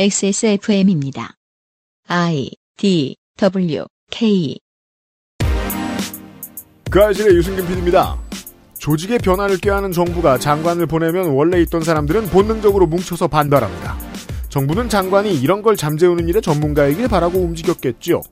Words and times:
XSFM입니다. 0.00 1.34
I 2.06 2.52
D 2.76 3.16
W 3.36 3.84
K 4.12 4.56
그 6.88 7.02
아실의 7.02 7.34
유승균 7.34 7.66
PD입니다. 7.66 8.16
조직의 8.78 9.18
변화를 9.18 9.58
꾀하는 9.58 9.90
정부가 9.90 10.38
장관을 10.38 10.86
보내면 10.86 11.30
원래 11.30 11.60
있던 11.62 11.82
사람들은 11.82 12.26
본능적으로 12.26 12.86
뭉쳐서 12.86 13.26
반발합니다. 13.26 13.98
정부는 14.50 14.88
장관이 14.88 15.34
이런 15.34 15.62
걸 15.62 15.74
잠재우는 15.74 16.28
일에 16.28 16.40
전문가이길 16.40 17.08
바라고 17.08 17.40
움직였겠지요. 17.40 18.22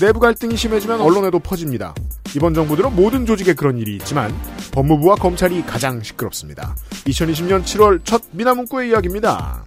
내부 0.00 0.20
갈등이 0.20 0.56
심해지면 0.56 1.00
언론에도 1.00 1.40
퍼집니다. 1.40 1.92
이번 2.36 2.54
정부 2.54 2.76
들은 2.76 2.94
모든 2.94 3.26
조직에 3.26 3.54
그런 3.54 3.78
일이 3.78 3.96
있지만 3.96 4.32
법무부와 4.70 5.16
검찰이 5.16 5.62
가장 5.62 6.04
시끄럽습니다. 6.04 6.76
2020년 7.06 7.64
7월 7.64 8.04
첫 8.04 8.22
미나문구의 8.30 8.90
이야기입니다. 8.90 9.64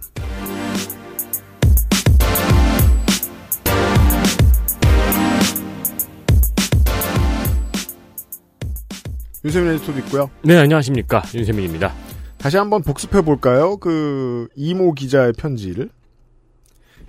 윤세민 9.44 9.72
에디터도 9.72 9.98
있고요. 10.00 10.30
네, 10.42 10.56
안녕하십니까. 10.56 11.22
윤세민입니다. 11.34 11.94
다시 12.38 12.56
한번 12.56 12.82
복습해 12.82 13.20
볼까요? 13.20 13.76
그 13.76 14.48
이모 14.56 14.94
기자의 14.94 15.34
편지를 15.34 15.90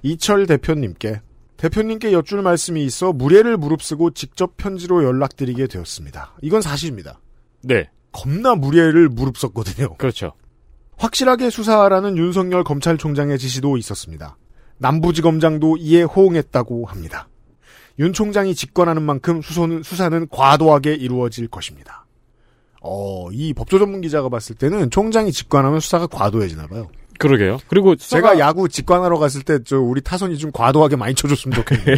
이철 0.04 0.46
대표님께 0.46 1.22
대표님께 1.56 2.12
여쭐 2.12 2.42
말씀이 2.42 2.84
있어 2.84 3.14
무례를 3.14 3.56
무릅쓰고 3.56 4.12
직접 4.12 4.58
편지로 4.58 5.06
연락드리게 5.06 5.68
되었습니다. 5.68 6.34
이건 6.42 6.62
사실입니다. 6.62 7.22
네, 7.64 7.90
겁나 8.12 8.56
무례를 8.56 9.08
무릅썼거든요. 9.08 9.96
그렇죠. 9.96 10.34
확실하게 10.98 11.50
수사하라는 11.50 12.18
윤석열 12.18 12.66
검찰총장의 12.66 13.38
지시도 13.38 13.78
있었습니다. 13.78 14.38
남부지검장도 14.78 15.78
이에 15.78 16.04
호응했다고 16.04 16.86
합니다. 16.86 17.30
윤 18.00 18.12
총장이 18.12 18.56
직권하는 18.56 19.02
만큼 19.02 19.42
수소는, 19.42 19.84
수사는 19.84 20.28
과도하게 20.30 20.96
이루어질 20.96 21.48
것입니다. 21.48 22.05
어, 22.88 23.30
이 23.32 23.54
법조 23.54 23.80
전문 23.80 24.02
기자가 24.02 24.30
봤을 24.30 24.56
때는 24.56 24.92
총장이 24.92 25.32
직권하면 25.32 25.80
수사가 25.80 26.08
과도해지나 26.08 26.68
봐요. 26.68 26.88
그러게요. 27.18 27.60
그리고 27.68 27.96
제가 27.96 28.34
수사가- 28.34 28.40
야구 28.40 28.68
직관하러 28.70 29.18
갔을 29.18 29.42
때 29.42 29.60
저 29.64 29.80
우리 29.80 30.02
타선이 30.02 30.38
좀 30.38 30.52
과도하게 30.52 30.98
많이 30.98 31.16
쳐줬으면 31.16 31.56
좋겠네요. 31.56 31.96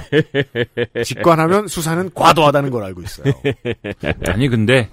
직관하면 1.04 1.68
수사는 1.68 2.10
과도하다는 2.14 2.70
걸 2.70 2.84
알고 2.84 3.02
있어요. 3.02 3.34
아니 4.28 4.48
근데 4.48 4.90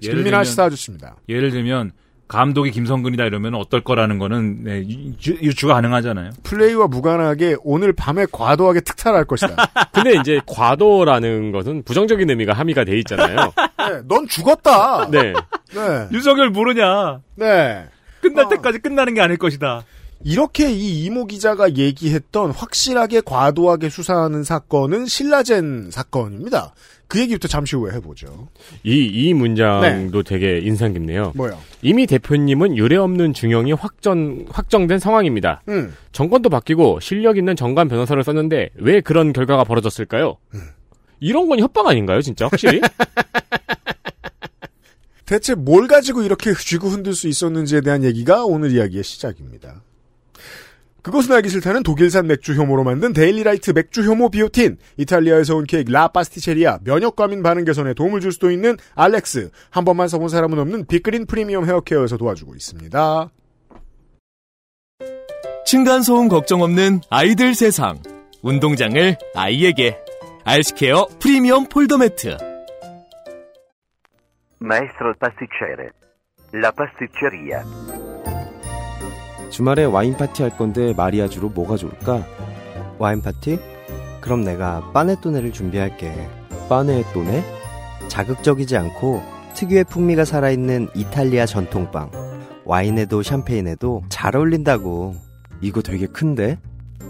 김민아 0.00 0.44
시사 0.44 0.64
아저씨입니다. 0.64 1.16
예를 1.28 1.50
들면 1.50 1.92
감독이 2.28 2.72
김성근이다 2.72 3.24
이러면 3.24 3.54
어떨 3.54 3.82
거라는 3.82 4.18
거는 4.18 4.64
네, 4.64 4.84
유, 5.26 5.32
유추 5.42 5.68
가 5.68 5.74
가능하잖아요. 5.74 6.30
플레이와 6.42 6.88
무관하게 6.88 7.56
오늘 7.62 7.92
밤에 7.92 8.26
과도하게 8.30 8.80
특탈할 8.80 9.24
것이다. 9.24 9.54
근데 9.92 10.14
이제 10.20 10.40
과도라는 10.46 11.52
것은 11.52 11.82
부정적인 11.84 12.28
의미가 12.28 12.52
함의가 12.52 12.84
돼 12.84 12.98
있잖아요. 12.98 13.36
네, 13.78 14.02
넌 14.08 14.26
죽었다. 14.26 15.08
네. 15.10 15.32
네. 15.74 16.08
윤석열 16.12 16.50
모르냐? 16.50 17.20
네. 17.36 17.86
끝날 18.20 18.46
어. 18.46 18.48
때까지 18.48 18.78
끝나는 18.80 19.14
게 19.14 19.20
아닐 19.20 19.36
것이다. 19.36 19.84
이렇게 20.24 20.70
이 20.70 21.04
이모 21.04 21.26
기자가 21.26 21.74
얘기했던 21.74 22.50
확실하게 22.50 23.20
과도하게 23.20 23.90
수사하는 23.90 24.42
사건은 24.42 25.06
신라젠 25.06 25.90
사건입니다. 25.92 26.74
그 27.08 27.20
얘기부터 27.20 27.46
잠시 27.46 27.76
후에 27.76 27.92
해보죠. 27.94 28.48
이, 28.82 29.04
이 29.04 29.32
문장도 29.32 30.22
되게 30.24 30.58
인상 30.58 30.92
깊네요. 30.92 31.32
뭐요? 31.36 31.58
이미 31.82 32.06
대표님은 32.06 32.76
유례 32.76 32.96
없는 32.96 33.32
중형이 33.32 33.72
확정, 33.72 34.44
확정된 34.50 34.98
상황입니다. 34.98 35.62
음. 35.68 35.94
정권도 36.12 36.50
바뀌고 36.50 37.00
실력 37.00 37.38
있는 37.38 37.54
전관 37.54 37.88
변호사를 37.88 38.22
썼는데 38.22 38.70
왜 38.76 39.00
그런 39.00 39.32
결과가 39.32 39.64
벌어졌을까요? 39.64 40.36
이런 41.20 41.48
건 41.48 41.60
협박 41.60 41.86
아닌가요, 41.86 42.20
진짜? 42.22 42.46
확실히? 42.46 42.80
대체 45.26 45.54
뭘 45.54 45.88
가지고 45.88 46.22
이렇게 46.22 46.52
쥐고 46.54 46.88
흔들 46.88 47.12
수 47.14 47.28
있었는지에 47.28 47.80
대한 47.80 48.04
얘기가 48.04 48.44
오늘 48.44 48.72
이야기의 48.72 49.02
시작입니다. 49.02 49.82
그것은 51.06 51.36
알기 51.36 51.48
싫다는 51.48 51.84
독일산 51.84 52.26
맥주 52.26 52.52
효모로 52.54 52.82
만든 52.82 53.12
데일리라이트 53.12 53.70
맥주 53.70 54.02
효모 54.02 54.30
비오틴, 54.30 54.76
이탈리아에서 54.96 55.54
온 55.54 55.64
케이크 55.64 55.92
라 55.92 56.08
파스티체리아, 56.08 56.80
면역과민 56.82 57.44
반응 57.44 57.64
개선에 57.64 57.94
도움을 57.94 58.18
줄 58.18 58.32
수도 58.32 58.50
있는 58.50 58.76
알렉스, 58.96 59.52
한 59.70 59.84
번만 59.84 60.08
써본 60.08 60.28
사람은 60.28 60.58
없는 60.58 60.86
빅그린 60.86 61.26
프리미엄 61.26 61.64
헤어케어에서 61.64 62.16
도와주고 62.16 62.56
있습니다. 62.56 63.30
층간소음 65.64 66.26
걱정 66.26 66.62
없는 66.62 67.02
아이들 67.08 67.54
세상. 67.54 68.02
운동장을 68.42 69.16
아이에게. 69.36 70.00
알스케어 70.42 71.06
프리미엄 71.20 71.66
폴더 71.66 71.98
매트. 71.98 72.36
Maestro 74.60 75.06
il 75.06 75.14
pasticcere. 75.20 75.90
La 76.52 76.72
pasticceria. 76.72 77.62
주말에 79.50 79.84
와인 79.84 80.16
파티 80.16 80.42
할 80.42 80.56
건데 80.56 80.92
마리아주로 80.96 81.48
뭐가 81.50 81.76
좋을까? 81.76 82.26
와인 82.98 83.20
파티? 83.20 83.58
그럼 84.20 84.42
내가 84.44 84.90
빠네토네를 84.92 85.52
준비할게. 85.52 86.28
빠네토네? 86.68 87.44
자극적이지 88.08 88.76
않고 88.76 89.22
특유의 89.54 89.84
풍미가 89.84 90.24
살아있는 90.24 90.88
이탈리아 90.94 91.46
전통빵. 91.46 92.10
와인에도 92.64 93.22
샴페인에도 93.22 94.02
잘 94.08 94.36
어울린다고. 94.36 95.14
이거 95.60 95.80
되게 95.80 96.06
큰데? 96.06 96.58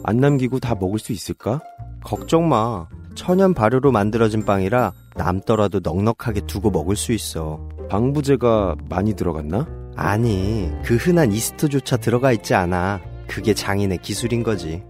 안 0.04 0.18
남기고 0.18 0.60
다 0.60 0.74
먹을 0.78 0.98
수 0.98 1.12
있을까? 1.12 1.60
걱정 2.04 2.48
마. 2.48 2.86
천연 3.14 3.54
발효로 3.54 3.91
만들어진 3.92 4.44
빵이라 4.44 4.92
남더라도 5.16 5.80
넉넉하게 5.82 6.42
두고 6.42 6.70
먹을 6.70 6.97
수 6.97 7.12
있어. 7.12 7.66
방부제가 7.88 8.76
많이 8.91 9.14
들어갔나? 9.14 9.66
아니, 9.97 10.71
그 10.84 10.97
흔한 10.97 11.33
이스트조차 11.33 11.97
들어가 11.97 12.31
있지 12.33 12.55
않아. 12.55 13.01
그게 13.27 13.55
장인의 13.55 13.99
기술인 13.99 14.43
거지. 14.43 14.83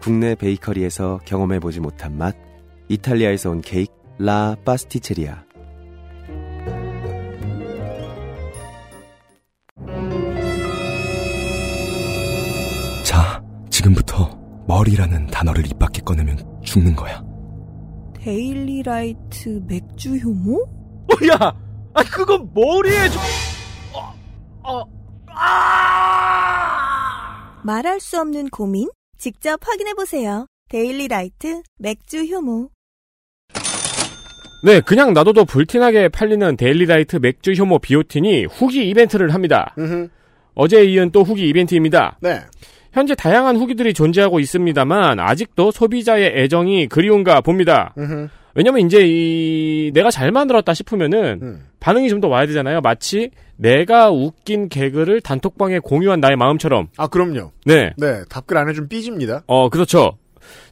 국내 0.00 0.34
베이커리에서 0.36 1.20
경험해보지 1.24 1.80
못한 1.80 2.16
맛. 2.16 2.34
이탈리아에서 2.88 3.50
온 3.50 3.60
케이크, 3.60 3.92
라 4.18 4.56
파스티체리아. 4.64 5.42
자, 13.04 13.42
지금부터 13.70 14.38
머리라는 14.68 15.26
단어를 15.26 15.66
입 15.66 15.78
밖에 15.78 16.00
꺼내면 16.02 16.38
죽는 16.62 16.94
거야. 16.94 17.22
데일리라이트 18.20 19.62
맥주 19.66 20.16
효모? 20.16 20.62
어, 20.62 21.26
야, 21.32 21.52
아 21.94 22.02
그거 22.04 22.38
머리에 22.54 23.08
좀. 23.08 23.20
어, 24.64 24.80
어, 24.80 24.84
아! 25.34 26.52
말할 27.64 28.00
수 28.00 28.20
없는 28.20 28.48
고민? 28.50 28.88
직접 29.18 29.58
확인해보세요. 29.62 30.46
데일리 30.68 31.08
라이트 31.08 31.62
맥주 31.78 32.24
효모. 32.24 32.70
네, 34.64 34.80
그냥 34.80 35.12
놔둬도 35.12 35.44
불티나게 35.44 36.08
팔리는 36.08 36.56
데일리 36.56 36.86
라이트 36.86 37.16
맥주 37.16 37.52
효모 37.52 37.80
비오틴이 37.80 38.44
후기 38.46 38.88
이벤트를 38.88 39.34
합니다. 39.34 39.74
어제에 40.54 40.84
이은 40.84 41.10
또 41.10 41.22
후기 41.24 41.48
이벤트입니다. 41.48 42.18
네. 42.20 42.40
현재 42.92 43.14
다양한 43.14 43.56
후기들이 43.56 43.94
존재하고 43.94 44.38
있습니다만 44.38 45.18
아직도 45.18 45.72
소비자의 45.72 46.32
애정이 46.36 46.86
그리운가 46.88 47.40
봅니다. 47.40 47.94
음흠. 47.98 48.28
왜냐면 48.54 48.86
이제 48.86 49.02
이 49.04 49.90
내가 49.94 50.10
잘 50.10 50.30
만들었다 50.32 50.74
싶으면은 50.74 51.38
음. 51.42 51.66
반응이 51.80 52.08
좀 52.08 52.20
더 52.20 52.28
와야 52.28 52.46
되잖아요. 52.46 52.80
마치 52.80 53.30
내가 53.56 54.10
웃긴 54.10 54.68
개그를 54.68 55.20
단톡방에 55.20 55.80
공유한 55.80 56.20
나의 56.20 56.36
마음처럼. 56.36 56.88
아, 56.96 57.06
그럼요. 57.08 57.50
네. 57.64 57.92
네, 57.96 58.22
답글 58.28 58.56
안 58.56 58.68
해주면 58.68 58.88
삐집니다. 58.88 59.42
어, 59.46 59.68
그렇죠. 59.68 60.16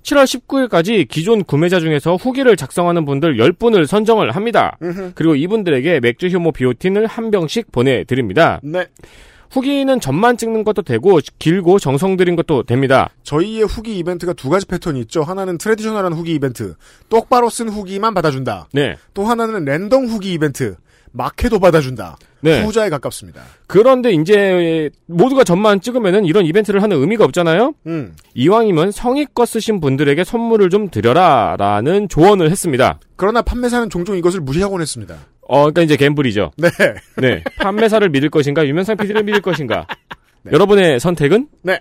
7월 0.02 0.24
19일까지 0.24 1.08
기존 1.08 1.44
구매자 1.44 1.78
중에서 1.80 2.16
후기를 2.16 2.56
작성하는 2.56 3.04
분들 3.04 3.36
10분을 3.36 3.86
선정을 3.86 4.32
합니다. 4.32 4.76
음흠. 4.82 5.12
그리고 5.14 5.34
이분들에게 5.36 6.00
맥주 6.00 6.28
효모 6.28 6.52
비오틴을 6.52 7.06
한 7.06 7.30
병씩 7.30 7.70
보내드립니다. 7.72 8.60
네. 8.62 8.86
후기는 9.50 10.00
점만 10.00 10.36
찍는 10.36 10.64
것도 10.64 10.82
되고 10.82 11.18
길고 11.38 11.78
정성 11.78 12.16
들인 12.16 12.36
것도 12.36 12.62
됩니다. 12.62 13.10
저희의 13.24 13.64
후기 13.64 13.98
이벤트가 13.98 14.32
두 14.32 14.48
가지 14.48 14.66
패턴이 14.66 15.00
있죠. 15.00 15.22
하나는 15.22 15.58
트레디셔널한 15.58 16.12
후기 16.12 16.34
이벤트. 16.34 16.74
똑바로 17.08 17.50
쓴 17.50 17.68
후기만 17.68 18.14
받아준다. 18.14 18.68
네. 18.72 18.96
또 19.12 19.24
하나는 19.24 19.64
랜덤 19.64 20.06
후기 20.06 20.32
이벤트. 20.32 20.76
막해도 21.12 21.58
받아준다. 21.58 22.16
네. 22.40 22.62
후자에 22.62 22.88
가깝습니다. 22.88 23.42
그런데 23.66 24.12
이제 24.12 24.90
모두가 25.06 25.44
점만 25.44 25.80
찍으면은 25.80 26.24
이런 26.24 26.46
이벤트를 26.46 26.82
하는 26.82 26.98
의미가 26.98 27.24
없잖아요. 27.24 27.74
음. 27.86 28.14
이왕이면 28.34 28.92
성의껏 28.92 29.48
쓰신 29.48 29.80
분들에게 29.80 30.22
선물을 30.22 30.70
좀 30.70 30.88
드려라라는 30.88 32.08
조언을 32.08 32.50
했습니다. 32.50 33.00
그러나 33.16 33.42
판매사는 33.42 33.90
종종 33.90 34.16
이것을 34.16 34.40
무시하곤 34.40 34.80
했습니다. 34.80 35.16
어, 35.50 35.62
그러니까 35.62 35.82
이제 35.82 35.96
갬블이죠. 35.96 36.52
네. 36.58 36.68
네. 37.16 37.42
판매사를 37.58 38.08
믿을 38.08 38.30
것인가, 38.30 38.64
유명상 38.64 38.96
PD를 38.96 39.24
믿을 39.24 39.40
것인가. 39.42 39.84
네. 40.42 40.52
여러분의 40.52 41.00
선택은? 41.00 41.48
네. 41.62 41.80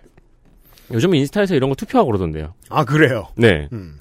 요즘은 0.91 1.19
인스타에서 1.19 1.53
이런 1.53 1.69
거 1.69 1.75
투표하고 1.75 2.07
그러던데요. 2.07 2.55
아 2.69 2.83
그래요. 2.83 3.27
네. 3.35 3.67
음. 3.71 3.99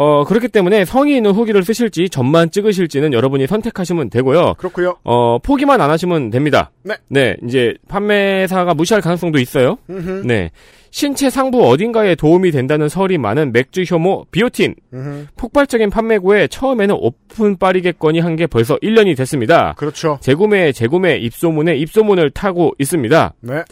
어, 0.00 0.22
그렇기 0.22 0.46
때문에 0.46 0.84
성의 0.84 1.16
있는 1.16 1.32
후기를 1.32 1.64
쓰실지 1.64 2.08
점만 2.08 2.52
찍으실지는 2.52 3.12
여러분이 3.12 3.48
선택하시면 3.48 4.10
되고요. 4.10 4.54
그렇고요. 4.56 4.96
어, 5.02 5.38
포기만 5.40 5.80
안 5.80 5.90
하시면 5.90 6.30
됩니다. 6.30 6.70
네. 6.84 6.94
네, 7.08 7.36
이제 7.44 7.74
판매사가 7.88 8.74
무시할 8.74 9.02
가능성도 9.02 9.40
있어요. 9.40 9.76
음흠. 9.90 10.22
네. 10.24 10.52
신체 10.90 11.28
상부 11.30 11.66
어딘가에 11.68 12.14
도움이 12.14 12.52
된다는 12.52 12.88
설이 12.88 13.18
많은 13.18 13.52
맥주 13.52 13.82
효모 13.82 14.26
비오틴. 14.30 14.76
음흠. 14.94 15.26
폭발적인 15.36 15.90
판매고에 15.90 16.46
처음에는 16.46 16.94
오픈 16.98 17.58
빠리겠거니 17.58 18.20
한 18.20 18.36
게 18.38 18.46
벌써 18.46 18.76
1년이 18.76 19.16
됐습니다. 19.16 19.74
그렇죠. 19.76 20.18
재구매, 20.20 20.70
재구매, 20.70 21.16
입소문에 21.16 21.74
입소문을 21.76 22.30
타고 22.30 22.72
있습니다. 22.78 23.34
네. 23.40 23.64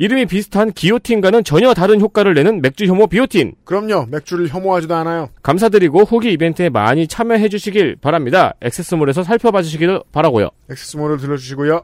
이름이 0.00 0.26
비슷한 0.26 0.72
기오틴과는 0.72 1.42
전혀 1.42 1.74
다른 1.74 2.00
효과를 2.00 2.32
내는 2.34 2.62
맥주 2.62 2.84
효모 2.84 3.08
비오틴. 3.08 3.54
그럼요. 3.64 4.06
맥주를 4.06 4.48
혐오하지도 4.48 4.94
않아요. 4.94 5.28
감사드리고 5.42 6.04
후기 6.04 6.32
이벤트에 6.32 6.68
많이 6.68 7.08
참여해 7.08 7.48
주시길 7.48 7.96
바랍니다. 8.00 8.54
액세스몰에서 8.60 9.24
살펴봐 9.24 9.62
주시기도 9.62 10.04
바라고요. 10.12 10.50
엑세스몰을 10.70 11.18
들려주시고요. 11.18 11.82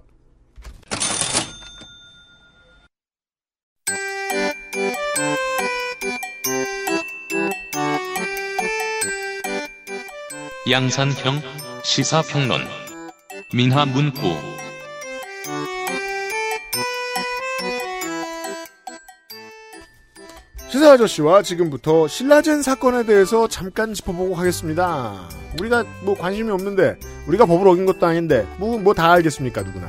양산형 10.70 11.42
시사평론 11.82 12.60
민하 13.52 13.84
문구 13.84 14.63
시사 20.74 20.94
아저씨와 20.94 21.42
지금부터 21.42 22.08
신라젠 22.08 22.62
사건에 22.62 23.06
대해서 23.06 23.46
잠깐 23.46 23.94
짚어보고 23.94 24.34
하겠습니다. 24.34 25.28
우리가 25.60 25.84
뭐 26.02 26.16
관심이 26.18 26.50
없는데 26.50 26.98
우리가 27.28 27.46
법을 27.46 27.68
어긴 27.68 27.86
것도 27.86 28.04
아닌데 28.04 28.44
뭐 28.58 28.76
뭐 28.80 28.92
다 28.92 29.12
알겠습니까 29.12 29.62
누구나. 29.62 29.86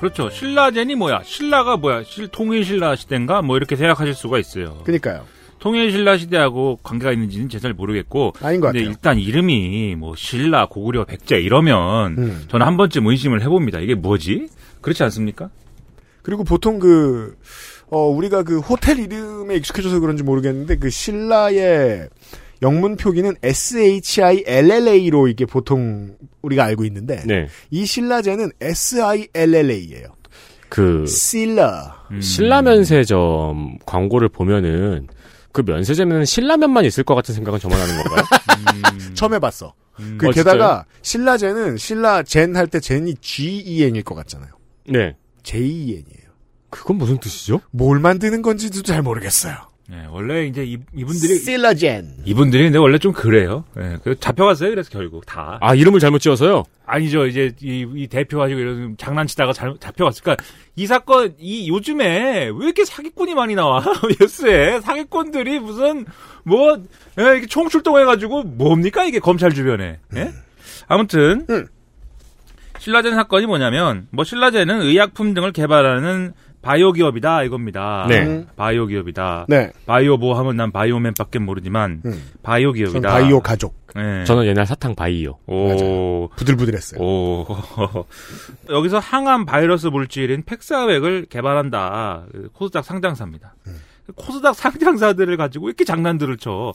그렇죠. 0.00 0.30
신라젠이 0.30 0.94
뭐야? 0.94 1.20
신라가 1.26 1.76
뭐야? 1.76 2.04
실 2.04 2.26
통일 2.28 2.64
신라 2.64 2.96
시대인가? 2.96 3.42
뭐 3.42 3.58
이렇게 3.58 3.76
생각하실 3.76 4.14
수가 4.14 4.38
있어요. 4.38 4.78
그니까요. 4.84 5.26
통일 5.58 5.90
신라 5.92 6.16
시대하고 6.16 6.78
관계가 6.82 7.12
있는지는 7.12 7.50
제 7.50 7.58
잘 7.58 7.74
모르겠고. 7.74 8.32
아닌 8.40 8.62
것 8.62 8.68
근데 8.68 8.78
같아요. 8.78 8.90
일단 8.90 9.18
이름이 9.18 9.94
뭐 9.96 10.14
신라, 10.16 10.68
고구려, 10.68 11.04
백제 11.04 11.38
이러면 11.38 12.16
음. 12.16 12.44
저는 12.48 12.64
한 12.66 12.78
번쯤 12.78 13.06
의심을 13.08 13.42
해봅니다. 13.42 13.80
이게 13.80 13.94
뭐지? 13.94 14.48
그렇지 14.80 15.02
않습니까? 15.02 15.50
그리고 16.22 16.44
보통 16.44 16.78
그, 16.78 17.36
어, 17.90 18.06
우리가 18.08 18.42
그 18.42 18.58
호텔 18.60 18.98
이름에 18.98 19.56
익숙해져서 19.56 20.00
그런지 20.00 20.22
모르겠는데 20.22 20.76
그 20.76 20.90
신라의 20.90 22.08
영문 22.60 22.96
표기는 22.96 23.34
SHILLA로 23.42 25.28
이게 25.28 25.44
보통 25.46 26.16
우리가 26.42 26.64
알고 26.64 26.84
있는데 26.86 27.22
네. 27.26 27.46
이 27.70 27.86
신라제는 27.86 28.50
SILLA예요. 28.60 30.08
그 30.68 31.06
신라. 31.06 32.06
음. 32.10 32.20
신라 32.20 32.62
면세점 32.62 33.78
광고를 33.86 34.28
보면은 34.28 35.06
그 35.52 35.62
면세점에는 35.64 36.24
신라면만 36.24 36.84
있을 36.84 37.04
것 37.04 37.14
같은 37.14 37.34
생각은 37.34 37.58
저만 37.58 37.80
하는 37.80 37.96
건가요? 38.02 38.22
음. 38.92 39.14
처음 39.14 39.34
해봤어. 39.34 39.72
음. 40.00 40.16
그 40.20 40.28
어, 40.28 40.30
게다가 40.30 40.84
신라제는 41.02 41.76
신라 41.78 42.22
젠 42.22 42.54
할 42.54 42.66
때 42.66 42.80
젠이 42.80 43.14
G-E-N일 43.20 44.02
것 44.02 44.14
같잖아요. 44.14 44.50
네. 44.88 45.16
J-E-N이에요. 45.42 46.17
그건 46.70 46.98
무슨 46.98 47.18
뜻이죠? 47.18 47.60
뭘 47.70 47.98
만드는 47.98 48.42
건지도 48.42 48.82
잘 48.82 49.02
모르겠어요. 49.02 49.54
네, 49.90 50.04
원래 50.10 50.44
이제 50.44 50.64
이, 50.64 50.76
이분들이 50.94 51.36
신라젠. 51.36 52.16
이분들이 52.26 52.64
근데 52.64 52.76
원래 52.78 52.98
좀 52.98 53.14
그래요. 53.14 53.64
예, 53.78 53.96
그 54.04 54.20
잡혀갔어요. 54.20 54.68
그래서 54.68 54.90
결국 54.90 55.24
다. 55.24 55.56
아 55.62 55.74
이름을 55.74 55.98
잘못 55.98 56.18
지어서요? 56.18 56.64
아니죠. 56.84 57.26
이제 57.26 57.54
이, 57.62 57.86
이 57.94 58.06
대표가지고 58.06 58.60
이런 58.60 58.96
장난치다가 58.98 59.54
잘 59.54 59.74
잡혀갔을 59.80 60.22
그러니까 60.22 60.44
이 60.76 60.86
사건 60.86 61.34
이 61.38 61.70
요즘에 61.70 62.50
왜 62.54 62.64
이렇게 62.66 62.84
사기꾼이 62.84 63.34
많이 63.34 63.54
나와 63.54 63.82
뉴스에 64.20 64.82
사기꾼들이 64.82 65.58
무슨 65.58 66.04
뭐 66.44 66.76
예, 67.18 67.22
이렇게 67.22 67.46
총 67.46 67.70
출동해가지고 67.70 68.42
뭡니까 68.42 69.04
이게 69.04 69.18
검찰 69.20 69.54
주변에 69.54 70.00
예? 70.16 70.32
아무튼 70.86 71.46
음. 71.48 71.66
신라젠 72.78 73.14
사건이 73.14 73.46
뭐냐면 73.46 74.06
뭐 74.10 74.24
신라젠은 74.24 74.82
의약품 74.82 75.32
등을 75.32 75.52
개발하는 75.52 76.34
바이오 76.62 76.92
기업이다 76.92 77.44
이겁니다. 77.44 78.06
네. 78.08 78.46
바이오 78.56 78.86
기업이다. 78.86 79.46
네. 79.48 79.72
바이오 79.86 80.16
뭐 80.16 80.38
하면 80.38 80.56
난 80.56 80.72
바이오맨밖에 80.72 81.38
모르지만 81.38 82.02
음. 82.04 82.30
바이오 82.42 82.72
전 82.72 82.76
기업이다. 82.76 83.08
바이오 83.08 83.40
가족. 83.40 83.76
예. 83.96 84.24
저는 84.24 84.46
옛날 84.46 84.66
사탕 84.66 84.94
바이요. 84.94 85.38
오. 85.46 86.28
부들부들했어요. 86.36 87.00
오. 87.00 87.46
여기서 88.68 88.98
항암 88.98 89.46
바이러스 89.46 89.86
물질인 89.86 90.42
팩사백을 90.44 91.26
개발한다. 91.30 92.26
그 92.32 92.48
코스닥 92.52 92.84
상장사입니다. 92.84 93.54
코스닥 94.14 94.54
상장사들을 94.54 95.36
가지고 95.36 95.68
이렇게 95.68 95.84
장난들을 95.84 96.36
쳐. 96.38 96.74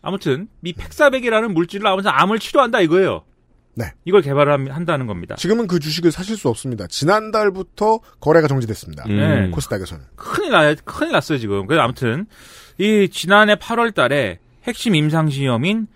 아무튼 0.00 0.48
이 0.62 0.72
팩사백이라는 0.72 1.52
물질로 1.54 1.88
아무튼 1.88 2.10
암을 2.12 2.38
치료한다 2.38 2.80
이거예요. 2.80 3.22
네. 3.76 3.92
이걸 4.04 4.22
개발한다는 4.22 5.06
겁니다. 5.06 5.34
지금은 5.36 5.66
그 5.66 5.78
주식을 5.80 6.12
사실 6.12 6.36
수 6.36 6.48
없습니다. 6.48 6.86
지난달부터 6.86 7.98
거래가 8.20 8.46
정지됐습니다. 8.48 9.04
음. 9.08 9.16
네. 9.16 9.50
코스닥에서는. 9.50 10.04
큰일 10.16 10.50
나 10.52 10.74
큰일 10.84 11.12
났어요 11.12 11.38
지금. 11.38 11.66
그래서 11.66 11.82
아무튼 11.82 12.26
이 12.78 13.08
지난해 13.10 13.56
8월 13.56 13.94
달에 13.94 14.38
핵심 14.64 14.94
임상 14.94 15.30
시험인 15.30 15.86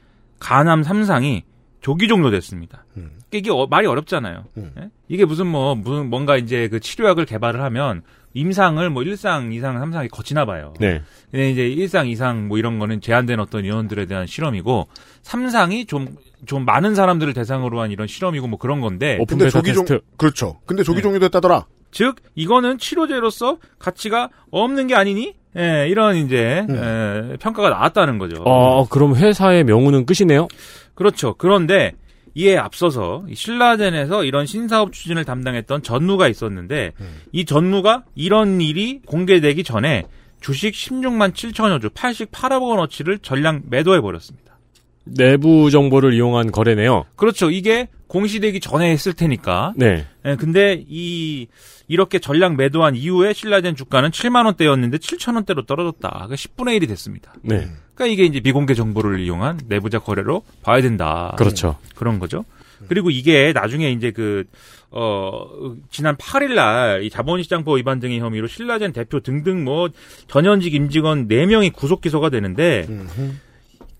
간암 0.41 0.83
3상이 0.83 1.43
조기 1.81 2.09
종료됐습니다. 2.09 2.85
음. 2.97 3.13
이게 3.33 3.51
어- 3.51 3.67
말이 3.69 3.87
어렵잖아요. 3.87 4.45
음. 4.57 4.73
예? 4.81 4.91
이게 5.09 5.25
무슨 5.25 5.47
뭐 5.47 5.75
무슨 5.75 6.11
뭔가 6.11 6.37
이제 6.37 6.69
그 6.69 6.81
치료약을 6.81 7.27
개발을 7.27 7.63
하면 7.63 8.03
임상을 8.35 8.89
뭐 8.91 9.03
1상, 9.03 9.51
2상, 9.51 9.81
3상이 9.83 10.11
거치나 10.11 10.45
봐요. 10.45 10.75
네. 10.79 11.03
근데 11.31 11.51
이제 11.51 11.63
1상, 11.69 12.13
2상 12.13 12.47
뭐 12.47 12.59
이런 12.59 12.79
거는 12.79 13.01
제한된 13.01 13.41
어떤 13.41 13.65
인원들에 13.65 14.07
대한 14.07 14.27
실험이고 14.27 14.89
3상이 15.23 15.89
좀 15.89 16.17
좀 16.47 16.65
많은 16.65 16.95
사람들을 16.95 17.33
대상으로 17.35 17.81
한 17.81 17.91
이런 17.91 18.07
실험이고 18.07 18.47
뭐 18.47 18.59
그런 18.59 18.81
건데 18.81 19.17
오픈 19.21 19.39
근데 19.39 19.45
베타 19.47 19.59
조기 19.59 19.75
종. 19.75 20.01
그렇죠. 20.17 20.61
근데 20.67 20.83
조기 20.83 20.97
네. 20.99 21.03
종료됐다더라. 21.03 21.67
즉 21.91 22.17
이거는 22.35 22.79
치료제로서 22.79 23.59
가치가 23.79 24.29
없는 24.51 24.89
게 24.89 24.95
아니니? 24.95 25.35
예, 25.57 25.89
이런 25.89 26.17
이제 26.17 26.65
음. 26.69 27.33
예, 27.33 27.37
평가가 27.39 27.71
나왔다는 27.71 28.19
거죠. 28.19 28.43
어 28.45 28.87
그럼 28.89 29.17
회사의 29.17 29.65
명우는 29.65 30.07
끝이네요. 30.07 30.49
그렇죠. 30.95 31.35
그런데 31.35 31.95
이에 32.35 32.57
앞서서 32.57 33.25
이 33.29 33.35
신라젠에서 33.35 34.25
이런 34.25 34.47
신사업 34.47 34.93
추진을 34.93 35.25
담당했던 35.25 35.83
전무가 35.83 36.29
있었는데 36.29 36.93
이 37.33 37.45
전무가 37.45 38.05
이런 38.15 38.61
일이 38.61 39.01
공개되기 39.07 39.65
전에 39.65 40.05
주식 40.41 40.73
16만 40.73 41.33
7천여 41.33 41.81
주, 41.81 41.91
88억 41.91 42.63
원어치를 42.63 43.19
전량 43.19 43.63
매도해 43.69 44.01
버렸습니다. 44.01 44.59
내부 45.05 45.71
정보를 45.71 46.13
이용한 46.15 46.53
거래네요. 46.53 47.05
그렇죠. 47.17 47.51
이게 47.51 47.89
공시되기 48.09 48.61
전에 48.61 48.91
했을 48.91 49.13
테니까. 49.13 49.75
네. 49.77 50.07
예, 50.25 50.37
근데 50.37 50.85
이 50.89 51.47
이렇게 51.87 52.19
전량 52.19 52.57
매도한 52.57 52.97
이후에 52.97 53.33
신라젠 53.33 53.77
주가는 53.77 54.11
7만 54.11 54.45
원대였는데 54.47 54.99
7천 54.99 55.35
원대로 55.35 55.65
떨어졌다. 55.65 56.09
그러니까 56.09 56.35
10분의 56.35 56.81
1이 56.81 56.89
됐습니다. 56.89 57.33
네. 57.43 57.69
그러니까 57.95 58.07
이게 58.13 58.25
이제 58.25 58.41
미공개 58.43 58.75
정보를 58.75 59.21
이용한 59.21 59.61
내부자 59.69 59.99
거래로 59.99 60.43
봐야 60.63 60.81
된다. 60.83 61.35
그렇죠. 61.39 61.77
그런 61.95 62.19
거죠. 62.19 62.45
그리고 62.89 63.11
이게 63.11 63.53
나중에 63.53 63.91
이제 63.91 64.13
그, 64.13 64.45
어, 64.91 65.47
지난 65.91 66.17
8일 66.17 66.55
날 66.55 67.03
이 67.03 67.11
자본시장법 67.11 67.77
위반 67.79 67.99
등의 67.99 68.21
혐의로 68.21 68.47
신라젠 68.47 68.93
대표 68.93 69.19
등등 69.21 69.65
뭐 69.65 69.89
전현직 70.29 70.73
임직원 70.75 71.27
4명이 71.29 71.73
구속 71.73 72.01
기소가 72.01 72.31
되는데 72.31 72.87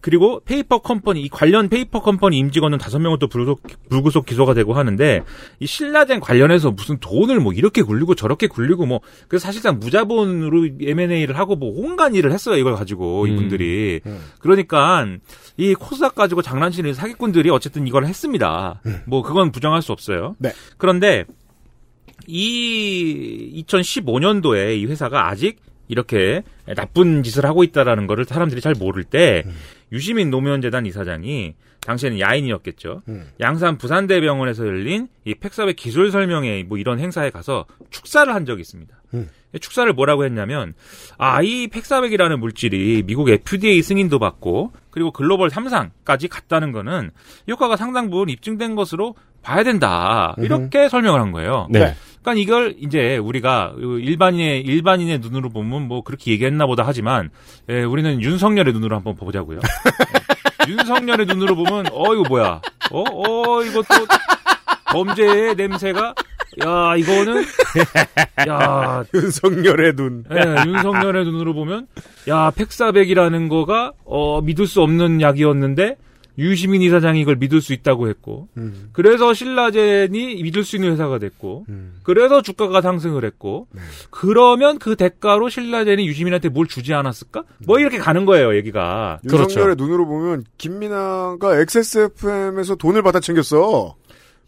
그리고 0.01 0.41
페이퍼 0.45 0.79
컴퍼니, 0.79 1.21
이 1.23 1.29
관련 1.29 1.69
페이퍼 1.69 2.01
컴퍼니 2.01 2.39
임직원은 2.39 2.79
5명은 2.79 3.19
또 3.19 3.27
불구속, 3.27 3.63
불구속 3.89 4.27
기소가 4.27 4.55
되고 4.55 4.75
하는데 4.75 5.23
이 5.59 5.67
신라젠 5.67 6.21
관련해서 6.21 6.71
무슨 6.71 6.99
돈을 6.99 7.41
뭐 7.41 7.53
이렇게 7.53 7.83
굴리고 7.83 8.15
저렇게 8.15 8.47
굴리고 8.47 8.87
뭐 8.87 9.01
그래서 9.27 9.45
사실상 9.47 9.81
무자본으로 9.81 10.69
M&A를 10.81 11.37
하고 11.37 11.57
뭐 11.57 11.73
온갖 11.75 12.15
일을 12.15 12.33
했어요 12.33 12.57
이걸 12.57 12.75
가지고 12.77 13.27
이분들이 13.27 14.01
음. 14.07 14.21
그러니까 14.39 15.07
이 15.57 15.75
코스닥 15.75 16.15
가지고 16.15 16.43
장난치는 16.43 16.95
사기꾼들이 16.95 17.51
어쨌든 17.51 17.87
이걸 17.87 18.07
했습니다. 18.07 18.81
뭐 19.07 19.23
그건 19.23 19.51
부정할 19.51 19.83
수 19.83 19.93
없어요. 19.93 20.37
네. 20.39 20.53
그런데 20.77 21.25
이 22.27 23.65
2015년도에 23.67 24.79
이 24.79 24.87
회사가 24.87 25.29
아직 25.29 25.59
이렇게 25.89 26.43
나쁜 26.77 27.23
짓을 27.23 27.47
하고 27.47 27.65
있다라는 27.65 28.07
거를 28.07 28.25
사람들이 28.25 28.61
잘 28.61 28.75
모를 28.79 29.05
때 29.05 29.45
유시민 29.93 30.31
노무현재단 30.31 30.87
이사장이 30.87 31.55
당시에는 31.81 32.21
야인이었겠죠. 32.21 33.03
양산 33.41 33.79
부산대병원에서 33.79 34.67
열린 34.67 35.09
이 35.25 35.35
팩사의 35.35 35.75
기술 35.75 36.11
설명회 36.11 36.65
뭐 36.69 36.77
이런 36.77 36.99
행사에 36.99 37.31
가서 37.31 37.65
축사를 37.91 38.33
한 38.35 38.45
적이 38.45 38.61
있습니다. 38.61 38.95
축사를 39.61 39.91
뭐라고 39.95 40.25
했냐면 40.25 40.75
아 41.17 41.41
이 41.43 41.69
팩사백이라는 41.69 42.39
물질이 42.41 43.05
미국 43.07 43.31
FDA 43.31 43.81
승인도 43.81 44.19
받고 44.19 44.73
그리고 44.91 45.11
글로벌 45.13 45.49
3상까지 45.49 46.29
갔다는 46.29 46.73
거는 46.73 47.11
효과가 47.49 47.77
상당 47.77 48.11
부분 48.11 48.29
입증된 48.29 48.75
것으로 48.75 49.15
봐야 49.41 49.63
된다 49.63 50.35
이렇게 50.39 50.89
설명을 50.91 51.21
한 51.21 51.33
거예요. 51.33 51.69
네. 51.71 51.95
그러니까 52.29 52.35
이걸 52.35 52.75
이제 52.79 53.17
우리가 53.17 53.75
일반인의 53.79 54.61
일반인의 54.63 55.21
눈으로 55.21 55.49
보면 55.49 55.89
뭐 55.89 56.03
그렇게 56.03 56.33
얘기했나 56.33 56.67
보다 56.67 56.83
하지만 56.85 57.31
예, 57.71 57.83
우리는 57.83 58.21
윤석열의 58.21 58.75
눈으로 58.75 58.97
한번 58.97 59.15
보자고요. 59.15 59.59
예. 59.59 60.69
윤석열의 60.71 61.27
눈으로 61.27 61.57
보면 61.57 61.87
어 61.93 62.15
이거 62.15 62.25
뭐야? 62.29 62.61
어, 62.91 63.05
어 63.11 63.63
이것도 63.63 64.07
범죄의 64.93 65.55
냄새가 65.55 66.15
야 66.65 66.97
이거는 66.97 67.45
야 68.49 69.05
윤석열의 69.15 69.97
눈. 69.97 70.25
예, 70.31 70.69
윤석열의 70.69 71.25
눈으로 71.25 71.55
보면 71.55 71.87
야 72.29 72.51
팩사백이라는 72.51 73.49
거가 73.49 73.93
어 74.05 74.43
믿을 74.43 74.67
수 74.67 74.83
없는 74.83 75.23
약이었는데 75.23 75.97
유시민 76.39 76.83
이사장이 76.83 77.21
이걸 77.21 77.37
믿을 77.37 77.61
수 77.61 77.73
있다고 77.73 78.09
했고 78.09 78.49
음. 78.57 78.91
그래서 78.93 79.35
신라젠이 79.35 80.43
믿을 80.43 80.63
수 80.65 80.77
있는 80.77 80.93
회사가 80.93 81.19
됐고 81.19 81.67
그래서 82.05 82.43
주가가 82.43 82.81
상승을 82.81 83.25
했고 83.25 83.67
그러면 84.11 84.79
그 84.79 84.95
대가로 84.97 85.49
신라젠이 85.49 86.07
유시민한테 86.07 86.49
뭘 86.49 86.67
주지 86.69 86.95
않았을까? 86.95 87.43
뭐 87.67 87.81
이렇게 87.81 87.99
가는 87.99 88.25
거예요 88.25 88.55
얘기가. 88.57 89.19
윤석열의 89.29 89.77
눈으로 89.77 90.07
보면 90.07 90.45
김민아가 90.59 91.59
XSFM에서 91.61 92.77
돈을 92.77 93.03
받아 93.03 93.19
챙겼어. 93.21 93.97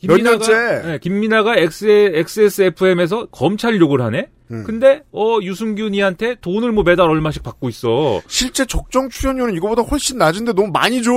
몇 0.03 0.17
김민아가- 0.17 0.31
년째. 0.31 0.83
네, 0.89 0.99
김민아가 0.99 1.57
XSFM에서 1.59 3.27
검찰 3.27 3.79
욕을 3.81 4.01
하네? 4.01 4.29
음. 4.53 4.65
근데, 4.65 5.03
어, 5.13 5.39
유승균이한테 5.43 6.37
돈을 6.41 6.73
뭐 6.73 6.83
매달 6.83 7.09
얼마씩 7.09 7.43
받고 7.43 7.69
있어. 7.69 8.21
실제 8.27 8.65
적정 8.65 9.09
출연료는 9.09 9.55
이거보다 9.55 9.83
훨씬 9.83 10.19
낮은데 10.19 10.55
너무 10.55 10.71
많이 10.73 11.03
줘. 11.03 11.13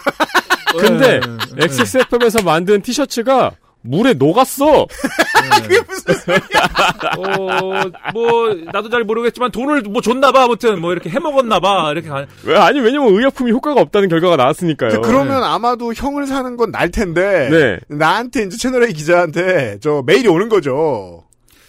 근데 0.78 1.20
네. 1.56 1.64
XSFM에서 1.64 2.42
만든 2.42 2.82
티셔츠가 2.82 3.52
물에 3.82 4.14
녹았어. 4.14 4.86
어, 7.18 7.82
뭐, 8.12 8.54
나도 8.72 8.88
잘 8.90 9.04
모르겠지만 9.04 9.50
돈을 9.52 9.82
뭐 9.82 10.00
줬나봐. 10.00 10.44
아무튼 10.44 10.80
뭐 10.80 10.92
이렇게 10.92 11.10
해먹었나봐. 11.10 11.92
이렇게 11.92 12.08
가. 12.08 12.26
왜 12.44 12.56
아니 12.56 12.80
왜냐면 12.80 13.14
의약품이 13.14 13.50
효과가 13.52 13.80
없다는 13.80 14.08
결과가 14.08 14.36
나왔으니까요. 14.36 15.00
그러면 15.02 15.42
아마도 15.44 15.92
형을 15.92 16.26
사는 16.26 16.56
건 16.56 16.70
날 16.74 16.90
텐데 16.90 17.48
네. 17.50 17.78
나한테 17.94 18.44
이제 18.44 18.56
채널A 18.56 18.92
기자한테 18.94 19.78
저 19.80 20.02
메일이 20.06 20.26
오는 20.28 20.48
거죠. 20.48 21.24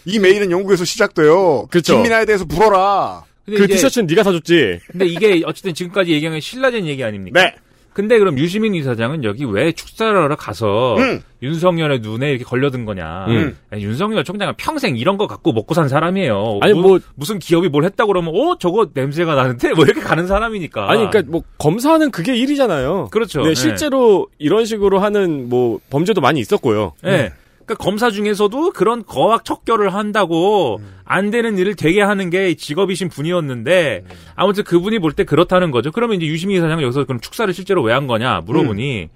이 0.05 0.17
메일은 0.17 0.49
영국에서 0.51 0.85
시작돼요. 0.85 1.67
그쵸. 1.69 1.93
김민아에 1.95 2.25
대해서 2.25 2.45
불어라. 2.45 3.23
근데 3.43 3.59
그 3.59 3.65
이제- 3.65 3.73
티셔츠는 3.75 4.07
네가 4.07 4.23
사줬지. 4.23 4.79
근데 4.89 5.05
이게 5.05 5.43
어쨌든 5.45 5.73
지금까지 5.75 6.11
얘기한 6.13 6.33
게 6.35 6.39
신라젠 6.39 6.87
얘기 6.87 7.03
아닙니까? 7.03 7.39
네. 7.39 7.55
근데 7.95 8.19
그럼 8.19 8.37
유시민 8.37 8.75
이사장은 8.75 9.23
여기 9.23 9.45
왜 9.45 9.71
축사를 9.71 10.13
하러 10.13 10.35
가서 10.35 10.97
음. 10.97 11.21
윤석열의 11.41 11.99
눈에 12.01 12.29
이렇게 12.29 12.43
걸려든 12.43 12.83
거냐. 12.83 13.25
음. 13.29 13.57
아니, 13.71 13.83
윤석열 13.85 14.25
총장은 14.25 14.55
평생 14.57 14.97
이런 14.97 15.17
거 15.17 15.27
갖고 15.27 15.53
먹고 15.53 15.73
산 15.73 15.87
사람이에요. 15.87 16.59
아니, 16.61 16.73
뭐- 16.73 16.99
무슨 17.15 17.39
기업이 17.39 17.69
뭘 17.69 17.85
했다고 17.85 18.09
그러면 18.11 18.33
어 18.35 18.57
저거 18.59 18.89
냄새가 18.93 19.33
나는데 19.35 19.73
뭐 19.75 19.85
이렇게 19.85 20.01
가는 20.01 20.27
사람이니까. 20.27 20.91
아니 20.91 21.09
그러니까 21.09 21.31
뭐 21.31 21.41
검사는 21.57 22.11
그게 22.11 22.35
일이잖아요. 22.35 23.07
그렇죠. 23.11 23.43
네, 23.43 23.49
네. 23.49 23.55
실제로 23.55 24.27
이런 24.39 24.65
식으로 24.65 24.99
하는 24.99 25.47
뭐 25.47 25.79
범죄도 25.89 26.19
많이 26.19 26.41
있었고요. 26.41 26.91
예. 27.05 27.31
그러니까 27.65 27.75
검사 27.83 28.09
중에서도 28.11 28.71
그런 28.71 29.03
거악 29.05 29.43
척결을 29.43 29.93
한다고 29.93 30.79
안 31.03 31.31
되는 31.31 31.57
일을 31.57 31.75
되게 31.75 32.01
하는 32.01 32.29
게 32.29 32.53
직업이신 32.55 33.09
분이었는데 33.09 34.03
아무튼 34.35 34.63
그분이 34.63 34.99
볼 34.99 35.13
때 35.13 35.23
그렇다는 35.23 35.71
거죠. 35.71 35.91
그러면 35.91 36.17
이제 36.17 36.25
유시민 36.27 36.57
이사장은 36.57 36.83
여기서 36.83 37.05
그럼 37.05 37.19
축사를 37.19 37.51
실제로 37.53 37.81
왜 37.83 37.93
한 37.93 38.07
거냐 38.07 38.41
물어보니 38.45 39.09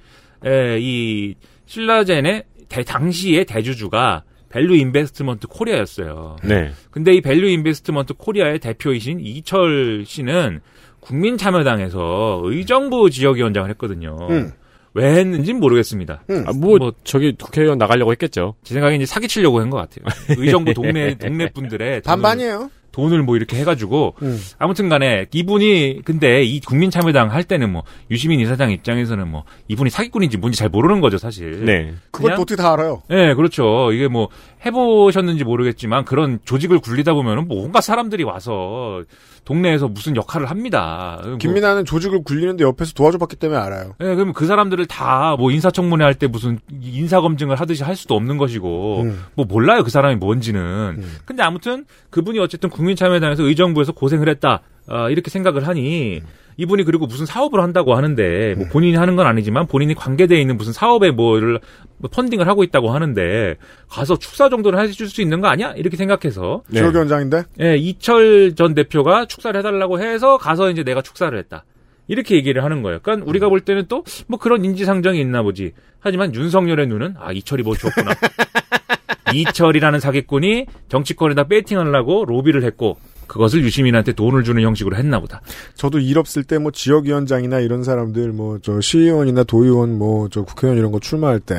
에, 0.46 0.78
이 0.80 1.36
신라젠의 1.66 2.44
대- 2.70 2.84
당시의 2.84 3.46
대주주가 3.46 4.24
밸류 4.52 4.76
인베스트먼트 4.78 5.48
코리아였어요. 5.48 6.38
네. 6.44 6.72
근데 6.90 7.14
이 7.14 7.22
밸류 7.22 7.48
인베스트먼트 7.50 8.14
코리아의 8.16 8.58
대표이신 8.60 9.20
이철 9.20 10.06
씨는 10.08 10.62
국민참여당에서 11.02 12.42
의정부 12.44 13.10
지역위원장을 13.10 13.70
했거든요. 13.72 14.18
음. 14.30 14.52
왜 14.94 15.16
했는지는 15.20 15.60
모르겠습니다. 15.60 16.24
아, 16.46 16.52
뭐, 16.54 16.92
저기 17.04 17.36
국회의원 17.36 17.78
나가려고 17.78 18.12
했겠죠. 18.12 18.56
제 18.64 18.74
생각에 18.74 18.96
이제 18.96 19.06
사기치려고 19.06 19.60
한 19.62 19.70
것 19.70 19.78
같아요. 19.78 20.06
의정부 20.40 20.74
동네 20.74 21.14
동네 21.16 21.50
분들의 21.50 22.02
돈을- 22.02 22.04
반반이에요. 22.04 22.72
돈을 22.92 23.22
뭐 23.22 23.38
이렇게 23.38 23.56
해가지고 23.58 24.16
음. 24.24 24.40
아무튼간에 24.58 25.28
이분이 25.32 26.02
근데 26.04 26.42
이 26.44 26.60
국민참여당 26.60 27.32
할 27.32 27.44
때는 27.44 27.72
뭐 27.72 27.84
유시민 28.10 28.40
이사장 28.40 28.72
입장에서는 28.72 29.28
뭐 29.28 29.44
이분이 29.68 29.92
사기꾼인지 29.92 30.38
뭔지 30.38 30.58
잘 30.58 30.70
모르는 30.70 31.00
거죠 31.00 31.20
사실. 31.20 31.66
네. 31.66 31.94
그걸 32.10 32.34
어떻게 32.34 32.56
다 32.56 32.74
알아요? 32.74 33.04
네, 33.08 33.36
그렇죠. 33.36 33.92
이게 33.94 34.08
뭐 34.08 34.30
해보셨는지 34.66 35.44
모르겠지만 35.44 36.04
그런 36.04 36.40
조직을 36.46 36.80
굴리다 36.80 37.14
보면은 37.14 37.48
뭐 37.48 37.64
온갖 37.64 37.82
사람들이 37.82 38.24
와서 38.24 39.04
동네에서 39.50 39.88
무슨 39.88 40.16
역할을 40.16 40.48
합니다. 40.48 41.20
뭐 41.26 41.38
김민아는 41.38 41.84
조직을 41.84 42.24
굴리는데 42.24 42.64
옆에서 42.64 42.94
도와줘봤기 42.94 43.36
때문에 43.38 43.60
알아요. 43.60 43.96
예, 44.00 44.14
그러면 44.14 44.34
그 44.34 44.46
사람들을 44.46 44.86
다 44.86 45.36
뭐 45.40 45.52
인사청문회 45.52 46.04
할 46.06 46.14
때 46.14 46.28
무슨 46.28 46.60
인사검증을 46.82 47.56
하듯이 47.60 47.84
할 47.84 47.96
수도 47.96 48.16
없는 48.16 48.38
것이고, 48.38 49.02
음. 49.04 49.24
뭐 49.36 49.46
몰라요, 49.46 49.84
그 49.84 49.90
사람이 49.90 50.18
뭔지는. 50.18 51.02
근데 51.26 51.42
아무튼 51.44 51.86
그분이 52.10 52.38
어쨌든 52.40 52.70
국민참여당에서 52.70 53.44
의정부에서 53.44 53.94
고생을 53.94 54.28
했다, 54.30 54.62
아, 54.88 55.10
이렇게 55.10 55.30
생각을 55.32 55.68
하니, 55.68 56.22
이분이 56.58 56.84
그리고 56.84 57.06
무슨 57.08 57.26
사업을 57.26 57.62
한다고 57.62 57.96
하는데, 57.96 58.56
뭐 58.58 58.68
본인이 58.72 58.98
하는 58.98 59.16
건 59.16 59.28
아니지만 59.28 59.68
본인이 59.68 59.94
관계되어 59.94 60.38
있는 60.38 60.58
무슨 60.58 60.74
사업에 60.74 61.12
뭐를 61.12 61.60
뭐 61.98 62.10
펀딩을 62.10 62.48
하고 62.48 62.64
있다고 62.64 62.92
하는데, 62.92 63.56
가서 63.88 64.18
축사 64.18 64.50
정도는 64.50 64.80
해줄 64.80 65.08
수 65.10 65.22
있는 65.22 65.42
거 65.42 65.48
아니야? 65.48 65.74
이렇게 65.78 65.96
생각해서, 65.98 66.64
네. 66.70 66.80
지역위원장인데 66.80 67.44
예, 67.62 67.78
이철 67.78 68.56
전 68.56 68.74
대표가 68.74 69.26
축사를 69.26 69.58
해달라고 69.58 70.00
해서 70.02 70.38
가서 70.38 70.70
이제 70.70 70.84
내가 70.84 71.02
축사를 71.02 71.38
했다. 71.38 71.64
이렇게 72.08 72.36
얘기를 72.36 72.64
하는 72.64 72.82
거예요. 72.82 73.00
그러니까 73.04 73.30
우리가 73.30 73.50
볼 73.50 73.62
때는 73.62 73.86
또 73.88 74.04
뭐 74.28 74.40
그런 74.40 74.66
인지상정이 74.66 75.20
있나 75.22 75.44
보지. 75.44 75.74
하지만 76.00 76.34
윤석열의 76.34 76.88
눈은 76.88 77.16
아 77.20 77.32
이철이 77.32 77.62
뭐 77.64 77.76
줬구나. 77.76 78.12
이철이라는 79.34 80.00
사기꾼이 80.00 80.66
정치권에다 80.88 81.44
배팅하려고 81.46 82.26
로비를 82.26 82.64
했고 82.64 82.98
그것을 83.30 83.64
유시민한테 83.64 84.12
돈을 84.14 84.44
주는 84.44 84.62
형식으로 84.62 84.98
했나 84.98 85.20
보다. 85.22 85.42
저도 85.76 86.00
일 86.00 86.18
없을 86.20 86.44
때 86.44 86.58
뭐 86.58 86.72
지역위원장이나 86.72 87.60
이런 87.62 87.84
사람들 87.84 88.34
뭐 88.34 88.60
저 88.62 88.82
시의원이나 88.82 89.44
도의원 89.46 89.98
뭐 89.98 90.28
저 90.30 90.44
국회의원 90.44 90.78
이런 90.78 90.92
거 90.92 91.00
출마할 91.00 91.40
때 91.40 91.56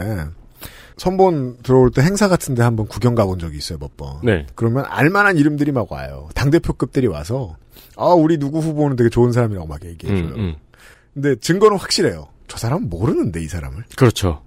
선본 0.99 1.59
들어올 1.63 1.91
때 1.91 2.03
행사 2.03 2.29
같은데 2.29 2.63
한번 2.63 2.87
구경 2.87 3.15
가본 3.15 3.39
적이 3.39 3.57
있어요 3.57 3.79
몇 3.79 3.97
번. 3.97 4.17
네. 4.23 4.47
그러면 4.55 4.85
알만한 4.89 5.39
이름들이 5.39 5.73
막 5.73 5.91
와요. 5.91 6.29
당 6.35 6.51
대표급들이 6.51 7.07
와서 7.07 7.57
아 7.97 8.09
우리 8.09 8.37
누구 8.39 8.59
후보는 8.59 8.97
되게 8.97 9.09
좋은 9.09 9.33
사람이라고 9.33 9.67
막 9.67 9.83
얘기해줘요. 9.85 10.35
음, 10.35 10.39
음. 10.39 10.55
근데 11.15 11.37
증거는 11.37 11.79
확실해요. 11.79 12.29
저 12.49 12.59
사람은 12.59 12.91
모르는데 12.91 13.41
이 13.43 13.47
사람을. 13.47 13.85
그렇죠. 13.97 14.43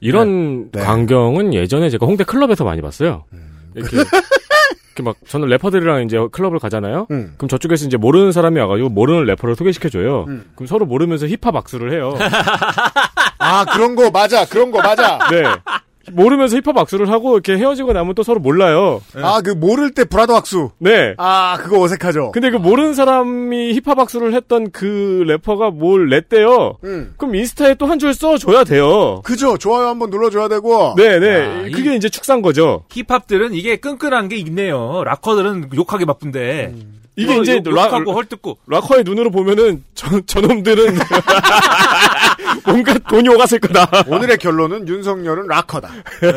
이런 0.00 0.70
네. 0.70 0.80
광경은 0.80 1.54
예전에 1.54 1.90
제가 1.90 2.06
홍대 2.06 2.22
클럽에서 2.24 2.64
많이 2.64 2.80
봤어요. 2.80 3.24
음. 3.32 3.70
이렇게, 3.74 3.96
이렇게 4.94 5.02
막 5.02 5.16
저는 5.26 5.48
래퍼들이랑 5.48 6.04
이제 6.04 6.18
클럽을 6.30 6.60
가잖아요. 6.60 7.08
음. 7.10 7.34
그럼 7.36 7.48
저쪽에서 7.48 7.86
이제 7.86 7.96
모르는 7.96 8.30
사람이 8.30 8.58
와가지고 8.60 8.90
모르는 8.90 9.24
래퍼를 9.24 9.56
소개시켜줘요. 9.56 10.24
음. 10.28 10.44
그럼 10.54 10.66
서로 10.68 10.86
모르면서 10.86 11.26
힙합 11.26 11.56
악수를 11.56 11.92
해요. 11.92 12.14
아 13.38 13.64
그런 13.64 13.96
거 13.96 14.10
맞아 14.10 14.46
그런 14.46 14.70
거 14.70 14.80
맞아. 14.80 15.18
네. 15.30 15.42
모르면서 16.12 16.56
힙합 16.56 16.76
악수를 16.78 17.10
하고 17.10 17.34
이렇게 17.34 17.56
헤어지고 17.56 17.92
나면 17.92 18.14
또 18.14 18.22
서로 18.22 18.40
몰라요. 18.40 19.00
아 19.16 19.40
그 19.42 19.50
모를 19.50 19.90
때 19.92 20.04
브라더 20.04 20.34
학수. 20.36 20.70
네. 20.78 21.14
아 21.18 21.56
그거 21.60 21.80
어색하죠. 21.80 22.32
근데 22.32 22.50
그 22.50 22.56
모르는 22.56 22.94
사람이 22.94 23.72
힙합 23.74 23.98
악수를 23.98 24.34
했던 24.34 24.70
그 24.70 25.24
래퍼가 25.26 25.70
뭘 25.70 26.08
냈대요. 26.08 26.78
음. 26.84 27.14
그럼 27.16 27.34
인스타에 27.34 27.74
또 27.74 27.86
한 27.86 27.98
줄 27.98 28.12
써줘야 28.14 28.64
돼요. 28.64 29.20
그죠 29.24 29.56
좋아요 29.58 29.88
한번 29.88 30.10
눌러줘야 30.10 30.48
되고. 30.48 30.94
네네. 30.96 31.36
아, 31.46 31.66
이- 31.66 31.72
그게 31.72 31.94
이 31.96 32.00
제 32.00 32.08
축산 32.08 32.42
거죠. 32.42 32.84
힙합들은 32.90 33.54
이게 33.54 33.76
끈끈한 33.76 34.28
게 34.28 34.36
있네요. 34.36 35.02
락커들은 35.04 35.70
욕하기 35.74 36.04
바쁜데. 36.04 36.74
이게 37.16 37.32
뭐 37.32 37.42
이제 37.42 37.62
욕, 37.64 37.72
락- 37.74 37.86
욕하고 37.92 38.12
헐뜯고. 38.12 38.58
락커의 38.66 39.04
눈으로 39.04 39.30
보면은 39.30 39.84
저, 39.94 40.20
저놈들은 40.26 40.98
뭔가 42.66 42.94
돈이 42.98 43.28
오갔을 43.28 43.58
거다. 43.58 44.04
오늘의 44.08 44.38
결론은 44.38 44.88
윤석열은 44.88 45.46
락커다. 45.48 45.90
예, 46.22 46.30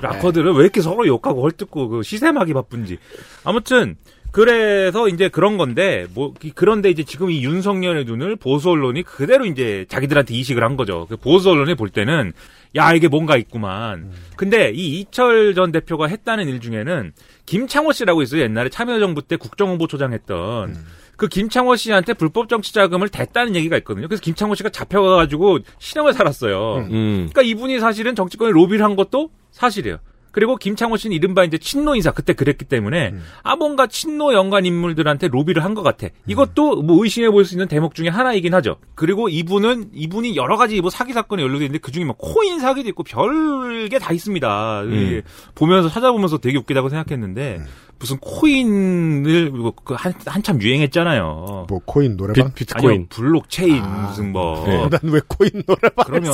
락커들은 0.00 0.54
왜 0.54 0.62
이렇게 0.62 0.80
서로 0.80 1.06
욕하고 1.06 1.42
헐뜯고 1.42 1.88
그 1.88 2.02
시샘하기 2.02 2.54
바쁜지. 2.54 2.98
아무튼 3.44 3.96
그래서 4.32 5.08
이제 5.08 5.28
그런 5.28 5.56
건데 5.58 6.06
뭐 6.14 6.32
이- 6.42 6.52
그런데 6.54 6.88
이제 6.88 7.02
지금 7.02 7.30
이 7.30 7.42
윤석열의 7.44 8.04
눈을 8.04 8.36
보수 8.36 8.70
언론이 8.70 9.02
그대로 9.02 9.44
이제 9.44 9.86
자기들한테 9.88 10.34
이식을 10.34 10.62
한 10.62 10.76
거죠. 10.76 11.06
그 11.08 11.16
보수 11.16 11.50
언론이 11.50 11.74
볼 11.74 11.88
때는 11.90 12.32
야 12.76 12.92
이게 12.94 13.08
뭔가 13.08 13.36
있구만. 13.36 14.10
근데 14.36 14.70
이 14.72 15.00
이철 15.00 15.54
전 15.54 15.72
대표가 15.72 16.06
했다는 16.06 16.48
일 16.48 16.60
중에는 16.60 17.12
김창호 17.46 17.92
씨라고 17.92 18.22
있어요. 18.22 18.42
옛날에 18.42 18.68
참여정부 18.68 19.22
때 19.22 19.34
국정홍보초장 19.34 20.12
했던 20.12 20.76
그 21.20 21.28
김창호 21.28 21.76
씨한테 21.76 22.14
불법 22.14 22.48
정치 22.48 22.72
자금을 22.72 23.10
댔다는 23.10 23.54
얘기가 23.54 23.76
있거든요. 23.78 24.08
그래서 24.08 24.22
김창호 24.22 24.54
씨가 24.54 24.70
잡혀가가지고 24.70 25.58
실형을 25.78 26.14
살았어요. 26.14 26.76
음. 26.90 27.28
그러니까 27.30 27.42
이분이 27.42 27.78
사실은 27.78 28.14
정치권에 28.14 28.50
로비를 28.52 28.82
한 28.82 28.96
것도 28.96 29.28
사실이에요. 29.50 29.98
그리고 30.32 30.56
김창호 30.56 30.96
씨는 30.96 31.16
이른바 31.16 31.44
이제 31.44 31.58
친노 31.58 31.94
인사 31.96 32.10
그때 32.12 32.32
그랬기 32.34 32.64
때문에 32.66 33.14
아 33.42 33.56
뭔가 33.56 33.86
친노 33.86 34.32
연관 34.34 34.64
인물들한테 34.66 35.28
로비를 35.28 35.64
한 35.64 35.74
것 35.74 35.82
같아. 35.82 36.08
이것도 36.26 36.82
뭐 36.82 37.02
의심해 37.02 37.30
볼 37.30 37.44
수 37.44 37.54
있는 37.54 37.68
대목 37.68 37.94
중에 37.94 38.08
하나이긴 38.08 38.52
하죠. 38.54 38.76
그리고 38.94 39.28
이분은 39.28 39.90
이분이 39.94 40.36
여러 40.36 40.56
가지 40.56 40.80
뭐 40.80 40.90
사기 40.90 41.12
사건에 41.12 41.42
연루돼 41.42 41.64
있는데 41.66 41.78
그 41.78 41.90
중에 41.92 42.04
막 42.04 42.16
코인 42.18 42.60
사기도 42.60 42.88
있고 42.90 43.02
별게 43.02 43.98
다 43.98 44.12
있습니다. 44.12 44.82
이게 44.84 45.22
보면서 45.54 45.88
찾아보면서 45.88 46.38
되게 46.38 46.58
웃기다고 46.58 46.88
생각했는데 46.88 47.60
무슨 47.98 48.16
코인을 48.18 49.50
뭐그 49.50 49.94
한, 49.94 50.12
한참 50.26 50.60
유행했잖아요. 50.62 51.66
뭐 51.68 51.80
코인 51.84 52.16
노래방? 52.16 52.34
비, 52.34 52.40
아니요 52.40 52.52
비트코인. 52.54 53.06
블록체인 53.08 53.82
무슨 53.82 54.32
뭐 54.32 54.64
네. 54.66 54.88
난 55.02 55.11
왜 55.11 55.20
코인 55.28 55.62
노래방? 55.66 56.04
그러면 56.06 56.32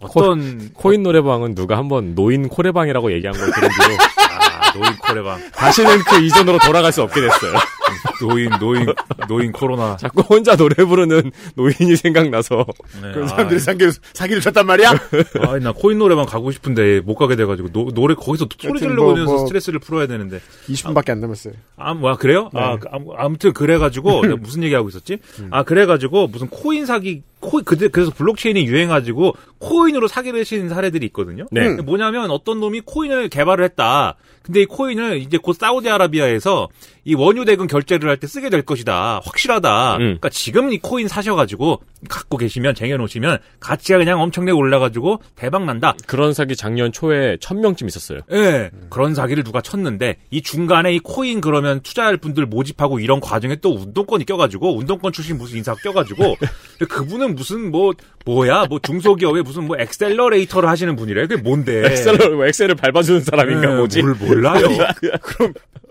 어떤 0.00 0.70
코인 0.74 1.02
노래방은 1.02 1.54
누가 1.54 1.76
한번 1.76 2.14
노인 2.14 2.48
코레방이라고 2.48 3.12
얘기한 3.12 3.36
걸 3.36 3.50
들은 3.52 3.68
뒤로 3.68 3.96
아, 4.40 4.72
노인 4.72 4.96
코레방 4.96 5.50
다시는 5.52 5.98
그 6.04 6.20
이전으로 6.20 6.58
돌아갈 6.58 6.92
수 6.92 7.02
없게 7.02 7.20
됐어요. 7.20 7.52
노인 8.20 8.50
노인 8.58 8.86
노인 9.28 9.52
코로나 9.52 9.96
자꾸 9.96 10.22
혼자 10.22 10.56
노래 10.56 10.84
부르는 10.84 11.30
노인이 11.54 11.96
생각나서 11.96 12.64
네, 13.02 13.12
그런 13.12 13.28
사람들이 13.28 13.60
사기를, 13.60 13.92
사기를 14.12 14.40
쳤단 14.42 14.66
말이야? 14.66 14.90
아, 15.46 15.58
나 15.58 15.72
코인 15.72 15.98
노래방 15.98 16.26
가고 16.26 16.50
싶은데 16.50 17.00
못 17.00 17.14
가게 17.16 17.36
돼가지고 17.36 17.70
노, 17.72 17.90
노래 17.92 18.14
거기서 18.14 18.46
소리 18.58 18.78
지르고 18.78 19.02
뭐, 19.02 19.14
면서 19.14 19.32
뭐. 19.32 19.46
스트레스를 19.46 19.78
풀어야 19.78 20.06
되는데 20.06 20.40
20분밖에 20.68 21.10
안 21.10 21.20
남았어요. 21.20 21.54
아, 21.76 21.94
뭐, 21.94 22.10
아, 22.10 22.16
그래요? 22.16 22.50
아, 22.54 22.76
그, 22.78 22.88
아무- 22.90 23.14
아무튼 23.16 23.52
그래가지고 23.52 24.22
무슨 24.40 24.62
얘기하고 24.62 24.88
있었지? 24.88 25.18
아, 25.50 25.62
그래가지고 25.62 26.28
무슨 26.28 26.48
코인 26.48 26.86
사기 26.86 27.22
코인 27.40 27.64
그래서 27.64 28.10
블록체인이 28.10 28.66
유행가지고 28.66 29.34
코인으로 29.58 30.08
사기를 30.08 30.44
친 30.44 30.68
사례들이 30.68 31.06
있거든요. 31.06 31.46
네. 31.50 31.70
뭐냐면 31.76 32.30
어떤 32.30 32.60
놈이 32.60 32.82
코인을 32.84 33.28
개발을 33.30 33.64
했다. 33.64 34.16
근데 34.42 34.62
이 34.62 34.66
코인을 34.66 35.18
이제 35.20 35.38
곧 35.38 35.54
사우디아라비아에서 35.54 36.68
이 37.04 37.14
원유 37.14 37.44
대금 37.46 37.66
결제를 37.66 38.08
할 38.08 38.16
때 38.16 38.26
쓰게 38.26 38.50
될 38.50 38.62
것이다. 38.62 39.20
확실하다. 39.24 39.94
음. 39.96 39.98
그러니까 39.98 40.28
지금 40.28 40.72
이 40.72 40.78
코인 40.78 41.08
사셔가지고 41.08 41.82
갖고 42.08 42.36
계시면 42.36 42.74
쟁여놓으시면 42.74 43.38
가치가 43.58 43.98
그냥 43.98 44.20
엄청나게 44.20 44.52
올라가지고 44.52 45.20
대박 45.36 45.64
난다. 45.64 45.94
그런 46.06 46.32
사기 46.32 46.56
작년 46.56 46.92
초에 46.92 47.36
천 47.40 47.60
명쯤 47.60 47.88
있었어요. 47.88 48.20
예, 48.32 48.70
그런 48.88 49.14
사기를 49.14 49.44
누가 49.44 49.60
쳤는데 49.60 50.16
이 50.30 50.42
중간에 50.42 50.94
이 50.94 50.98
코인 50.98 51.40
그러면 51.40 51.80
투자할 51.80 52.16
분들 52.16 52.46
모집하고 52.46 53.00
이런 53.00 53.20
과정에 53.20 53.56
또 53.56 53.74
운동권이 53.74 54.24
껴가지고 54.24 54.78
운동권 54.78 55.12
출신 55.12 55.36
무슨 55.38 55.58
인사가 55.58 55.78
껴가지고 55.82 56.36
그분은 56.88 57.34
무슨 57.34 57.70
뭐 57.70 57.92
뭐야 58.24 58.66
뭐 58.68 58.78
중소기업에 58.78 59.42
무슨 59.42 59.64
뭐 59.64 59.76
엑셀러레이터를 59.78 60.68
하시는 60.68 60.94
분이래 60.96 61.26
그게 61.26 61.40
뭔데? 61.40 61.84
엑셀을 61.84 62.36
뭐 62.36 62.46
엑셀을 62.46 62.74
밟아주는 62.76 63.20
사람인가 63.22 63.70
예, 63.70 63.76
뭐지? 63.76 64.02
뭘 64.02 64.14
몰라요? 64.14 64.66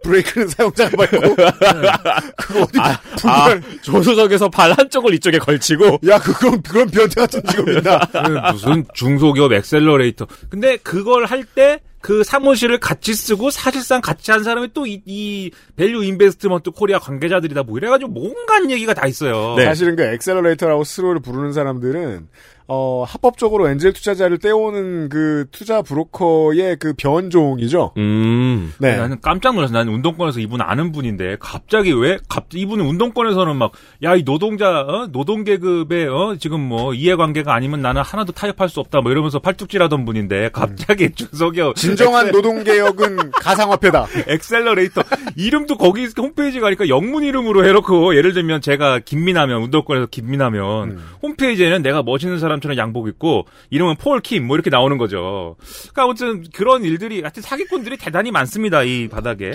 브레이크는 0.03 0.47
사용자가 0.47 0.95
밟고. 0.95 1.35
그거 2.37 2.61
어디, 2.63 2.79
아, 2.79 2.99
불편. 3.17 3.63
조수석에서 3.81 4.49
발 4.49 4.71
한쪽을 4.71 5.13
이쪽에 5.15 5.37
걸치고 5.39 5.98
야, 6.07 6.19
그, 6.19 6.33
그런, 6.33 6.61
그런 6.61 6.87
변태 6.89 7.21
같은 7.21 7.43
직업이다. 7.43 8.09
그 8.11 8.51
무슨 8.53 8.85
중소기업 8.93 9.51
엑셀러레이터. 9.51 10.27
근데 10.49 10.77
그걸 10.77 11.25
할 11.25 11.43
때 11.55 11.79
그 12.01 12.23
사무실을 12.23 12.79
같이 12.79 13.13
쓰고 13.13 13.49
사실상 13.51 13.99
같이 14.01 14.31
한 14.31 14.43
사람이 14.43 14.73
또 14.73 15.01
이 15.05 15.28
이 15.28 15.51
밸류 15.75 16.03
인베스트먼트 16.03 16.71
코리아 16.71 16.97
관계자들이다 16.99 17.63
뭐 17.63 17.77
이래가지고 17.77 18.11
뭔가 18.11 18.69
얘기가 18.69 18.93
다 18.93 19.05
있어요. 19.07 19.55
네. 19.57 19.65
사실은 19.65 19.95
그 19.95 20.03
엑셀러레이터라고 20.03 20.83
스스로를 20.83 21.21
부르는 21.21 21.51
사람들은 21.51 22.27
어, 22.71 23.03
합법적으로 23.07 23.67
엔젤 23.67 23.93
투자자를 23.93 24.37
떼오는 24.37 25.09
그 25.09 25.45
투자 25.51 25.81
브로커의 25.81 26.77
그 26.77 26.93
변종이죠. 26.95 27.93
음. 27.97 28.71
네. 28.79 28.95
나는 28.95 29.17
깜짝 29.21 29.55
놀랐어. 29.55 29.73
나는 29.73 29.91
운동권에서 29.93 30.39
이분 30.39 30.61
아는 30.61 30.91
분인데 30.91 31.37
갑자기 31.39 31.91
왜 31.91 32.17
갑 32.29 32.45
이분은 32.53 32.85
운동권에서는 32.85 33.55
막 33.55 33.71
야 34.03 34.15
이 34.15 34.23
노동자 34.23 34.81
어? 34.81 35.07
노동 35.11 35.43
계급의 35.43 36.07
어? 36.07 36.35
지금 36.39 36.59
뭐 36.61 36.93
이해관계가 36.93 37.53
아니면 37.53 37.81
나는 37.81 38.01
하나도 38.01 38.33
타협할 38.33 38.69
수 38.69 38.79
없다 38.79 39.01
뭐 39.01 39.11
이러면서 39.11 39.39
팔뚝질하던 39.39 40.05
분인데 40.05 40.49
갑자기 40.53 41.09
중소기업 41.11 41.75
진정한 41.75 42.31
노동 42.31 42.63
개혁은 42.63 43.31
가상화폐다. 43.41 44.05
엑셀러레이터 44.27 45.01
이름도 45.35 45.77
거기 45.77 46.07
홈페이지 46.17 46.59
가니까 46.59 46.87
영문 46.87 47.23
이름으로 47.23 47.65
해놓고 47.65 48.15
예를 48.15 48.33
들면 48.33 48.61
제가 48.61 48.99
김민하면 48.99 49.61
운동권에서 49.63 50.07
김민하면 50.07 50.99
홈페이지에는 51.23 51.81
내가 51.81 52.03
멋있는 52.03 52.37
사람 52.39 52.58
처럼 52.61 52.77
양복 52.77 53.07
입고 53.07 53.45
이름은 53.69 53.95
폴 53.95 54.21
킴 54.21 54.47
뭐 54.47 54.55
이렇게 54.55 54.69
나오는 54.69 54.97
거죠. 54.97 55.55
그러니까 55.91 56.03
아무튼 56.03 56.43
그런 56.53 56.83
일들이 56.83 57.21
하여튼 57.21 57.41
사기꾼들이 57.43 57.97
대단히 57.97 58.31
많습니다 58.31 58.83
이 58.83 59.07
바닥에. 59.07 59.53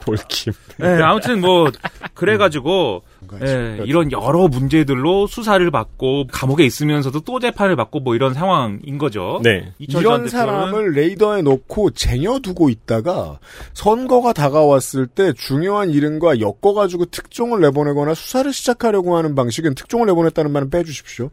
볼킴. 0.00 0.52
네, 0.78 1.02
아무튼 1.02 1.40
뭐 1.40 1.70
그래가지고 2.14 3.02
예, 3.42 3.80
이런 3.84 4.10
여러 4.12 4.48
문제들로 4.48 5.26
수사를 5.26 5.70
받고 5.70 6.26
감옥에 6.32 6.64
있으면서도 6.64 7.20
또 7.20 7.38
재판을 7.38 7.76
받고 7.76 8.00
뭐 8.00 8.14
이런 8.14 8.34
상황인 8.34 8.98
거죠. 8.98 9.40
네. 9.42 9.72
이런 9.78 10.28
사람을 10.28 10.92
레이더에 10.92 11.42
놓고 11.42 11.90
쟁여두고 11.90 12.70
있다가 12.70 13.38
선거가 13.74 14.32
다가왔을 14.32 15.06
때 15.06 15.32
중요한 15.34 15.90
이름과 15.90 16.40
엮어가지고 16.40 17.06
특종을 17.06 17.60
내보내거나 17.60 18.14
수사를 18.14 18.52
시작하려고 18.52 19.16
하는 19.16 19.34
방식은 19.34 19.74
특종을 19.74 20.06
내보냈다는 20.06 20.50
말은 20.50 20.70
빼주십시오. 20.70 21.30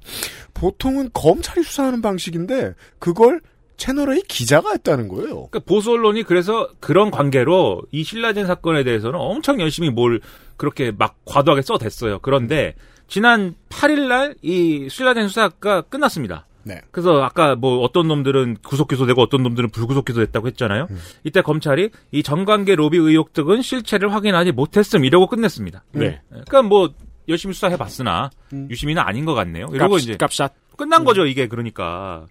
보통은 0.53 1.09
검찰이 1.13 1.63
수사하는 1.63 2.01
방식인데 2.01 2.73
그걸 2.99 3.41
채널A 3.77 4.21
기자가 4.27 4.71
했다는 4.71 5.07
거예요. 5.07 5.47
그러니까 5.47 5.59
보수 5.59 5.91
언론이 5.91 6.23
그래서 6.23 6.67
그런 6.79 7.11
관계로 7.11 7.83
이 7.91 8.03
신라젠 8.03 8.45
사건에 8.47 8.83
대해서는 8.83 9.19
엄청 9.19 9.61
열심히 9.61 9.89
뭘 9.89 10.19
그렇게 10.57 10.91
막 10.91 11.15
과도하게 11.25 11.61
써댔어요. 11.61 12.19
그런데 12.19 12.73
지난 13.07 13.55
8일날 13.69 14.35
이 14.41 14.89
신라젠 14.89 15.27
수사가 15.27 15.81
끝났습니다. 15.81 16.47
네. 16.63 16.81
그래서 16.91 17.23
아까 17.23 17.55
뭐 17.55 17.79
어떤 17.79 18.07
놈들은 18.09 18.57
구속 18.61 18.89
기소되고 18.89 19.21
어떤 19.21 19.41
놈들은 19.43 19.69
불구속 19.69 20.03
기소됐다고 20.03 20.47
했잖아요. 20.47 20.87
이때 21.23 21.41
검찰이 21.41 21.91
이 22.11 22.23
정관계 22.23 22.75
로비 22.75 22.97
의혹 22.97 23.31
등은 23.31 23.61
실체를 23.61 24.13
확인하지 24.13 24.51
못했음 24.51 25.05
이러고 25.05 25.27
끝냈습니다. 25.27 25.83
네. 25.93 26.19
그러니까 26.29 26.63
뭐 26.63 26.89
열심히 27.29 27.53
수사해봤으나 27.53 28.31
유심히는 28.69 29.01
아닌 29.01 29.23
것 29.23 29.33
같네요. 29.33 29.67
이러고 29.71 29.97
이제 29.97 30.17
값샷. 30.17 30.53
끝난 30.75 31.05
거죠 31.05 31.25
이게 31.25 31.47
그러니까. 31.47 32.25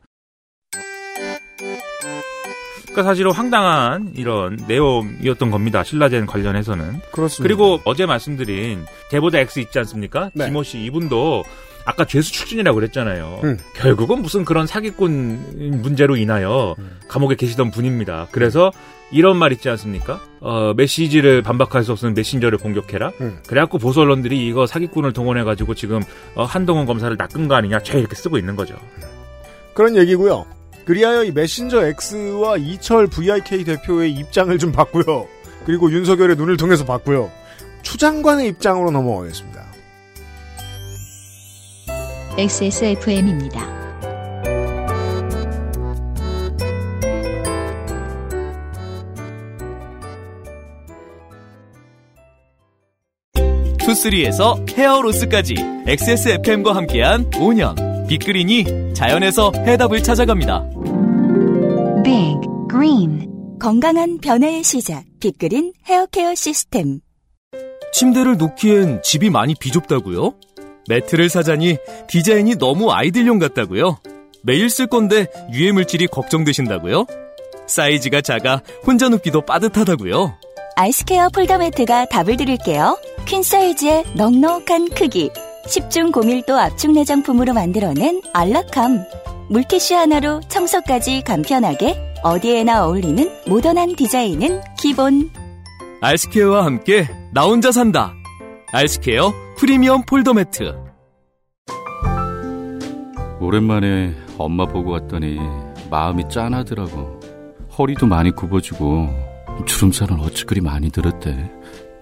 그러니까 2.97 3.11
사실은 3.11 3.33
황당한 3.33 4.13
이런 4.15 4.59
내용이었던 4.67 5.51
겁니다. 5.51 5.85
신라젠 5.85 6.25
관련해서는. 6.25 7.03
그렇습니다. 7.13 7.43
그리고 7.43 7.79
어제 7.85 8.07
말씀드린 8.07 8.87
대보자 9.11 9.39
X 9.41 9.61
있지 9.61 9.79
않습니까? 9.81 10.31
네. 10.33 10.47
지모 10.47 10.63
씨 10.63 10.83
이분도 10.85 11.45
아까 11.85 12.07
죄수 12.07 12.33
출신이라고 12.33 12.75
그랬잖아요. 12.75 13.41
음. 13.45 13.59
결국은 13.75 14.23
무슨 14.23 14.47
그런 14.47 14.67
사기꾼 14.67 15.83
문제로 15.83 16.17
인하여 16.17 16.75
음. 16.79 16.97
감옥에 17.07 17.35
계시던 17.37 17.71
분입니다. 17.71 18.29
그래서 18.31 18.73
이런 19.13 19.37
말 19.37 19.53
있지 19.53 19.69
않습니까? 19.69 20.19
어, 20.41 20.73
메시지를 20.75 21.43
반박할 21.43 21.85
수 21.85 21.93
없는 21.93 22.15
메신저를 22.15 22.57
공격해라. 22.57 23.13
음. 23.21 23.39
그래갖고 23.47 23.77
보수 23.77 24.01
언론들이 24.01 24.49
이거 24.49 24.67
사기꾼을 24.67 25.13
동원해가지고 25.13 25.75
지금 25.75 26.01
어, 26.35 26.45
한동훈 26.45 26.87
검사를 26.87 27.15
낚은 27.15 27.47
거 27.47 27.57
아니냐? 27.57 27.81
죄 27.81 27.99
이렇게 27.99 28.17
쓰고 28.17 28.39
있는 28.39 28.57
거죠. 28.57 28.75
그런 29.75 29.97
얘기고요. 29.97 30.47
그리하여 30.87 31.25
이 31.25 31.33
메신저 31.33 31.85
X와 31.85 32.59
이철 32.59 33.09
VIK 33.09 33.65
대표의 33.65 34.13
입장을 34.13 34.57
좀 34.59 34.71
봤고요. 34.71 35.27
그리고 35.67 35.91
윤석열의 35.91 36.37
눈을 36.37 36.57
통해서 36.57 36.85
봤고요. 36.85 37.31
추 37.83 37.99
장관의 37.99 38.49
입장으로 38.49 38.93
넘어가겠습니다. 38.93 39.67
XSFM입니다. 42.39 43.75
투쓰리에서 53.79 54.65
헤어로스까지 54.69 55.55
XSFM과 55.87 56.75
함께한 56.75 57.31
5년 57.31 57.86
빅그린이 58.09 58.95
자연에서 58.95 59.53
해답을 59.55 60.03
찾아갑니다. 60.03 60.65
Big 62.05 62.37
Green 62.71 63.27
건강한 63.61 64.19
변화의 64.19 64.63
시작 64.63 65.05
빅그린 65.21 65.73
헤어케어 65.87 66.35
시스템 66.35 67.01
침대를 67.93 68.37
놓기엔 68.37 69.03
집이 69.03 69.31
많이 69.31 69.55
비좁다고요? 69.59 70.35
매트를 70.89 71.29
사자니 71.29 71.79
디자인이 72.07 72.57
너무 72.59 72.93
아이들용 72.93 73.39
같다고요? 73.39 73.99
매일 74.45 74.71
쓸 74.71 74.87
건데 74.87 75.27
유해 75.53 75.73
물질이 75.73 76.07
걱정되신다고요? 76.07 77.07
사이즈가 77.67 78.21
작아 78.21 78.63
혼자 78.87 79.09
눕기도 79.09 79.41
빠듯하다고요? 79.41 80.39
알스케어 80.77 81.31
폴더 81.31 81.59
매트가 81.59 82.05
답을 82.05 82.37
드릴게요. 82.37 82.99
퀸 83.25 83.43
사이즈의 83.43 84.05
넉넉한 84.15 84.91
크기, 84.91 85.31
10중 85.67 86.13
고밀도 86.13 86.57
압축 86.57 86.93
내장품으로 86.93 87.53
만들어낸 87.53 88.23
안락함. 88.33 89.05
물티슈 89.51 89.95
하나로 89.95 90.41
청소까지 90.49 91.23
간편하게 91.23 91.97
어디에나 92.23 92.85
어울리는 92.85 93.31
모던한 93.47 93.97
디자인은 93.97 94.61
기본. 94.79 95.31
알스케어와 96.01 96.65
함께 96.65 97.09
나 97.33 97.45
혼자 97.45 97.73
산다. 97.73 98.15
알스케어 98.73 99.33
프리미엄 99.57 100.05
폴더 100.05 100.35
매트. 100.35 100.75
오랜만에 103.41 104.15
엄마 104.39 104.67
보고 104.67 104.93
왔더니 104.93 105.39
마음이 105.91 106.29
짠하더라고. 106.29 107.21
허리도 107.79 108.07
많이 108.07 108.31
굽어지고 108.31 109.09
주름살은 109.67 110.21
어찌 110.21 110.45
그리 110.45 110.61
많이 110.61 110.91
들었대. 110.91 111.51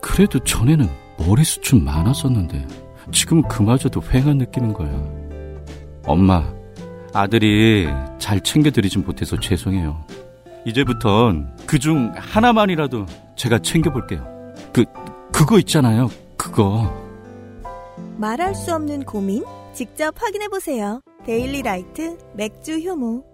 그래도 0.00 0.38
전에는 0.38 0.88
머리숱 1.18 1.82
많았었는데 1.82 2.66
지금 3.12 3.42
그마저도 3.42 4.00
휑한 4.00 4.36
느끼는 4.38 4.72
거야. 4.72 4.90
엄마, 6.06 6.44
아들이 7.12 7.88
잘 8.18 8.40
챙겨드리진 8.40 9.04
못해서 9.04 9.38
죄송해요. 9.38 10.04
이제부턴 10.66 11.56
그중 11.66 12.12
하나만이라도 12.16 13.06
제가 13.36 13.58
챙겨볼게요. 13.58 14.26
그, 14.72 14.84
그거 15.32 15.58
있잖아요. 15.58 16.10
그거. 16.36 16.92
말할 18.16 18.54
수 18.54 18.74
없는 18.74 19.04
고민? 19.04 19.44
직접 19.72 20.14
확인해보세요. 20.20 21.00
daily 21.26 21.62
light 21.62 22.16
맥주 22.34 22.78
효모. 22.78 23.33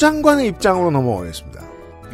추장관의 0.00 0.48
입장으로 0.48 0.90
넘어가겠습니다. 0.90 1.60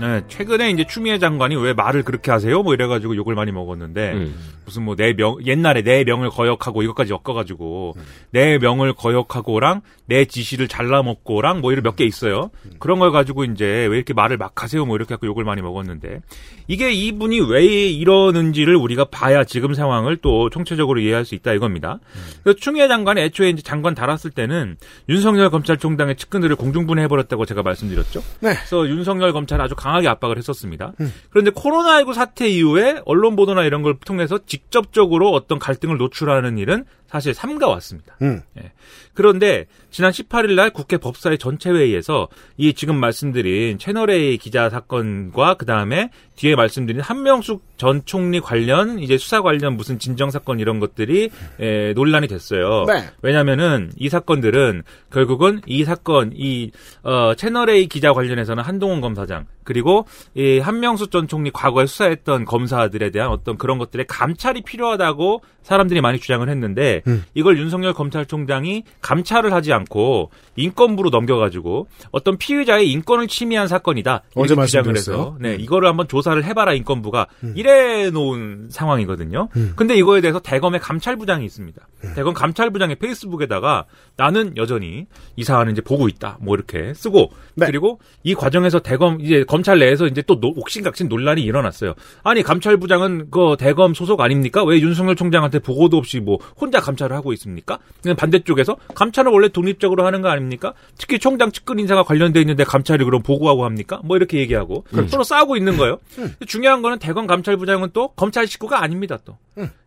네, 0.00 0.22
최근에 0.26 0.70
이제 0.70 0.84
추미애 0.84 1.20
장관이 1.20 1.54
왜 1.54 1.72
말을 1.72 2.02
그렇게 2.02 2.32
하세요? 2.32 2.64
뭐 2.64 2.74
이래가지고 2.74 3.14
욕을 3.14 3.36
많이 3.36 3.52
먹었는데 3.52 4.12
음. 4.12 4.34
무슨 4.66 4.82
뭐 4.82 4.94
내 4.96 5.14
명 5.14 5.38
옛날에 5.46 5.82
내 5.82 6.04
명을 6.04 6.28
거역하고 6.30 6.82
이것까지 6.82 7.12
엮어가지고 7.12 7.94
내 8.30 8.58
명을 8.58 8.92
거역하고랑 8.92 9.80
내 10.06 10.24
지시를 10.26 10.68
잘라먹고랑 10.68 11.60
뭐 11.60 11.72
이런 11.72 11.82
몇 11.82 11.96
개 11.96 12.04
있어요. 12.04 12.50
그런 12.78 12.98
걸 12.98 13.10
가지고 13.12 13.44
이제 13.44 13.64
왜 13.64 13.96
이렇게 13.96 14.12
말을 14.12 14.36
막 14.36 14.62
하세요? 14.62 14.84
뭐 14.84 14.96
이렇게 14.96 15.14
갖고 15.14 15.26
욕을 15.26 15.44
많이 15.44 15.62
먹었는데 15.62 16.20
이게 16.68 16.92
이분이 16.92 17.40
왜 17.50 17.64
이러는지를 17.64 18.76
우리가 18.76 19.06
봐야 19.06 19.44
지금 19.44 19.72
상황을 19.72 20.16
또 20.18 20.50
총체적으로 20.50 21.00
이해할 21.00 21.24
수 21.24 21.34
있다 21.34 21.52
이겁니다. 21.54 22.00
그래서 22.42 22.58
추미애 22.58 22.88
장관이 22.88 23.20
애초에 23.22 23.48
이제 23.50 23.62
장관 23.62 23.94
달았을 23.94 24.30
때는 24.32 24.76
윤석열 25.08 25.48
검찰총장의 25.50 26.16
측근들을 26.16 26.54
공중분해해버렸다고 26.56 27.46
제가 27.46 27.62
말씀드렸죠. 27.62 28.20
네. 28.40 28.54
그래서 28.54 28.86
윤석열 28.88 29.32
검찰 29.32 29.60
아주 29.60 29.74
강하게 29.74 30.08
압박을 30.08 30.36
했었습니다. 30.38 30.92
그런데 31.30 31.50
코로나19 31.52 32.12
사태 32.12 32.48
이후에 32.48 33.00
언론 33.06 33.36
보도나 33.36 33.64
이런 33.64 33.82
걸 33.82 33.96
통해서 34.04 34.38
직접적으로 34.56 35.32
어떤 35.32 35.58
갈등을 35.58 35.98
노출하는 35.98 36.56
일은 36.56 36.84
사실 37.08 37.34
삼가 37.34 37.68
왔습니다. 37.68 38.16
음. 38.22 38.42
예. 38.58 38.72
그런데 39.14 39.66
지난 39.90 40.10
18일 40.10 40.54
날 40.54 40.70
국회 40.70 40.98
법사위 40.98 41.38
전체 41.38 41.70
회의에서 41.70 42.28
이 42.56 42.74
지금 42.74 42.96
말씀드린 42.96 43.78
채널A 43.78 44.36
기자 44.36 44.68
사건과 44.68 45.54
그 45.54 45.64
다음에 45.64 46.10
뒤에 46.36 46.54
말씀드린 46.54 47.00
한명숙 47.00 47.64
전 47.78 48.02
총리 48.04 48.40
관련 48.40 48.98
이제 48.98 49.16
수사 49.16 49.40
관련 49.40 49.76
무슨 49.76 49.98
진정 49.98 50.30
사건 50.30 50.60
이런 50.60 50.80
것들이 50.80 51.30
에, 51.58 51.92
논란이 51.94 52.28
됐어요. 52.28 52.84
네. 52.86 53.04
왜냐면은 53.22 53.90
이 53.96 54.08
사건들은 54.08 54.82
결국은 55.10 55.60
이 55.66 55.84
사건 55.84 56.32
이 56.34 56.70
어, 57.02 57.34
채널A 57.34 57.86
기자 57.86 58.12
관련해서는 58.12 58.62
한동훈 58.62 59.00
검사장 59.00 59.46
그리고 59.64 60.06
이 60.34 60.58
한명숙 60.58 61.10
전 61.10 61.26
총리 61.26 61.50
과거에 61.50 61.86
수사했던 61.86 62.44
검사들에 62.44 63.10
대한 63.10 63.30
어떤 63.30 63.56
그런 63.58 63.78
것들의 63.78 64.06
감찰이 64.06 64.62
필요하다고 64.62 65.42
사람들이 65.62 66.00
많이 66.00 66.20
주장을 66.20 66.48
했는데 66.48 66.95
음. 67.06 67.24
이걸 67.34 67.58
윤석열 67.58 67.92
검찰총장이 67.94 68.84
감찰을 69.00 69.52
하지 69.52 69.72
않고 69.72 70.30
인권부로 70.56 71.10
넘겨가지고 71.10 71.88
어떤 72.12 72.36
피의자의 72.38 72.90
인권을 72.92 73.28
침해한 73.28 73.68
사건이다 73.68 74.22
어제 74.34 74.54
말씀드렸어요. 74.54 75.16
해서 75.16 75.36
네 75.40 75.54
이거를 75.56 75.88
한번 75.88 76.08
조사를 76.08 76.42
해봐라 76.44 76.72
인권부가 76.74 77.26
음. 77.44 77.52
이래 77.56 78.10
놓은 78.10 78.68
상황이거든요. 78.70 79.48
근데 79.76 79.96
이거에 79.96 80.20
대해서 80.20 80.38
대검의 80.40 80.80
감찰부장이 80.80 81.44
있습니다. 81.44 81.86
음. 82.04 82.12
대검 82.14 82.34
감찰부장의 82.34 82.96
페이스북에다가 82.96 83.84
나는 84.16 84.56
여전히 84.56 85.06
이 85.36 85.44
사안을 85.44 85.72
이제 85.72 85.80
보고 85.82 86.08
있다 86.08 86.38
뭐 86.40 86.54
이렇게 86.54 86.92
쓰고 86.94 87.30
네. 87.54 87.66
그리고 87.66 88.00
이 88.22 88.34
과정에서 88.34 88.78
대검 88.80 89.20
이제 89.20 89.44
검찰 89.44 89.78
내에서 89.78 90.06
이제 90.06 90.22
또 90.22 90.40
노- 90.40 90.52
옥신각신 90.56 91.08
논란이 91.08 91.42
일어났어요. 91.42 91.94
아니 92.22 92.42
감찰부장은 92.42 93.30
그 93.30 93.56
대검 93.58 93.94
소속 93.94 94.20
아닙니까? 94.20 94.64
왜 94.64 94.80
윤석열 94.80 95.16
총장한테 95.16 95.58
보고도 95.58 95.96
없이 95.96 96.20
뭐 96.20 96.38
혼자 96.58 96.80
감찰을 96.86 97.16
하고 97.16 97.32
있습니까? 97.32 97.78
반대쪽에서 98.16 98.76
감찰은 98.94 99.32
원래 99.32 99.48
독립적으로 99.48 100.06
하는 100.06 100.22
거 100.22 100.28
아닙니까? 100.28 100.72
특히 100.96 101.18
총장 101.18 101.50
측근 101.50 101.78
인사가 101.80 102.04
관련돼 102.04 102.40
있는데 102.40 102.64
감찰이 102.64 103.04
그럼 103.04 103.22
보고하고 103.22 103.64
합니까? 103.64 104.00
뭐 104.04 104.16
이렇게 104.16 104.38
얘기하고 104.38 104.84
서로 105.08 105.24
싸우고 105.24 105.56
있는 105.56 105.76
거예요. 105.76 105.98
중요한 106.46 106.82
거는 106.82 106.98
대검 106.98 107.26
감찰부장은 107.26 107.90
또 107.92 108.08
검찰 108.08 108.46
식구가 108.46 108.82
아닙니다. 108.82 109.18
또 109.24 109.36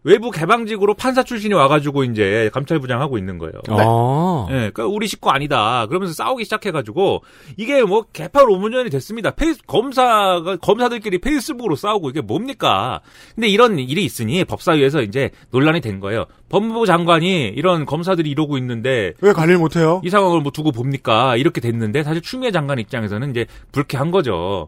외부 0.04 0.32
개방직으로 0.32 0.96
판사 0.96 1.24
출신이 1.24 1.54
와가지고 1.54 2.04
이제 2.06 2.50
감찰부장 2.54 3.02
하고 3.02 3.18
있는 3.18 3.38
거예요. 3.38 3.54
아. 3.70 4.48
예, 4.50 4.54
그러니까 4.54 4.88
우리 4.88 5.08
식구 5.08 5.30
아니다. 5.30 5.86
그러면서 5.88 6.14
싸우기 6.14 6.44
시작해가지고 6.46 7.24
이게 7.58 7.84
뭐 7.84 8.06
개판 8.13 8.50
오분전이 8.50 8.89
됐습니다. 8.90 9.32
페이스 9.32 9.62
검사가 9.68 10.58
검사들끼리 10.58 11.20
페이스북으로 11.20 11.76
싸우고 11.76 12.10
이게 12.10 12.22
뭡니까? 12.22 13.02
근데 13.36 13.48
이런 13.48 13.78
일이 13.78 14.04
있으니 14.04 14.44
법사위에서 14.44 15.02
이제 15.02 15.32
논란이 15.52 15.82
된 15.82 16.00
거예요. 16.00 16.26
법무부 16.50 16.86
장관이 16.86 17.54
이런 17.56 17.86
검사들이 17.86 18.30
이러고 18.30 18.58
있는데 18.58 19.14
왜 19.22 19.34
관리를 19.34 19.60
못해요? 19.60 20.02
이 20.04 20.10
상황을 20.10 20.42
뭐 20.42 20.52
두고 20.52 20.72
봅니까? 20.72 21.36
이렇게 21.36 21.62
됐는데 21.62 22.04
사실 22.04 22.22
추미애 22.22 22.52
장관 22.52 22.80
입장에서는 22.80 23.30
이제 23.32 23.46
불쾌한 23.72 24.12
거죠. 24.12 24.68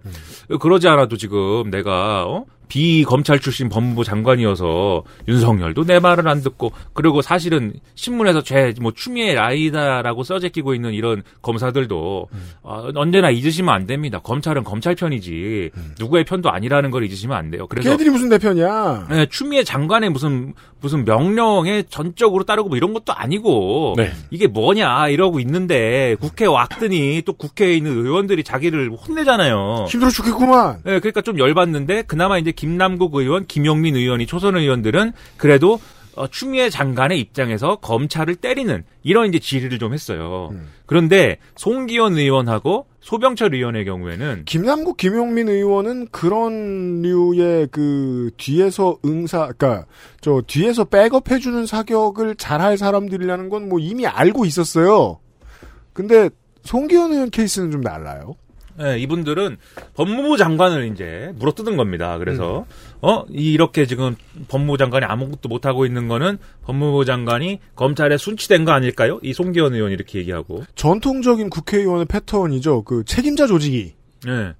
그러지 0.60 0.88
않아도 0.88 1.18
지금 1.18 1.70
내가 1.72 2.26
어? 2.28 2.46
비검찰 2.72 3.40
출신 3.42 3.68
법무부 3.68 4.06
장관이어서 4.06 5.04
윤석열도 5.28 5.84
내 5.84 6.00
말을 6.00 6.26
안 6.30 6.42
듣고 6.42 6.72
그리고 6.94 7.22
사실은 7.22 7.74
신문에서 7.96 8.42
죄 8.44 8.62
뭐 8.80 8.94
추미애 8.96 9.34
라이다라고 9.36 10.24
써제끼고 10.24 10.74
있는 10.74 10.94
이런 10.94 11.24
검사들도 11.42 12.28
아, 12.64 12.90
언제나 12.96 13.30
잊으시면 13.30 13.74
안 13.74 13.86
됩니다. 13.86 14.20
검찰은 14.20 14.64
검찰 14.64 14.96
편이지 14.96 15.72
누구의 16.00 16.24
편도 16.24 16.50
아니라는 16.50 16.92
걸 16.92 17.04
잊으시면 17.04 17.36
안 17.38 17.52
돼요. 17.52 17.68
그래서 17.68 17.90
걔들이 17.90 18.10
무슨 18.10 18.30
대편이야? 18.30 19.08
네, 19.10 19.26
추미애 19.30 19.64
장관의 19.64 20.12
무슨 20.12 20.54
무슨 20.80 21.04
명령에 21.04 21.84
전적으로 21.90 22.44
따르고 22.46 22.70
뭐 22.70 22.78
이런 22.78 22.94
것도 22.94 23.14
아니고 23.14 23.96
네. 23.98 24.12
이게 24.30 24.48
뭐냐 24.48 25.10
이러고 25.10 25.40
있는데 25.42 26.16
국회 26.22 26.46
왔더니 26.46 27.22
또 27.26 27.34
국회에 27.34 27.76
있는 27.76 27.92
의원들이 27.92 28.44
자기를 28.44 28.92
혼내잖아요. 28.92 29.86
힘들어 29.90 30.10
죽겠구만. 30.10 30.78
네, 30.86 31.00
그러니까 31.00 31.22
좀 31.22 31.38
열받는데 31.38 32.04
그나마 32.04 32.38
이제 32.38 32.52
김남국 32.66 33.16
의원, 33.16 33.48
김용민 33.48 33.96
의원이 33.96 34.28
초선 34.28 34.56
의원들은 34.56 35.14
그래도 35.38 35.80
어, 36.16 36.28
추미애 36.28 36.70
장관의 36.70 37.20
입장에서 37.20 37.78
검찰을 37.78 38.36
때리는 38.36 38.84
이런 39.02 39.30
이제 39.30 39.40
질의를 39.40 39.80
좀 39.80 39.94
했어요. 39.94 40.54
그런데 40.86 41.38
송기현 41.56 42.18
의원하고 42.20 42.86
소병철 43.00 43.56
의원의 43.56 43.86
경우에는 43.86 44.44
김남국, 44.46 44.98
김용민 44.98 45.50
의원은 45.50 46.10
그런 46.12 47.02
류의 47.02 47.70
그 47.72 48.30
뒤에서 48.38 49.00
응사, 49.06 49.54
그러니까 49.58 49.88
저 50.20 50.44
뒤에서 50.46 50.84
백업해 50.84 51.40
주는 51.40 51.66
사격을 51.66 52.36
잘할 52.36 52.78
사람들이라는 52.78 53.50
건 53.50 53.68
뭐 53.68 53.80
이미 53.80 54.06
알고 54.06 54.46
있었어요. 54.46 55.18
근데 55.94 56.30
송기현 56.64 57.12
의원 57.14 57.32
케이스는 57.32 57.72
좀 57.72 57.82
달라요. 57.82 58.36
네, 58.82 59.00
이분들은 59.00 59.58
법무부 59.94 60.38
장관을 60.38 60.92
이제 60.92 61.32
물어뜯은 61.36 61.78
겁니다. 61.78 62.18
그래서 62.18 62.66
어 63.02 63.24
이렇게 63.30 63.86
지금 63.86 64.16
법무부 64.48 64.78
장관이 64.78 65.06
아무것도 65.06 65.50
못 65.50 65.66
하고 65.66 65.86
있는 65.86 66.08
거는 66.08 66.40
법무부 66.64 67.06
장관이 67.06 67.60
검찰에 67.76 68.18
순치된 68.18 68.66
거 68.66 68.72
아닐까요? 68.72 69.20
이 69.22 69.34
송기현 69.34 69.74
의원 69.76 69.92
이렇게 69.92 70.20
얘기하고. 70.20 70.64
전통적인 70.76 71.50
국회의원의 71.50 72.06
패턴이죠. 72.06 72.84
그 72.84 73.04
책임자 73.06 73.46
조직이. 73.46 73.94
네. 74.26 74.54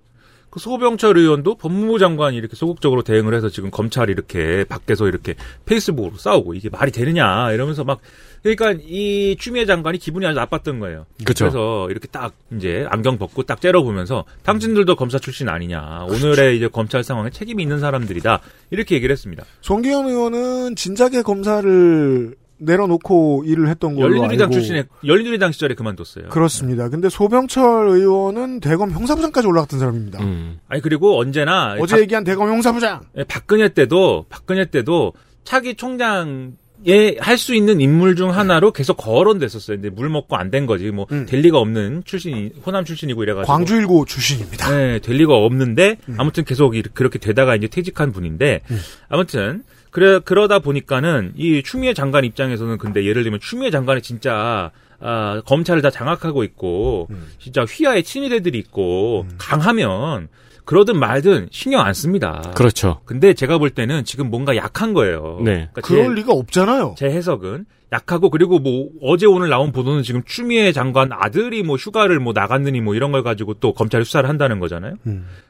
그 0.52 0.60
소병철 0.60 1.18
의원도 1.18 1.56
법무부 1.56 1.98
장관이 1.98 2.36
이렇게 2.36 2.58
소극적으로 2.58 3.04
대응을 3.04 3.34
해서 3.34 3.50
지금 3.50 3.72
검찰이 3.72 4.12
이렇게 4.12 4.66
밖에서 4.66 5.08
이렇게 5.08 5.36
페이스북으로 5.66 6.18
싸우고 6.18 6.54
이게 6.54 6.70
말이 6.70 6.92
되느냐 6.92 7.52
이러면서 7.54 7.86
막 7.86 8.02
그러니까 8.44 8.74
이 8.84 9.38
추미애 9.40 9.66
장관이 9.66 9.98
기분이 9.98 10.26
아주 10.26 10.36
나빴던 10.40 10.80
거예요. 10.80 11.06
그쵸. 11.24 11.46
래서 11.46 11.90
이렇게 11.90 12.08
딱 12.10 12.34
이제 12.56 12.86
안경 12.90 13.18
벗고 13.18 13.44
딱 13.44 13.62
째려보면서 13.62 14.26
당신들도 14.44 14.96
검사 14.96 15.20
출신 15.20 15.48
아니냐. 15.48 16.06
오늘의 16.10 16.58
이제 16.58 16.68
검찰 16.68 17.04
상황에 17.04 17.30
책임이 17.30 17.64
있는 17.64 17.80
사람들이다. 17.80 18.42
이렇게 18.72 18.96
얘기를 18.96 19.14
했습니다. 19.14 19.46
송기현 19.62 20.08
의원은 20.08 20.76
진작에 20.76 21.22
검사를 21.24 22.36
내려놓고 22.62 23.44
일을 23.46 23.68
했던 23.70 23.96
걸로 23.96 24.08
열린우리당 24.10 24.46
알고 24.46 24.54
출신에 24.54 24.84
열린우리당 25.06 25.52
시절에 25.52 25.76
그만뒀어요. 25.76 26.30
그렇습니다. 26.30 26.90
근데 26.90 27.10
소병철 27.10 27.90
의원은 27.90 28.60
대검 28.60 28.92
형사부장까지 28.92 29.48
올라갔던 29.48 29.80
사람입니다. 29.80 30.20
아니 30.68 30.82
그리고 30.82 31.20
언제나 31.20 31.76
어제 31.80 31.96
박- 31.96 32.02
얘기한 32.02 32.24
대검 32.24 32.50
형사부장. 32.50 33.02
예, 33.18 33.24
박근혜 33.24 33.70
때도 33.70 34.26
박근혜 34.30 34.66
때도 34.66 35.14
차기 35.44 35.76
총장에 35.76 37.18
할수 37.20 37.56
있는 37.56 37.82
인물 37.82 38.16
중 38.16 38.32
하나로 38.36 38.72
계속 38.74 38.96
거론됐었어요. 38.98 39.78
근데 39.78 39.90
물 39.90 40.10
먹고 40.10 40.36
안 40.36 40.52
된 40.52 40.66
거지. 40.66 40.92
뭐될 40.92 41.42
리가 41.42 41.58
없는 41.60 42.04
출신이 42.06 42.52
호남 42.66 42.86
출신이고 42.86 43.24
이래가지고 43.24 43.52
광주일고 43.52 44.06
출신입니다. 44.06 44.70
네, 44.76 45.00
될 45.00 45.16
리가 45.18 45.34
없는데 45.36 45.98
아무튼 46.18 46.44
계속 46.46 46.76
이렇게- 46.76 46.94
그렇게 46.94 47.20
되다가 47.20 47.56
이제 47.56 47.68
퇴직한 47.68 48.12
분인데 48.12 48.62
아무튼 49.10 49.64
그래 49.92 50.20
그러다 50.20 50.60
보니까는 50.60 51.34
이 51.36 51.62
추미애 51.64 51.94
장관 51.94 52.24
입장에서는 52.26 52.78
근데 52.78 53.06
예를 53.06 53.24
들면 53.24 53.40
추미애 53.42 53.70
장관이 53.70 54.02
진짜 54.02 54.72
아, 55.00 55.42
검찰을 55.46 55.82
다 55.82 55.90
장악하고 55.90 56.44
있고 56.46 57.08
진짜 57.40 57.64
휘하에 57.64 58.02
친위대들이 58.02 58.58
있고 58.60 59.26
강하면 59.38 60.30
그러든 60.64 60.98
말든 60.98 61.50
신경 61.52 61.82
안 61.82 61.94
씁니다. 61.94 62.42
그렇죠. 62.56 63.02
근데 63.06 63.34
제가 63.34 63.58
볼 63.58 63.72
때는 63.72 64.06
지금 64.06 64.30
뭔가 64.30 64.56
약한 64.56 64.94
거예요. 64.94 65.40
네. 65.44 65.70
그러니까 65.74 65.82
그럴 65.82 66.08
제- 66.10 66.14
리가 66.22 66.34
없잖아요. 66.34 66.96
제 66.98 67.08
해석은 67.08 67.66
약하고 67.92 68.30
그리고 68.30 68.60
뭐 68.60 68.88
어제 69.02 69.26
오늘 69.26 69.50
나온 69.50 69.74
보도는 69.74 70.04
지금 70.04 70.24
추미애 70.24 70.72
장관 70.72 71.12
아들이 71.12 71.64
뭐 71.64 71.76
휴가를 71.76 72.20
뭐 72.22 72.32
나갔느니 72.32 72.80
뭐 72.80 72.96
이런 72.96 73.12
걸 73.12 73.24
가지고 73.24 73.56
또 73.56 73.74
검찰이 73.74 74.06
수사를 74.06 74.30
한다는 74.30 74.60
거잖아요. 74.60 74.94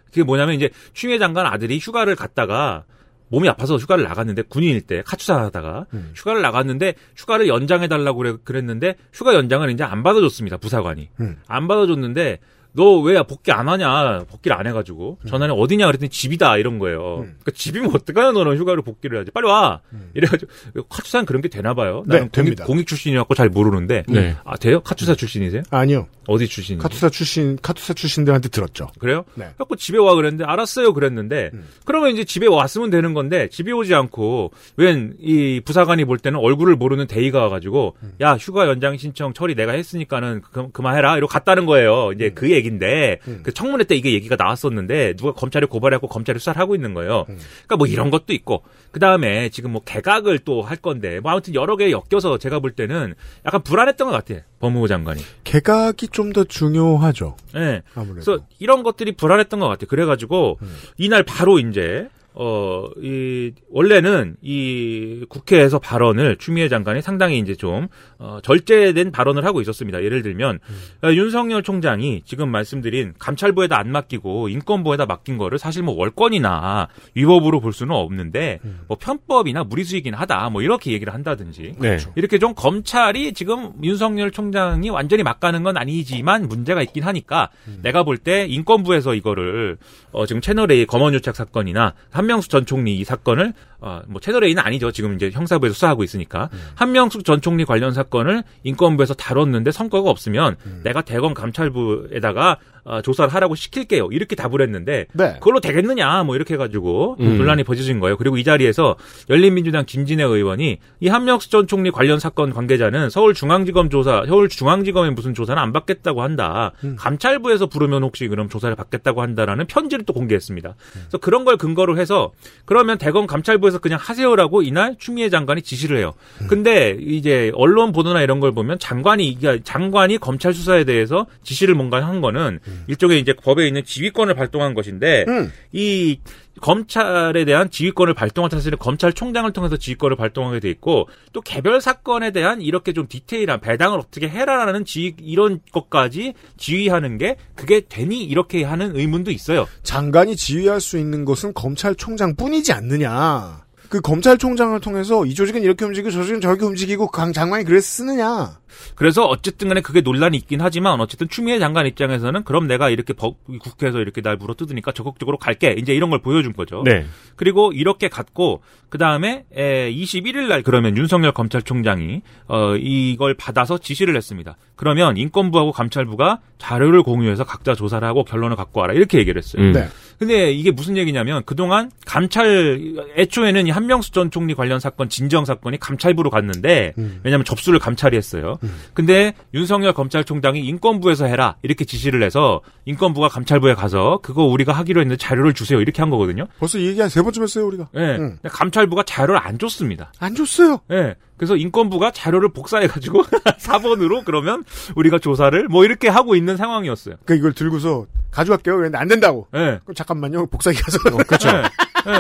그게 0.06 0.24
뭐냐면 0.24 0.56
이제 0.56 0.70
추미애 0.94 1.20
장관 1.20 1.46
아들이 1.46 1.78
휴가를 1.78 2.16
갔다가 2.16 2.86
몸이 3.32 3.50
아파서 3.50 3.78
휴가를 3.78 4.04
나갔는데 4.04 4.44
군인일 4.44 4.82
때 4.82 5.02
카투사 5.06 5.42
하다가 5.42 5.88
휴가를 6.16 6.42
나갔는데 6.42 6.94
휴가를 7.16 7.48
연장해 7.48 7.88
달라고 7.88 8.18
그래, 8.20 8.36
그랬는데 8.44 8.96
휴가 9.14 9.34
연장을 9.34 9.70
이제 9.72 9.84
안 9.84 10.04
받아줬습니다 10.04 10.58
부사관이. 10.58 11.10
안 11.48 11.68
받아줬는데 11.68 12.40
너 12.74 13.02
왜 13.02 13.22
복귀 13.24 13.52
안 13.52 13.68
하냐 13.68 14.20
복귀를 14.30 14.56
안 14.58 14.68
해가지고 14.68 15.18
전화를 15.28 15.56
어디냐 15.58 15.88
그랬더니 15.88 16.10
집이다 16.10 16.58
이런 16.58 16.80
거예요. 16.80 17.18
그러니까 17.18 17.52
집이면 17.54 17.92
어떡하냐 17.96 18.32
너는 18.32 18.58
휴가를 18.58 18.82
복귀를 18.84 19.18
해야지 19.18 19.32
빨리 19.32 19.48
와 19.48 19.82
이래가지고 20.14 20.52
카투사는 20.90 21.26
그런 21.26 21.42
게 21.42 21.48
되나 21.50 21.74
봐요. 21.74 22.04
네, 22.06 22.16
나는 22.16 22.22
공익, 22.30 22.32
됩니다. 22.32 22.66
공익 22.66 22.88
출신이었고 22.88 23.34
잘 23.36 23.50
모르는데 23.50 24.04
네. 24.08 24.36
아 24.44 24.56
돼요? 24.58 24.82
카투사 24.82 25.16
출신이세요? 25.16 25.64
아니요. 25.72 26.08
어디 26.28 26.48
출신이세요? 26.48 26.84
카투사 26.84 27.10
출신 27.10 27.58
카투사 27.62 27.94
출신들한테 27.94 28.50
들었죠. 28.50 28.88
그래요? 29.00 29.26
네. 29.36 29.46
그래갖고 29.56 29.76
집에 29.76 29.98
와 29.98 30.14
그랬는데 30.16 30.46
알았어요 30.46 30.94
그랬는데 30.94 31.52
그러면 31.86 32.12
이제 32.12 32.24
집에 32.24 32.48
왔으면 32.48 32.90
되는 32.92 33.14
건데 33.14 33.50
집에 33.50 33.72
오지 33.72 33.94
않고 33.96 34.52
웬 34.78 35.16
이 35.20 35.62
부사관이 35.66 36.06
볼 36.06 36.20
때는 36.20 36.40
얼굴을 36.40 36.76
모르는 36.76 37.08
대의가 37.08 37.42
와가지고 37.42 37.96
야 38.22 38.36
휴가 38.36 38.68
연장 38.68 38.98
신청 38.98 39.34
처리 39.34 39.56
내가 39.56 39.72
했으니까는 39.72 40.42
그, 40.52 40.70
그만해라 40.72 41.18
이러고 41.18 41.32
갔다는 41.32 41.66
거예요. 41.66 42.12
이제 42.14 42.30
그 42.30 42.52
얘기 42.52 42.61
인데 42.68 43.20
그 43.44 43.54
청문회 43.54 43.84
때 43.86 43.96
이게 43.96 44.14
얘기가 44.14 44.36
나왔었는데 44.38 45.16
누가 45.16 45.34
검찰에 45.34 45.66
고발해갖고 45.66 46.08
검찰이 46.08 46.40
수사를 46.40 46.60
하고 46.60 46.76
있는 46.76 46.94
거예요. 46.94 47.26
그러니까 47.26 47.78
뭐 47.78 47.88
이런 47.88 48.10
것도 48.12 48.34
있고 48.34 48.64
그 48.92 49.00
다음에 49.00 49.50
지금 49.50 49.72
뭐 49.72 49.82
개각을 49.84 50.40
또 50.40 50.62
할 50.62 50.78
건데 50.78 51.20
뭐 51.20 51.32
아무튼 51.32 51.54
여러 51.56 51.76
개 51.76 51.92
엮여서 51.92 52.38
제가 52.38 52.60
볼 52.60 52.72
때는 52.72 53.16
약간 53.46 53.62
불안했던 53.64 54.08
것 54.08 54.14
같아요. 54.14 54.42
법무부 54.60 54.88
장관이. 54.88 55.22
개각이 55.44 56.08
좀 56.10 56.32
더 56.32 56.44
중요하죠. 56.46 57.36
네. 57.54 57.82
아무래도. 57.94 58.24
그래서 58.24 58.46
이런 58.60 58.84
것들이 58.84 59.12
불안했던 59.14 59.60
것 59.60 59.68
같아요. 59.68 59.88
그래가지고 59.88 60.60
이날 60.98 61.24
바로 61.24 61.60
이제 61.60 62.08
어, 62.34 62.86
이, 63.02 63.52
원래는 63.70 64.38
이 64.42 65.26
국회에서 65.28 65.80
발언을 65.80 66.38
추미애 66.38 66.70
장관이 66.70 67.02
상당히 67.02 67.40
이제 67.40 67.56
좀, 67.56 67.88
어, 68.20 68.40
절제된 68.42 69.12
발언을 69.12 69.44
하고 69.46 69.60
있었습니다. 69.62 70.02
예를 70.04 70.22
들면, 70.22 70.60
어, 71.04 71.12
윤석열 71.12 71.62
총장이 71.62 72.22
지금 72.26 72.50
말씀드린 72.50 73.14
감찰부에다 73.20 73.78
안 73.78 73.92
맡기고 73.92 74.48
인권부에다 74.48 75.06
맡긴 75.08 75.38
거를 75.38 75.60
사실 75.60 75.84
뭐 75.84 75.94
월권이나 75.96 76.88
위법으로 77.16 77.60
볼 77.60 77.74
수는 77.74 77.94
없는데, 77.94 78.60
뭐 78.88 78.96
편법이나 78.98 79.66
무리수이긴 79.66 80.14
하다, 80.14 80.52
뭐 80.52 80.62
이렇게 80.62 80.94
얘기를 80.94 81.14
한다든지. 81.14 81.76
네. 81.80 81.98
이렇게 82.16 82.40
좀 82.40 82.54
검찰이 82.56 83.34
지금 83.34 83.74
윤석열 83.84 84.32
총장이 84.32 84.90
완전히 84.90 85.24
막가는 85.24 85.62
건 85.64 85.76
아니지만 85.78 86.48
문제가 86.48 86.82
있긴 86.82 87.04
하니까 87.04 87.50
내가 87.82 88.04
볼 88.04 88.18
때 88.22 88.46
인권부에서 88.48 89.16
이거를 89.16 89.78
어 90.12 90.28
지금 90.28 90.42
채널A 90.42 90.86
검언유착 90.86 91.36
사건이나 91.36 91.94
한 92.12 92.28
명숙 92.32 92.50
전 92.50 92.66
총리 92.66 92.98
이 92.98 93.04
사건을 93.04 93.54
어 93.82 94.02
뭐 94.08 94.20
채널A는 94.22 94.60
아니죠 94.60 94.92
지금 94.92 95.16
이제 95.16 95.32
형사부에서 95.32 95.74
수사하고 95.74 96.04
있으니까 96.04 96.50
한명숙 96.76 97.24
전 97.26 97.42
총리 97.42 97.66
관련 97.66 97.94
사건을 97.94 98.44
인권부에서 98.64 99.14
다뤘는데 99.14 99.72
성과가 99.72 100.10
없으면 100.10 100.56
내가 100.84 101.02
대검 101.02 101.34
감찰부에다가 101.34 102.58
어, 102.84 103.02
조사를 103.02 103.32
하라고 103.34 103.54
시킬게요 103.56 104.10
이렇게 104.12 104.36
답을 104.36 104.62
했는데 104.62 105.06
네. 105.14 105.34
그걸로 105.34 105.60
되겠느냐 105.60 106.24
뭐 106.24 106.36
이렇게 106.36 106.56
해가지고 106.56 107.18
음. 107.20 107.38
논란이 107.38 107.64
벌어진 107.64 108.00
거예요. 108.00 108.18
그리고 108.18 108.38
이 108.38 108.44
자리에서 108.44 108.96
열린민주당 109.30 109.86
김진애 109.86 110.24
의원이 110.24 110.80
이 111.00 111.08
한명숙 111.08 111.52
전 111.52 111.68
총리 111.68 111.92
관련 111.92 112.20
사건 112.20 112.52
관계자는 112.52 113.10
서울중앙지검 113.12 113.90
조사, 113.90 114.24
서울중앙지검의 114.28 115.12
무슨 115.12 115.34
조사는 115.34 115.62
안 115.62 115.72
받겠다고 115.74 116.24
한다. 116.24 116.72
감찰부에서 116.98 117.68
부르면 117.68 118.04
혹시 118.04 118.28
그럼 118.28 118.50
조사를 118.50 118.76
받겠다고 118.76 119.22
한다라는 119.22 119.68
편지를 119.68 120.04
또 120.06 120.14
공개했습니다. 120.14 120.76
그래서 120.94 121.18
그런 121.20 121.46
걸 121.46 121.58
근거로 121.58 121.98
해서 121.98 122.32
그러면 122.66 122.98
대검 122.98 123.28
감찰부 123.28 123.71
에서 123.72 123.80
그냥 123.80 123.98
하세요라고 124.02 124.62
이날 124.62 124.96
추미애 125.00 125.30
장관이 125.30 125.62
지시를 125.62 125.98
해요. 125.98 126.14
근데 126.48 126.98
이제 127.00 127.52
언론 127.56 127.92
보도나 127.92 128.22
이런 128.22 128.40
걸 128.40 128.52
보면 128.52 128.80
장관이 128.80 129.28
이게 129.28 129.62
장관이 129.64 130.18
검찰 130.18 130.54
수사에 130.54 130.84
대해서 130.84 131.26
지시를 131.44 131.74
뭔가 131.74 132.06
한 132.06 132.22
거는 132.22 132.60
일종의 132.88 133.20
이제 133.20 133.34
법에 133.34 133.68
있는 133.68 133.84
지휘권을 133.84 134.36
발동한 134.36 134.74
것인데 134.74 135.26
이 135.72 136.20
검찰에 136.60 137.46
대한 137.46 137.70
지휘권을 137.70 138.14
발동한 138.14 138.50
사실은 138.52 138.78
검찰총장을 138.78 139.52
통해서 139.54 139.78
지휘권을 139.78 140.18
발동하게 140.18 140.60
돼 140.60 140.70
있고 140.70 141.08
또 141.32 141.42
개별 141.42 141.80
사건에 141.80 142.32
대한 142.32 142.62
이렇게 142.62 142.92
좀 142.94 143.08
디테일한 143.08 143.62
배당을 143.62 144.00
어떻게 144.00 144.28
해라라는 144.28 144.84
지휘 144.86 145.16
이런 145.22 145.62
것까지 145.72 146.34
지휘하는 146.58 147.18
게 147.18 147.38
그게 147.56 147.82
되니 147.88 148.24
이렇게 148.24 148.64
하는 148.64 148.96
의문도 148.96 149.32
있어요. 149.32 149.68
장관이 149.84 150.36
지휘할 150.36 150.82
수 150.82 150.98
있는 150.98 151.24
것은 151.26 151.54
검찰총장뿐이지 151.54 152.74
않느냐. 152.74 153.61
그 153.92 154.00
검찰총장을 154.00 154.80
통해서 154.80 155.26
이 155.26 155.34
조직은 155.36 155.64
이렇게 155.64 155.84
움직이고 155.84 156.12
저 156.12 156.20
조직은 156.20 156.40
저렇게 156.40 156.64
움직이고 156.64 157.08
강 157.08 157.34
장관이 157.34 157.66
그래서 157.66 157.86
쓰느냐. 157.86 158.58
그래서 158.96 159.26
어쨌든 159.26 159.68
간에 159.68 159.82
그게 159.82 160.00
논란이 160.00 160.38
있긴 160.38 160.62
하지만 160.62 161.02
어쨌든 161.02 161.28
추미애 161.28 161.60
장관 161.60 161.86
입장에서는 161.86 162.46
그럼 162.46 162.68
내가 162.68 162.90
이렇게 162.90 163.12
법, 163.12 163.36
국회에서 163.60 164.00
이렇게 164.00 164.22
날 164.22 164.38
물어뜯으니까 164.38 164.94
적극적으로 164.94 165.38
갈게. 165.38 165.76
이제 165.78 165.94
이런 165.94 166.10
걸 166.10 166.22
보여준 166.22 166.54
거죠. 166.54 166.84
네. 166.86 167.06
그리고 167.36 167.74
이렇게 167.74 168.08
갔고 168.08 168.62
그 168.88 168.98
다음에 168.98 169.44
21일 169.54 170.48
날 170.48 170.64
그러면 170.64 170.96
윤석열 170.96 171.34
검찰총장이 171.34 172.22
어 172.48 172.76
이걸 172.78 173.36
받아서 173.36 173.78
지시를 173.78 174.16
했습니다. 174.16 174.56
그러면 174.78 175.18
인권부하고 175.18 175.74
감찰부가 175.74 176.40
자료를 176.60 177.04
공유해서 177.04 177.44
각자 177.44 177.76
조사를 177.76 178.08
하고 178.08 178.24
결론을 178.24 178.56
갖고 178.56 178.80
와라 178.80 178.94
이렇게 178.94 179.18
얘기를 179.18 179.38
했어요. 179.38 179.62
음. 179.62 179.74
네. 179.74 179.90
근데 180.22 180.52
이게 180.52 180.70
무슨 180.70 180.98
얘기냐면 180.98 181.42
그동안 181.48 181.90
감찰 182.06 182.80
애초에는 183.18 183.66
이 183.66 183.72
한명수 183.72 184.12
전 184.12 184.30
총리 184.30 184.54
관련 184.54 184.80
사건 184.80 185.10
진정 185.10 185.46
사건이 185.46 185.80
감찰부로 185.80 186.30
갔는데 186.30 186.94
왜냐하면 187.24 187.44
접수를 187.44 187.80
감찰이 187.80 188.16
했어요. 188.16 188.60
근데 188.94 189.34
윤석열 189.56 189.94
검찰총장이 189.94 190.60
인권부에서 190.60 191.26
해라 191.26 191.56
이렇게 191.64 191.86
지시를 191.86 192.22
해서 192.22 192.62
인권부가 192.86 193.30
감찰부에 193.30 193.74
가서 193.74 194.20
그거 194.22 194.44
우리가 194.44 194.74
하기로 194.74 195.02
했는데 195.02 195.18
자료를 195.18 195.54
주세요 195.56 195.82
이렇게 195.82 196.04
한 196.04 196.12
거거든요. 196.12 196.46
벌써 196.60 196.78
이 196.78 196.86
얘기 196.86 197.02
한 197.02 197.10
세 197.10 197.24
번쯤 197.24 197.42
했어요, 197.42 197.66
우리가. 197.66 197.90
예. 197.96 198.00
응. 198.00 198.18
근데 198.42 198.50
감찰부가 198.50 199.02
자료를 199.04 199.40
안 199.44 199.58
줬습니다. 199.58 200.14
안 200.20 200.36
줬어요. 200.36 200.82
예. 200.92 201.16
그래서 201.36 201.56
인권부가 201.56 202.12
자료를 202.12 202.50
복사해가지고 202.54 203.24
4번으로 203.58 204.24
그러면 204.24 204.64
우리가 204.96 205.18
조사를 205.18 205.68
뭐 205.68 205.84
이렇게 205.84 206.08
하고 206.10 206.36
있는 206.36 206.58
상황이었어요. 206.58 207.16
그러니까 207.26 207.36
이걸 207.42 207.54
들고서 207.54 208.06
가져갈게요. 208.32 208.76
그랬는데 208.76 208.98
안 208.98 209.08
된다고. 209.08 209.48
예. 209.56 209.80
그럼 209.84 209.96
잠깐만요. 209.96 210.48
복사기 210.48 210.82
가서. 210.82 210.98
그렇죠. 211.00 211.50
예. 212.08 212.14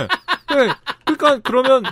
예. 0.57 0.69
그러니까 1.05 1.39
그러면 1.43 1.83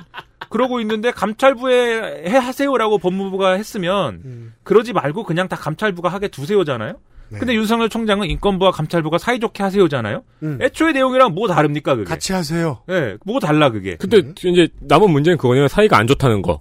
그러고 0.49 0.79
있는데 0.81 1.11
감찰부에 1.11 2.25
해 2.27 2.37
하세요라고 2.37 2.97
법무부가 2.97 3.53
했으면 3.53 4.53
그러지 4.63 4.93
말고 4.93 5.23
그냥 5.23 5.47
다 5.47 5.55
감찰부가 5.55 6.09
하게 6.09 6.27
두세요잖아요. 6.27 6.95
근데 7.31 7.53
윤석열 7.53 7.89
총장은 7.89 8.27
인권부와 8.27 8.71
감찰부가 8.71 9.19
사이좋게 9.19 9.61
하세요잖아요. 9.61 10.23
음. 10.41 10.57
애초에 10.61 10.93
내용이랑 10.93 11.35
뭐 11.35 11.47
다릅니까 11.47 11.93
그게? 11.95 12.09
같이 12.09 12.33
하세요. 12.33 12.81
예, 12.89 13.17
뭐 13.23 13.39
달라 13.39 13.69
그게. 13.69 13.97
근데 13.97 14.23
이제 14.43 14.67
남은 14.79 15.11
문제는 15.11 15.37
그거네요. 15.37 15.67
사이가 15.67 15.95
안 15.95 16.07
좋다는 16.07 16.41
거. 16.41 16.59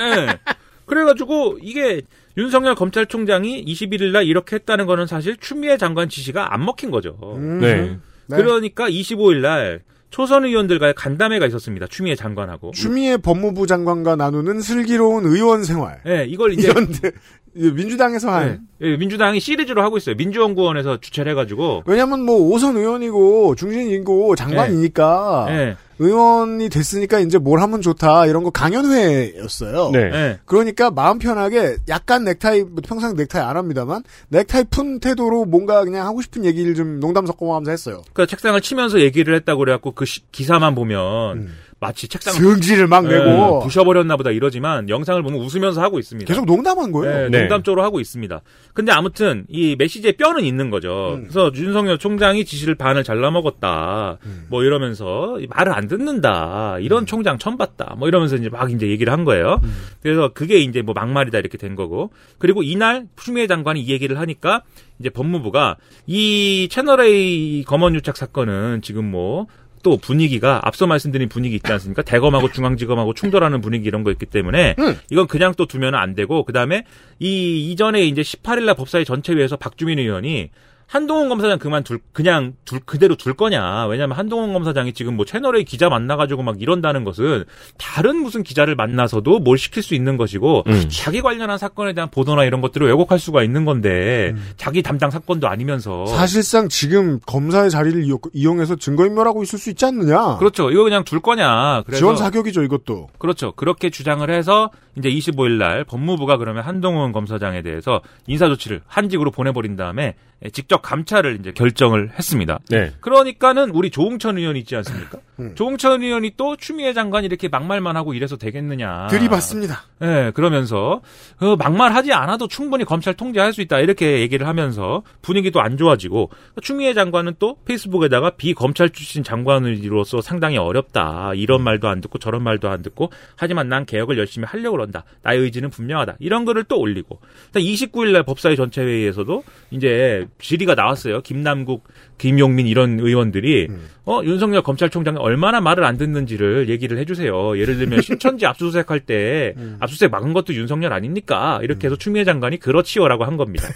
예. 0.00 0.38
그래가지고 0.86 1.58
이게 1.62 2.02
윤석열 2.36 2.74
검찰총장이 2.74 3.64
21일 3.64 4.12
날 4.12 4.24
이렇게 4.26 4.56
했다는 4.56 4.86
거는 4.86 5.06
사실 5.06 5.36
추미애 5.36 5.76
장관 5.76 6.08
지시가 6.08 6.54
안 6.54 6.64
먹힌 6.64 6.90
거죠. 6.90 7.16
음. 7.36 7.60
네. 7.60 7.96
그러니까 8.28 8.88
25일 8.88 9.40
날 9.40 9.80
초선 10.10 10.44
의원들과의 10.44 10.94
간담회가 10.94 11.46
있었습니다. 11.46 11.86
추미애 11.86 12.14
장관하고. 12.14 12.72
추미애 12.72 13.16
법무부 13.16 13.66
장관과 13.66 14.16
나누는 14.16 14.60
슬기로운 14.60 15.24
의원 15.24 15.64
생활. 15.64 16.00
예, 16.06 16.26
이걸 16.28 16.52
이제 16.52 16.68
이런 16.70 16.86
데- 16.92 17.12
민주당에서 17.54 18.30
한. 18.30 18.60
예, 18.82 18.96
민주당이 18.96 19.40
시리즈로 19.40 19.82
하고 19.82 19.96
있어요. 19.98 20.14
민주연구원에서 20.16 21.00
주최를 21.00 21.32
해가지고. 21.32 21.82
왜냐면 21.86 22.22
뭐 22.24 22.36
오선 22.50 22.76
의원이고 22.76 23.54
중진이고 23.56 24.36
장관이니까 24.36 25.46
예. 25.50 25.76
의원이 26.02 26.68
됐으니까 26.68 27.20
이제 27.20 27.38
뭘 27.38 27.60
하면 27.60 27.80
좋다 27.82 28.26
이런 28.26 28.42
거 28.42 28.50
강연회였어요. 28.50 29.90
네. 29.92 29.98
예. 30.12 30.38
그러니까 30.44 30.90
마음 30.90 31.18
편하게 31.18 31.76
약간 31.88 32.24
넥타이 32.24 32.62
뭐 32.62 32.82
평상 32.86 33.14
넥타이 33.14 33.42
안 33.42 33.56
합니다만 33.56 34.02
넥타이 34.28 34.64
푼 34.70 35.00
태도로 35.00 35.44
뭔가 35.44 35.84
그냥 35.84 36.06
하고 36.06 36.20
싶은 36.22 36.44
얘기를 36.44 36.74
좀 36.74 37.00
농담 37.00 37.26
섞어가면서 37.26 37.70
했어요. 37.70 38.02
그 38.12 38.26
책상을 38.26 38.60
치면서 38.60 39.00
얘기를 39.00 39.34
했다고 39.36 39.58
그래갖고 39.60 39.92
그 39.92 40.04
시- 40.04 40.22
기사만 40.32 40.74
보면 40.74 41.48
마치 41.82 42.06
책상을 42.06 42.38
승질을 42.38 42.86
막 42.86 43.04
예, 43.06 43.18
내고 43.18 43.58
부셔버렸나 43.58 44.16
보다 44.16 44.30
이러지만 44.30 44.88
영상을 44.88 45.20
보면 45.20 45.40
웃으면서 45.40 45.82
하고 45.82 45.98
있습니다. 45.98 46.28
계속 46.28 46.46
농담한 46.46 46.92
거예요. 46.92 47.24
네, 47.24 47.28
네. 47.28 47.40
농담적으로 47.40 47.82
하고 47.82 47.98
있습니다. 47.98 48.40
근데 48.72 48.92
아무튼 48.92 49.44
이 49.48 49.74
메시지에 49.76 50.12
뼈는 50.12 50.44
있는 50.44 50.70
거죠. 50.70 51.14
음. 51.16 51.22
그래서 51.22 51.50
윤석열 51.52 51.98
총장이 51.98 52.44
지시를 52.44 52.76
반을 52.76 53.02
잘라 53.02 53.32
먹었다. 53.32 54.18
음. 54.24 54.46
뭐 54.48 54.62
이러면서 54.62 55.38
말을 55.50 55.72
안 55.72 55.88
듣는다. 55.88 56.76
이런 56.78 57.04
총장 57.04 57.36
처음 57.36 57.56
봤다. 57.56 57.96
뭐 57.98 58.06
이러면서 58.06 58.36
이제 58.36 58.48
막 58.48 58.70
이제 58.70 58.86
얘기를 58.88 59.12
한 59.12 59.24
거예요. 59.24 59.58
음. 59.64 59.74
그래서 60.02 60.30
그게 60.32 60.58
이제 60.58 60.82
뭐 60.82 60.94
막말이다 60.94 61.36
이렇게 61.38 61.58
된 61.58 61.74
거고. 61.74 62.12
그리고 62.38 62.62
이날 62.62 63.06
추미애 63.16 63.48
장관이 63.48 63.80
이 63.82 63.90
얘기를 63.90 64.20
하니까 64.20 64.62
이제 65.00 65.10
법무부가 65.10 65.78
이 66.06 66.68
채널A 66.70 67.64
검언 67.66 67.96
유착 67.96 68.16
사건은 68.16 68.82
지금 68.82 69.10
뭐 69.10 69.48
또 69.82 69.96
분위기가 69.96 70.60
앞서 70.64 70.86
말씀드린 70.86 71.28
분위기 71.28 71.56
있지 71.56 71.70
않습니까? 71.72 72.02
대검하고 72.02 72.50
중앙지검하고 72.50 73.14
충돌하는 73.14 73.60
분위기 73.60 73.86
이런 73.86 74.04
거 74.04 74.10
있기 74.10 74.26
때문에 74.26 74.76
음. 74.78 74.98
이건 75.10 75.26
그냥 75.26 75.54
또 75.56 75.66
두면 75.66 75.94
안 75.94 76.14
되고 76.14 76.44
그다음에 76.44 76.84
이 77.18 77.70
이전에 77.70 78.02
이제 78.02 78.22
18일 78.22 78.64
날 78.64 78.74
법사위 78.74 79.04
전체회에서 79.04 79.56
박주민 79.56 79.98
의원이 79.98 80.50
한동훈 80.92 81.30
검사장 81.30 81.58
그만 81.58 81.82
둘 81.84 82.00
그냥 82.12 82.52
둘 82.66 82.78
그대로 82.80 83.14
둘 83.16 83.32
거냐 83.32 83.86
왜냐하면 83.86 84.18
한동훈 84.18 84.52
검사장이 84.52 84.92
지금 84.92 85.16
뭐 85.16 85.24
채널A 85.24 85.64
기자 85.64 85.88
만나가지고 85.88 86.42
막 86.42 86.60
이런다는 86.60 87.02
것은 87.04 87.44
다른 87.78 88.16
무슨 88.16 88.42
기자를 88.42 88.74
만나서도 88.76 89.38
뭘 89.38 89.56
시킬 89.56 89.82
수 89.82 89.94
있는 89.94 90.18
것이고 90.18 90.64
음. 90.66 90.88
자기 90.90 91.22
관련한 91.22 91.56
사건에 91.56 91.94
대한 91.94 92.10
보도나 92.10 92.44
이런 92.44 92.60
것들을 92.60 92.86
왜곡할 92.88 93.18
수가 93.18 93.42
있는 93.42 93.64
건데 93.64 94.34
자기 94.58 94.82
담당 94.82 95.10
사건도 95.10 95.48
아니면서 95.48 96.04
사실상 96.04 96.68
지금 96.68 97.20
검사의 97.24 97.70
자리를 97.70 98.04
이용- 98.04 98.18
이용해서 98.34 98.76
증거인멸하고 98.76 99.42
있을 99.44 99.58
수 99.58 99.70
있지 99.70 99.86
않느냐. 99.86 100.36
그렇죠 100.36 100.70
이거 100.70 100.84
그냥 100.84 101.04
둘 101.04 101.20
거냐 101.20 101.84
그래서 101.86 102.00
지원 102.00 102.16
사격이죠 102.18 102.62
이것도. 102.64 103.08
그렇죠. 103.16 103.52
그렇게 103.52 103.88
주장을 103.88 104.28
해서 104.28 104.70
이제 104.98 105.08
25일 105.08 105.52
날 105.52 105.84
법무부가 105.84 106.36
그러면 106.36 106.64
한동훈 106.64 107.12
검사장에 107.12 107.62
대해서 107.62 108.02
인사 108.26 108.46
조치를 108.48 108.82
한직으로 108.86 109.30
보내버린 109.30 109.74
다음에 109.74 110.16
직접 110.52 110.81
감찰을 110.82 111.38
이제 111.40 111.52
결정을 111.52 112.10
했습니다. 112.18 112.58
네. 112.68 112.92
그러니까는 113.00 113.70
우리 113.70 113.90
조홍천 113.90 114.38
의원 114.38 114.56
있지 114.56 114.76
않습니까? 114.76 115.18
음. 115.40 115.54
조홍천 115.54 116.02
의원이 116.02 116.32
또 116.36 116.56
추미애 116.56 116.92
장관이 116.92 117.26
이렇게 117.26 117.48
막말만 117.48 117.96
하고 117.96 118.14
이래서 118.14 118.36
되겠느냐. 118.36 119.08
들이받습니다. 119.08 119.82
예, 120.02 120.32
그러면서 120.34 121.00
어, 121.40 121.56
막말하지 121.56 122.12
않아도 122.12 122.48
충분히 122.48 122.84
검찰 122.84 123.14
통제할 123.14 123.52
수 123.52 123.60
있다 123.60 123.78
이렇게 123.80 124.20
얘기를 124.20 124.46
하면서 124.46 125.02
분위기도 125.22 125.60
안 125.60 125.76
좋아지고 125.76 126.30
추미애 126.60 126.92
장관은 126.92 127.34
또 127.38 127.56
페이스북에다가 127.64 128.30
비검찰 128.30 128.90
출신 128.90 129.22
장관으로서 129.22 130.20
상당히 130.20 130.58
어렵다 130.58 131.32
이런 131.34 131.62
말도 131.62 131.88
안 131.88 132.00
듣고 132.00 132.18
저런 132.18 132.42
말도 132.42 132.68
안 132.68 132.82
듣고 132.82 133.10
하지만 133.36 133.68
난 133.68 133.86
개혁을 133.86 134.18
열심히 134.18 134.46
하려고 134.46 134.76
그런다 134.76 135.04
나의 135.22 135.40
의지는 135.40 135.70
분명하다 135.70 136.16
이런 136.18 136.44
글을 136.44 136.64
또 136.64 136.78
올리고 136.78 137.20
29일 137.54 138.12
날 138.12 138.22
법사위 138.24 138.56
전체 138.56 138.82
회의에서도 138.82 139.44
이제 139.70 140.26
질의가 140.40 140.71
나왔어요 140.74 141.22
김남국 141.22 141.84
김용민 142.18 142.66
이런 142.66 143.00
의원들이 143.00 143.68
어 144.04 144.20
윤석열 144.24 144.62
검찰총장이 144.62 145.18
얼마나 145.18 145.60
말을 145.60 145.84
안 145.84 145.96
듣는지를 145.96 146.68
얘기를 146.68 146.98
해주세요. 146.98 147.58
예를 147.58 147.78
들면 147.78 148.00
신천지 148.02 148.46
압수수색할 148.46 149.00
때 149.00 149.54
압수수색 149.80 150.10
막은 150.10 150.32
것도 150.32 150.54
윤석열 150.54 150.92
아닙니까? 150.92 151.60
이렇게 151.62 151.86
해서 151.86 151.96
추미애 151.96 152.24
장관이 152.24 152.58
그렇지요라고 152.58 153.24
한 153.24 153.36
겁니다. 153.36 153.68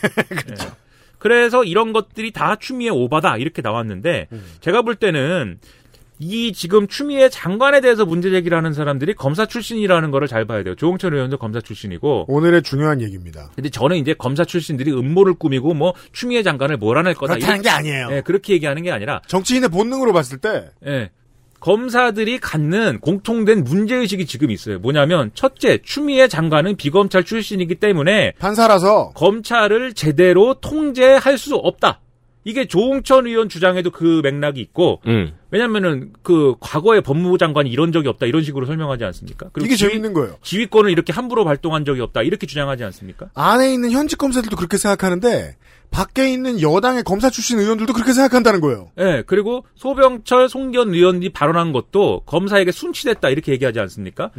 네. 0.49 0.55
그래서 1.19 1.65
이런 1.65 1.93
것들이 1.93 2.31
다 2.31 2.57
추미애 2.57 2.91
오바다 2.91 3.39
이렇게 3.39 3.63
나왔는데 3.63 4.29
제가 4.61 4.83
볼 4.83 4.95
때는 4.95 5.59
이 6.19 6.53
지금 6.53 6.87
추미애 6.89 7.29
장관에 7.29 7.81
대해서 7.83 8.07
문제 8.07 8.31
제기를 8.31 8.57
하는 8.57 8.73
사람들이 8.73 9.13
검사 9.15 9.45
출신이라는 9.45 10.11
거를 10.11 10.29
잘 10.29 10.47
봐야 10.47 10.63
돼요. 10.63 10.75
조홍철 10.75 11.15
의원도 11.15 11.37
검사 11.37 11.61
출신이고 11.61 12.25
오늘의 12.29 12.63
중요한 12.63 13.03
얘기입니다. 13.03 13.51
근데 13.55 13.69
저는 13.69 13.97
이제 13.97 14.15
검사 14.15 14.45
출신들이 14.45 14.93
음모를 14.93 15.35
꾸미고 15.35 15.75
뭐 15.75 15.93
추미애 16.13 16.43
장관을 16.43 16.79
몰아낼 16.79 17.15
거다 17.15 17.35
그렇다는 17.35 17.57
이렇게- 17.57 17.69
게 17.69 17.71
아니에요. 17.71 18.09
예, 18.13 18.21
그렇게 18.23 18.55
얘기하는 18.55 18.83
게 18.83 18.91
아니라 18.91 19.21
정치인의 19.27 19.69
본능으로 19.69 20.13
봤을 20.15 20.39
때 20.39 20.71
예. 20.87 21.11
검사들이 21.61 22.39
갖는 22.39 23.01
공통된 23.01 23.65
문제의식이 23.65 24.27
지금 24.27 24.51
있어요. 24.51 24.79
뭐냐면, 24.79 25.31
첫째, 25.35 25.79
추미애 25.83 26.29
장관은 26.29 26.77
비검찰 26.77 27.25
출신이기 27.25 27.77
때문에 27.77 28.35
판사라서 28.39 29.11
검찰을 29.15 29.95
제대로 29.95 30.55
통제할 30.61 31.39
수 31.39 31.57
없다. 31.57 32.01
이게 32.45 32.67
조홍천 32.67 33.27
의원 33.27 33.49
주장에도 33.49 33.91
그 33.91 34.21
맥락이 34.23 34.61
있고, 34.61 35.01
음. 35.07 35.33
왜냐면은 35.57 36.13
그 36.23 36.55
과거에 36.61 37.01
법무부 37.01 37.39
장관이 37.39 37.71
이런 37.71 37.91
적이 37.91 38.09
없다 38.09 38.27
이런 38.27 38.43
식으로 38.43 38.67
설명하지 38.67 39.05
않습니까? 39.05 39.49
그리고 39.55 39.67
이게 39.67 39.77
지휘, 39.77 39.91
재밌는 39.93 40.13
거예요. 40.13 40.37
지휘권을 40.43 40.91
이렇게 40.91 41.15
함부로 41.15 41.45
발동한 41.45 41.87
적이 41.87 42.03
없다 42.03 42.23
이렇게 42.23 42.47
주장하지 42.47 42.85
않습니까? 42.85 43.31
안에 43.35 43.73
있는 43.73 43.91
현직 43.91 44.19
검사들도 44.19 44.55
그렇게 44.55 44.77
생각하는데 44.77 45.57
밖에 45.91 46.31
있는 46.31 46.61
여당의 46.61 47.05
검사 47.05 47.31
출신 47.31 47.59
의원들도 47.59 47.95
그렇게 47.95 48.13
생각한다는 48.13 48.61
거예요. 48.61 48.91
예, 48.99 49.23
그리고 49.27 49.65
소병철, 49.77 50.51
송견 50.51 50.93
의원이 50.93 51.31
발언한 51.31 51.73
것도 51.73 52.23
검사에게 52.27 52.71
순치됐다 52.71 53.31
이렇게 53.31 53.53
얘기하지 53.53 53.81
않습니까? 53.81 54.31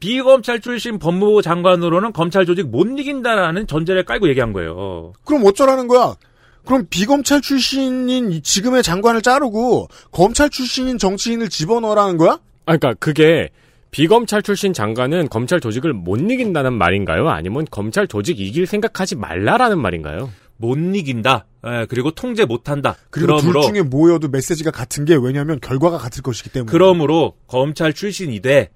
비검찰 0.00 0.60
출신 0.60 0.98
법무부 0.98 1.42
장관으로는 1.42 2.12
검찰 2.12 2.46
조직 2.46 2.68
못 2.68 2.86
이긴다라는 2.98 3.66
전제를 3.66 4.04
깔고 4.04 4.28
얘기한 4.30 4.52
거예요. 4.52 5.12
그럼 5.24 5.44
어쩌라는 5.44 5.86
거야? 5.86 6.14
그럼 6.64 6.86
비검찰 6.88 7.40
출신인 7.40 8.32
이 8.32 8.40
지금의 8.40 8.82
장관을 8.82 9.22
자르고 9.22 9.88
검찰 10.10 10.48
출신인 10.48 10.98
정치인을 10.98 11.48
집어넣으라는 11.48 12.16
거야? 12.16 12.38
아, 12.66 12.76
그러니까 12.76 12.94
그게 12.94 13.50
비검찰 13.90 14.42
출신 14.42 14.72
장관은 14.72 15.28
검찰 15.28 15.60
조직을 15.60 15.92
못 15.92 16.16
이긴다는 16.16 16.72
말인가요? 16.72 17.28
아니면 17.28 17.66
검찰 17.70 18.06
조직 18.08 18.40
이길 18.40 18.66
생각하지 18.66 19.16
말라라는 19.16 19.78
말인가요? 19.78 20.30
못 20.56 20.76
이긴다. 20.78 21.46
예, 21.66 21.86
그리고 21.88 22.12
통제 22.12 22.44
못한다. 22.44 22.96
그리고 23.10 23.36
그러므로 23.36 23.62
둘 23.62 23.72
중에 23.72 23.82
모여도 23.82 24.28
메시지가 24.28 24.70
같은 24.70 25.04
게 25.04 25.16
왜냐하면 25.20 25.58
결과가 25.60 25.98
같을 25.98 26.22
것이기 26.22 26.50
때문에. 26.50 26.70
그러므로 26.70 27.34
검찰 27.48 27.92
출신이 27.92 28.40
돼. 28.40 28.70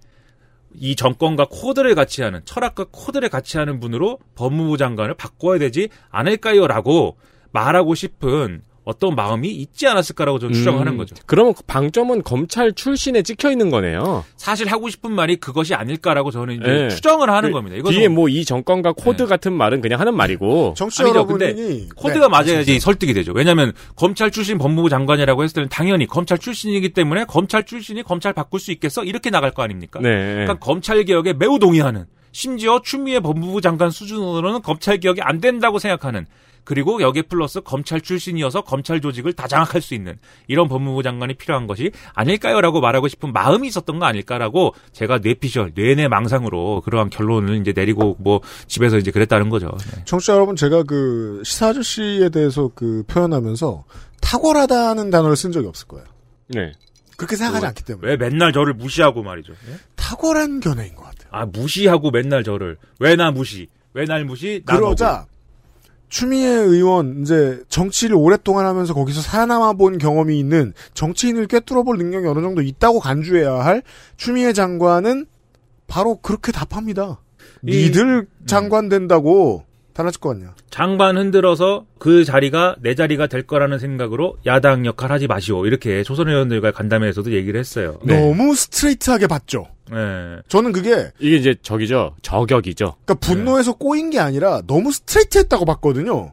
이 0.79 0.95
정권과 0.95 1.47
코드를 1.51 1.95
같이 1.95 2.23
하는 2.23 2.41
철학과 2.45 2.85
코드를 2.91 3.31
같이 3.31 3.57
하는 3.57 3.81
분으로 3.81 4.19
법무부 4.35 4.77
장관을 4.77 5.15
바꿔야 5.15 5.59
되지 5.59 5.89
않을까요라고 6.11 7.17
말하고 7.57 7.95
싶은 7.95 8.61
어떤 8.85 9.17
마음이 9.17 9.49
있지 9.49 9.89
않았을까라고 9.89 10.39
저는 10.39 10.55
추정하는 10.55 10.93
음, 10.93 10.97
거죠. 10.97 11.17
그러면 11.27 11.55
그 11.55 11.65
방점은 11.67 12.23
검찰 12.23 12.73
출신에 12.73 13.23
찍혀 13.23 13.51
있는 13.51 13.69
거네요. 13.69 14.25
사실 14.37 14.69
하고 14.69 14.89
싶은 14.89 15.11
말이 15.13 15.35
그것이 15.37 15.75
아닐까라고 15.75 16.31
저는 16.31 16.55
이제 16.55 16.65
네. 16.65 16.89
추정을 16.89 17.29
하는 17.29 17.49
그 17.51 17.55
겁니다. 17.55 17.77
이거 17.77 17.91
뒤에 17.91 18.07
뭐 18.07 18.29
이 18.29 18.45
정권과 18.45 18.93
코드 18.93 19.27
같은 19.27 19.53
말은 19.55 19.81
그냥 19.81 19.99
하는 19.99 20.15
말이고. 20.15 20.75
정치 20.79 21.03
아니죠. 21.03 21.27
근데 21.27 21.47
여러분이 21.47 21.89
코드가 21.97 22.27
네, 22.27 22.29
맞아야지 22.29 22.79
설득이 22.79 23.13
되죠. 23.13 23.33
왜냐하면 23.33 23.73
검찰 23.97 24.31
출신 24.31 24.57
법무부 24.57 24.89
장관이라고 24.89 25.43
했을 25.43 25.55
때는 25.55 25.69
당연히 25.69 26.07
검찰 26.07 26.39
출신이기 26.39 26.91
때문에 26.91 27.25
검찰 27.25 27.65
출신이 27.65 28.05
검찰 28.05 28.33
바꿀 28.35 28.61
수 28.61 28.71
있겠어 28.71 29.03
이렇게 29.03 29.31
나갈 29.31 29.51
거 29.51 29.65
아닙니까? 29.65 29.99
네. 30.01 30.11
그러니까 30.11 30.55
검찰 30.61 31.03
개혁에 31.05 31.33
매우 31.33 31.59
동의하는 31.59 32.05
심지어 32.37 32.83
추미애 32.83 33.19
법무부 33.21 33.63
장관 33.63 33.91
수준으로는 33.91 34.61
검찰 34.61 35.01
개혁이 35.01 35.23
안 35.23 35.41
된다고 35.41 35.79
생각하는 35.79 36.27
그리고 36.65 37.01
여기에 37.01 37.23
플러스 37.23 37.63
검찰 37.63 38.03
출신이어서 38.03 38.61
검찰 38.61 39.01
조직을 39.01 39.33
다 39.33 39.49
장악할 39.49 39.81
수 39.81 39.95
있는 39.95 40.19
이런 40.47 40.69
법무부 40.69 41.03
장관이 41.03 41.33
필요한 41.33 41.67
것이 41.67 41.93
아닐까요라고 42.13 42.83
말하고 42.83 43.09
싶은 43.09 43.33
마음이 43.33 43.69
있었던 43.69 43.99
거 43.99 44.05
아닐까라고 44.05 44.75
제가 44.93 45.21
뇌피셜 45.23 45.73
뇌내 45.75 46.09
망상으로 46.09 46.83
그러한 46.83 47.09
결론을 47.09 47.59
이제 47.63 47.73
내리고 47.75 48.17
뭐 48.19 48.43
집에서 48.67 48.99
이제 48.99 49.11
그랬다는 49.11 49.49
거죠. 49.49 49.71
네. 49.95 50.03
청취자 50.05 50.35
여러분, 50.35 50.57
제가 50.57 50.83
그 50.83 51.41
시사 51.43 51.69
아저씨에 51.69 52.29
대해서 52.29 52.71
그 52.75 53.03
표현하면서 53.07 53.85
탁월하다는 54.21 55.09
단어를 55.09 55.37
쓴 55.37 55.53
적이 55.53 55.69
없을 55.69 55.89
거예요. 55.89 56.05
네. 56.49 56.73
그렇게 57.17 57.37
생각하지 57.37 57.65
않기 57.65 57.85
때문에. 57.85 58.09
왜 58.09 58.17
맨날 58.19 58.53
저를 58.53 58.75
무시하고 58.75 59.23
말이죠. 59.23 59.55
예? 59.55 59.79
탁월한 59.97 60.61
견해인 60.61 60.95
것 60.95 61.05
같아요. 61.05 61.16
아 61.37 61.47
무시하고 61.47 62.11
맨날 62.11 62.43
저를 62.45 62.77
왜 63.01 63.17
나 63.17 63.31
무시 63.31 63.69
왜 63.95 64.05
날 64.07 64.25
무시 64.25 64.63
나 64.67 64.77
그러자 64.77 65.27
추미애 66.09 66.47
의원 66.49 67.23
이제 67.23 67.61
정치를 67.69 68.15
오랫동안 68.17 68.65
하면서 68.67 68.95
거기서 68.95 69.21
살아남아 69.21 69.73
본 69.75 69.99
경험이 69.99 70.39
있는 70.39 70.73
정치인을 70.95 71.47
꿰뚫어 71.49 71.83
볼 71.83 71.99
능력이 71.99 72.27
어느 72.29 72.41
정도 72.41 72.63
있다고 72.63 73.01
간주해야 73.01 73.53
할 73.53 73.83
추미애 74.17 74.53
장관은 74.53 75.27
바로 75.89 76.17
그렇게 76.17 76.53
답합니다. 76.53 77.21
이- 77.67 77.87
니들 77.87 78.27
장관 78.47 78.89
된다고 78.89 79.65
달라질 79.95 80.21
거 80.21 80.33
아니야. 80.33 80.55
장관 80.71 81.17
흔들어서 81.17 81.87
그 81.99 82.25
자리가 82.25 82.77
내 82.81 82.95
자리가 82.95 83.27
될 83.29 83.43
거라는 83.47 83.79
생각으로 83.79 84.37
야당 84.47 84.85
역할 84.87 85.11
하지 85.11 85.27
마시오 85.27 85.67
이렇게 85.67 86.03
조선 86.03 86.29
의원들과의 86.29 86.73
간담회에서도 86.73 87.33
얘기를 87.33 87.59
했어요. 87.59 87.99
너무 88.05 88.55
스트레이트하게 88.55 89.27
봤죠. 89.27 89.67
네. 89.91 90.37
저는 90.49 90.73
그게 90.73 91.11
이게 91.19 91.37
이제 91.37 91.55
저기죠. 91.63 92.15
저격이죠. 92.23 92.97
그러니까 93.05 93.15
분노해서 93.15 93.75
꼬인 93.75 94.11
게 94.11 94.19
아니라 94.19 94.63
너무 94.67 94.93
스트레이트했다고 94.93 95.65
봤거든요. 95.65 96.33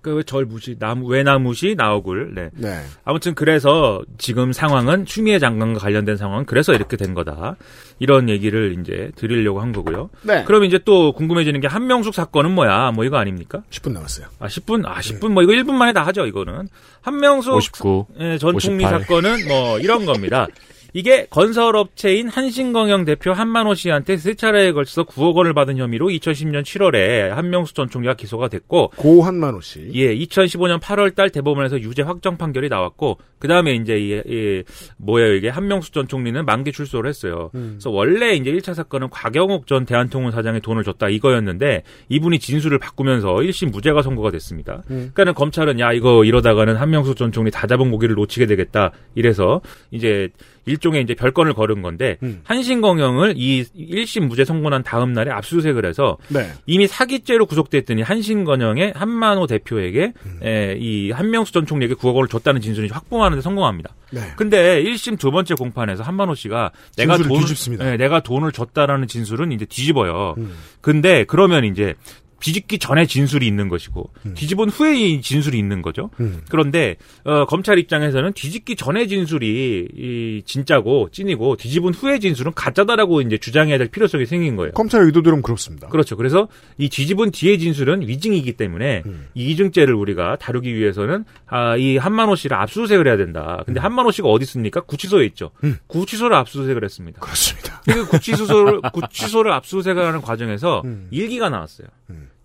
그절 0.00 0.44
무시 0.46 0.76
나왜나 0.78 1.38
무시 1.38 1.74
나오굴 1.76 2.34
네. 2.34 2.50
네. 2.54 2.80
아무튼 3.04 3.34
그래서 3.34 4.02
지금 4.16 4.52
상황은 4.52 5.04
추미애 5.06 5.38
장관과 5.38 5.80
관련된 5.80 6.16
상황은 6.16 6.46
그래서 6.46 6.72
이렇게 6.72 6.96
된 6.96 7.14
거다. 7.14 7.56
이런 7.98 8.28
얘기를 8.28 8.76
이제 8.80 9.10
드리려고 9.16 9.60
한 9.60 9.72
거고요. 9.72 10.10
네. 10.22 10.44
그럼 10.44 10.64
이제 10.64 10.78
또 10.84 11.12
궁금해지는 11.12 11.60
게 11.60 11.66
한명숙 11.66 12.14
사건은 12.14 12.52
뭐야? 12.52 12.92
뭐 12.92 13.04
이거 13.04 13.16
아닙니까? 13.16 13.62
10분 13.70 13.92
남았어요. 13.92 14.28
아 14.38 14.46
10분? 14.46 14.86
아 14.86 15.00
10분 15.00 15.28
뭐 15.30 15.42
이거 15.42 15.52
1분 15.52 15.72
만에 15.72 15.92
다 15.92 16.06
하죠, 16.06 16.26
이거는. 16.26 16.68
한명숙 17.02 17.54
59, 17.54 18.06
예, 18.20 18.38
전 18.38 18.58
총리 18.58 18.84
58. 18.84 19.00
사건은 19.00 19.48
뭐 19.48 19.78
이런 19.80 20.06
겁니다. 20.06 20.46
이게 20.92 21.26
건설업체인 21.26 22.28
한신경영 22.28 23.04
대표 23.04 23.32
한만호 23.32 23.74
씨한테 23.74 24.16
세 24.16 24.34
차례에 24.34 24.72
걸쳐서 24.72 25.04
9억 25.04 25.34
원을 25.34 25.52
받은 25.54 25.76
혐의로 25.76 26.08
2010년 26.08 26.62
7월에 26.62 27.28
한명숙 27.28 27.74
전 27.74 27.90
총리가 27.90 28.14
기소가 28.14 28.48
됐고 28.48 28.88
고 28.96 29.22
한만호 29.22 29.60
씨. 29.60 29.90
예, 29.94 30.14
2015년 30.16 30.80
8월 30.80 31.14
달 31.14 31.30
대법원에서 31.30 31.80
유죄 31.80 32.02
확정 32.02 32.36
판결이 32.36 32.68
나왔고 32.68 33.18
그다음에 33.38 33.74
이제 33.74 33.98
이, 33.98 34.22
이 34.26 34.62
뭐예요, 34.96 35.34
이게 35.34 35.48
한명숙 35.48 35.92
전 35.92 36.08
총리는 36.08 36.44
만기 36.44 36.72
출소를 36.72 37.08
했어요. 37.08 37.50
음. 37.54 37.76
그래서 37.76 37.90
원래 37.90 38.32
이제 38.34 38.50
1차 38.50 38.74
사건은 38.74 39.10
곽영욱 39.10 39.66
전 39.66 39.84
대한통운 39.84 40.32
사장이 40.32 40.60
돈을 40.60 40.84
줬다 40.84 41.08
이거였는데 41.08 41.82
이분이 42.08 42.38
진술을 42.38 42.78
바꾸면서 42.78 43.34
1심 43.34 43.70
무죄가 43.70 44.02
선고가 44.02 44.30
됐습니다. 44.30 44.82
음. 44.90 45.10
그러니까는 45.12 45.34
검찰은 45.34 45.80
야 45.80 45.92
이거 45.92 46.24
이러다가는 46.24 46.76
한명숙 46.76 47.16
전 47.16 47.30
총리 47.30 47.50
다 47.50 47.66
잡은 47.66 47.90
고기를 47.90 48.14
놓치게 48.14 48.46
되겠다 48.46 48.92
이래서 49.14 49.60
이제 49.90 50.30
일종의 50.68 51.02
이제 51.02 51.14
별건을 51.14 51.54
걸은 51.54 51.82
건데 51.82 52.18
음. 52.22 52.40
한신경영을 52.44 53.34
이 53.36 53.64
1심 53.64 54.26
무죄 54.26 54.44
선고 54.44 54.70
난 54.70 54.82
다음 54.82 55.12
날에 55.12 55.30
압수수색을 55.30 55.86
해서 55.86 56.16
네. 56.28 56.50
이미 56.66 56.86
사기죄로 56.86 57.46
구속됐더니 57.46 58.02
한신건영의 58.02 58.92
한만호 58.94 59.46
대표에게 59.46 60.12
음. 60.24 60.40
에, 60.42 60.76
이 60.78 61.10
한명수 61.10 61.52
전 61.52 61.66
총리에게 61.66 61.94
9억 61.94 62.14
원을 62.14 62.28
줬다는 62.28 62.60
진술이 62.60 62.88
확보하는 62.88 63.38
데 63.38 63.42
성공합니다. 63.42 63.94
네. 64.10 64.20
근데 64.36 64.82
1심 64.82 65.18
두 65.18 65.30
번째 65.30 65.54
공판에서 65.54 66.02
한만호 66.02 66.34
씨가 66.34 66.72
내가 66.96 67.16
뒤집습니다. 67.16 67.92
예, 67.92 67.96
내가 67.96 68.20
돈을 68.20 68.52
줬다라는 68.52 69.08
진술은 69.08 69.52
이제 69.52 69.64
뒤집어요. 69.64 70.34
음. 70.38 70.54
근데 70.80 71.24
그러면 71.24 71.64
이제 71.64 71.94
뒤집기 72.40 72.78
전에 72.78 73.06
진술이 73.06 73.46
있는 73.46 73.68
것이고 73.68 74.10
뒤집은 74.34 74.68
후에 74.68 74.96
이 74.98 75.20
진술이 75.20 75.58
있는 75.58 75.82
거죠. 75.82 76.10
음. 76.20 76.40
그런데 76.48 76.96
어, 77.24 77.46
검찰 77.46 77.78
입장에서는 77.78 78.32
뒤집기 78.32 78.76
전에 78.76 79.06
진술이 79.06 79.88
이 79.94 80.42
진짜고 80.44 81.08
찐이고 81.10 81.56
뒤집은 81.56 81.94
후에 81.94 82.18
진술은 82.18 82.52
가짜다라고 82.54 83.20
이제 83.22 83.38
주장해야 83.38 83.78
될 83.78 83.88
필요성이 83.88 84.26
생긴 84.26 84.56
거예요. 84.56 84.72
검찰의 84.72 85.06
의도대로는 85.06 85.42
그렇습니다. 85.42 85.88
그렇죠. 85.88 86.16
그래서 86.16 86.48
이 86.76 86.88
뒤집은 86.88 87.30
뒤의 87.32 87.58
진술은 87.58 88.06
위증이기 88.06 88.52
때문에 88.52 89.02
음. 89.06 89.26
이 89.34 89.50
이증죄를 89.50 89.94
우리가 89.94 90.36
다루기 90.36 90.74
위해서는 90.74 91.24
아, 91.46 91.76
이 91.76 91.96
한만호 91.96 92.36
씨를 92.36 92.56
압수수색을 92.56 93.06
해야 93.06 93.16
된다. 93.16 93.62
근데 93.66 93.80
한만호 93.80 94.10
씨가 94.10 94.28
어디 94.28 94.44
있습니까? 94.44 94.80
구치소에 94.80 95.24
있죠. 95.26 95.50
음. 95.64 95.78
구치소를 95.86 96.36
압수수색을 96.36 96.84
했습니다. 96.84 97.20
그렇습니다. 97.20 97.82
그 97.84 98.06
구치소를 98.06 98.80
구치소를 98.92 99.52
압수수색을 99.52 100.04
하는 100.04 100.20
과정에서 100.20 100.82
음. 100.84 101.08
일기가 101.10 101.48
나왔어요. 101.48 101.88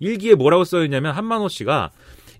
일기에 0.03 0.35
뭐라고 0.35 0.65
써 0.65 0.83
있냐면 0.83 1.13
한만호 1.13 1.47
씨가 1.47 1.91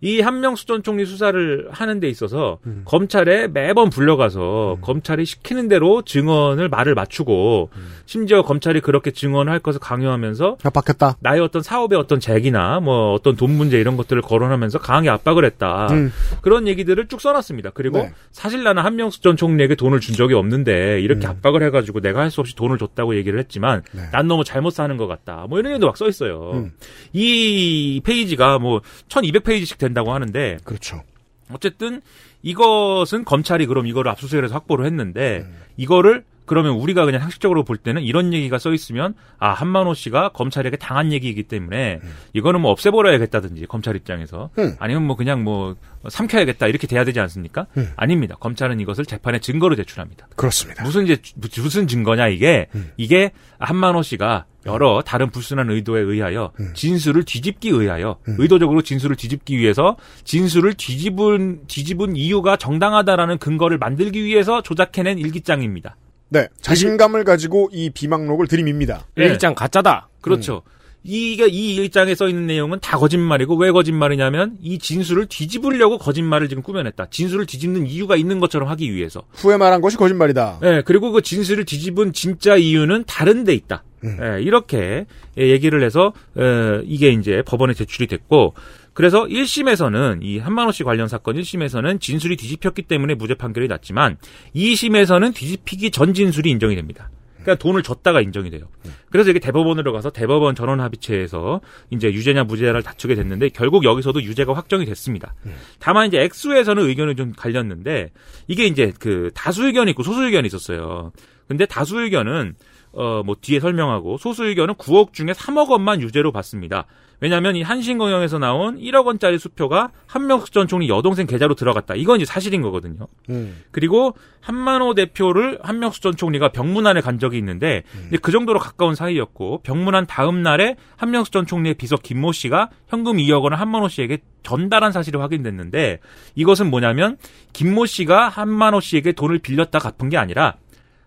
이 0.04 0.20
한명수 0.20 0.66
전 0.66 0.84
총리 0.84 1.06
수사를 1.06 1.70
하는 1.72 2.02
데 2.02 2.10
있어서 2.10 2.60
음. 2.66 2.82
검찰에 2.84 3.48
매번 3.48 3.90
불려가서 3.90 4.80
검찰이 4.82 5.24
시키는 5.24 5.70
대로 5.70 6.02
증언을 6.02 6.68
말을 6.68 6.94
맞추고 6.94 7.70
음. 7.74 7.88
심지어 8.06 8.42
검찰이 8.42 8.82
그렇게 8.82 9.12
증언을 9.12 9.50
할 9.54 9.60
것을 9.60 9.80
강요하면서 9.80 10.58
협박했다. 10.60 11.16
나의 11.22 11.40
어떤 11.40 11.62
사업의 11.62 11.98
어떤 11.98 12.20
재기나 12.20 12.82
뭐 12.82 13.14
어떤 13.14 13.38
돈 13.38 13.52
문제 13.52 13.80
이런 13.80 13.96
것들을 13.96 14.22
거론하면서 14.24 14.80
강하게 14.80 15.10
압박을 15.10 15.46
했다. 15.46 15.88
음. 15.92 16.12
그런 16.42 16.68
얘기들을 16.68 17.08
쭉 17.08 17.22
써놨습니다. 17.22 17.70
그리고 17.74 18.00
네. 18.00 18.12
사실 18.34 18.62
나는 18.64 18.84
한명숙 18.84 19.22
전 19.24 19.38
총리에게 19.38 19.76
돈을 19.76 20.02
준 20.02 20.16
적이 20.16 20.34
없는데 20.34 20.98
음. 20.98 21.00
이렇게 21.00 21.28
압박을 21.28 21.64
해가지고 21.64 22.02
내가 22.02 22.20
할 22.20 22.34
수 22.34 22.42
없이 22.42 22.56
돈을 22.56 22.78
줬다고 22.80 23.16
얘기를 23.16 23.38
했지만 23.40 23.84
네. 23.94 24.02
난 24.12 24.28
너무 24.28 24.44
잘못 24.44 24.72
사는 24.72 24.98
것 24.98 25.06
같다. 25.08 25.46
뭐 25.48 25.60
이런 25.60 25.72
얘기도 25.74 25.86
막 25.88 25.96
써 25.96 26.10
있어요. 26.10 26.52
음. 26.56 26.72
이 27.14 28.02
페이지가 28.04 28.58
뭐 28.60 28.82
1200페이지씩 29.08 29.78
된 29.78 29.93
다고 29.94 30.14
하는데 30.14 30.58
그렇죠. 30.64 31.04
어쨌든 31.52 32.02
이것은 32.42 33.26
검찰이 33.26 33.66
그럼 33.68 33.88
이거를 33.88 34.10
압수수색을 34.12 34.46
해서 34.46 34.56
확보를 34.56 34.86
했는데 34.86 35.46
음. 35.46 35.56
이거를 35.78 36.24
그러면 36.46 36.74
우리가 36.74 37.06
그냥 37.06 37.22
상식적으로 37.22 37.64
볼 37.64 37.78
때는 37.78 38.02
이런 38.02 38.34
얘기가 38.34 38.58
써 38.60 38.74
있으면 38.74 39.14
아 39.40 39.50
한만호 39.52 39.94
씨가 39.94 40.30
검찰에게 40.30 40.78
당한 40.78 41.12
얘기이기 41.12 41.44
때문에 41.44 42.00
이거는 42.34 42.62
뭐 42.62 42.72
없애버려야겠다든지 42.72 43.66
검찰 43.68 43.96
입장에서 43.96 44.50
음. 44.60 44.76
아니면 44.80 45.04
뭐 45.06 45.16
그냥 45.16 45.44
뭐 45.44 45.76
삼켜야겠다 46.08 46.68
이렇게 46.68 46.86
돼야 46.88 47.06
되지 47.06 47.20
않습니까? 47.22 47.68
음. 47.78 47.92
아닙니다. 47.96 48.36
검찰은 48.40 48.80
이것을 48.82 49.06
재판에 49.06 49.40
증거로 49.40 49.76
제출합니다. 49.76 50.28
그렇습니다. 50.36 50.84
무슨 50.84 51.06
이제 51.06 51.16
주- 51.22 51.62
무슨 51.62 51.88
증거냐 51.88 52.28
이게 52.28 52.68
이게 52.98 53.32
한만호 53.60 54.02
씨가 54.02 54.46
여러 54.66 55.02
다른 55.06 55.30
불순한 55.30 55.70
의도에 55.70 56.02
의하여 56.02 56.52
진술을 56.74 57.24
뒤집기 57.26 57.70
의하여 57.70 58.18
의도적으로 58.26 58.82
진술을 58.82 59.16
뒤집기 59.18 59.58
위해서 59.58 59.98
진술을 60.24 60.74
뒤집은 60.76 61.68
뒤집은 61.68 62.16
이유가 62.16 62.56
정당하다라는 62.58 63.40
근거를 63.40 63.78
만들기 63.78 64.24
위해서 64.24 64.62
조작해낸 64.62 65.18
일기장입니다. 65.20 65.96
네. 66.34 66.48
자신감을 66.62 67.24
가지고 67.24 67.70
이 67.72 67.92
비망록을 67.92 68.48
들이밉니다. 68.48 69.06
네. 69.16 69.26
일장 69.26 69.54
가짜다. 69.54 70.10
그렇죠. 70.20 70.64
이게 71.04 71.48
이 71.48 71.76
일장에 71.76 72.16
써 72.16 72.28
있는 72.28 72.48
내용은 72.48 72.80
다 72.80 72.98
거짓말이고 72.98 73.56
왜 73.58 73.72
거짓말이냐면 73.72 74.58
이 74.62 74.80
진술을 74.80 75.28
뒤집으려고 75.28 75.98
거짓말을 75.98 76.48
지금 76.48 76.64
꾸며냈다. 76.64 77.08
진술을 77.12 77.46
뒤집는 77.46 77.86
이유가 77.86 78.16
있는 78.16 78.40
것처럼 78.40 78.70
하기 78.70 78.94
위해서. 78.94 79.24
후에 79.34 79.58
말한 79.58 79.82
것이 79.82 79.98
거짓말이다. 79.98 80.60
예, 80.64 80.82
그리고 80.86 81.12
그 81.12 81.22
진술을 81.22 81.66
뒤집은 81.66 82.14
진짜 82.14 82.56
이유는 82.56 83.04
다른 83.06 83.44
데 83.44 83.54
있다. 83.54 83.84
음. 84.06 84.18
예, 84.22 84.42
이렇게 84.42 85.06
예, 85.38 85.50
얘기를 85.50 85.84
해서 85.84 86.14
에, 86.38 86.82
이게 86.86 87.10
이제 87.10 87.44
법원에 87.46 87.74
제출이 87.74 88.08
됐고 88.08 88.54
그래서 88.94 89.26
1심에서는 89.26 90.20
이 90.22 90.40
한만호 90.40 90.72
씨 90.72 90.84
관련 90.84 91.08
사건 91.08 91.36
1심에서는 91.36 92.00
진술이 92.00 92.38
뒤집혔기 92.38 92.84
때문에 92.84 93.16
무죄 93.16 93.34
판결이 93.34 93.68
났지만 93.68 94.18
2심에서는 94.56 95.34
뒤집히기 95.34 95.92
전 95.92 96.14
진술이 96.14 96.50
인정이 96.52 96.76
됩니다. 96.76 97.10
그러니까 97.44 97.62
돈을 97.62 97.84
줬다가 97.84 98.22
인정이 98.22 98.50
돼요. 98.50 98.70
그래서 99.10 99.30
이게 99.30 99.40
대법원으로 99.40 99.92
가서 99.92 100.10
대법원 100.10 100.56
전원 100.56 100.80
합의체에서 100.80 101.60
이제 101.90 102.08
유죄냐 102.08 102.46
무죄냐를 102.46 102.84
다투게 102.84 103.16
됐는데 103.16 103.50
결국 103.50 103.84
여기서도 103.84 104.24
유죄가 104.24 104.54
확정이 104.54 104.86
됐습니다. 104.86 105.34
다만 105.80 106.08
이제 106.08 106.22
액수에서는 106.22 106.82
의견이 106.88 107.16
좀 107.16 107.34
갈렸는데 107.36 108.12
이게 108.48 108.66
이제 108.66 108.94
그 108.98 109.30
다수 109.34 109.66
의견이 109.66 109.92
있고 109.92 110.04
소수 110.04 110.24
의견이 110.24 110.48
있었어요. 110.48 111.12
근데 111.48 111.66
다수 111.66 112.02
의견은 112.02 112.56
어 112.94 113.24
뭐 113.26 113.36
뒤에 113.42 113.60
설명하고 113.60 114.18
소수 114.18 114.46
의견은 114.46 114.76
9억 114.76 115.14
중에 115.14 115.28
3억 115.28 115.70
원만 115.70 116.00
유죄로 116.02 116.32
받습니다. 116.32 116.86
왜냐하면 117.20 117.56
이 117.56 117.62
한신경영에서 117.62 118.38
나온 118.40 118.78
1억 118.78 119.06
원짜리 119.06 119.38
수표가 119.38 119.92
한명숙 120.08 120.52
전 120.52 120.68
총리 120.68 120.90
여동생 120.90 121.26
계좌로 121.26 121.56
들어갔다. 121.56 121.96
이건 121.96 122.18
이제 122.18 122.26
사실인 122.26 122.62
거거든요. 122.62 123.08
음. 123.30 123.62
그리고 123.72 124.16
한만호 124.42 124.94
대표를 124.94 125.60
한명숙 125.64 126.02
전 126.02 126.16
총리가 126.16 126.50
병문안에 126.50 127.02
간 127.02 127.20
적이 127.20 127.38
있는데 127.38 127.84
이제 128.08 128.18
그 128.22 128.32
정도로 128.32 128.60
가까운 128.60 128.96
사이였고 128.96 129.62
병문안 129.64 130.06
다음 130.08 130.44
날에 130.44 130.76
한명숙 130.98 131.32
전 131.32 131.46
총리의 131.46 131.76
비서 131.76 131.96
김모 131.96 132.32
씨가 132.34 132.70
현금 132.88 133.18
2억 133.18 133.44
원을 133.44 133.60
한만호 133.60 133.88
씨에게 133.88 134.20
전달한 134.44 134.92
사실이 134.92 135.18
확인됐는데 135.18 136.00
이것은 136.36 136.70
뭐냐면 136.70 137.18
김모 137.54 137.86
씨가 137.86 138.30
한만호 138.30 138.82
씨에게 138.82 139.14
돈을 139.14 139.40
빌렸다 139.40 139.80
갚은 139.80 140.10
게 140.10 140.18
아니라 140.18 140.56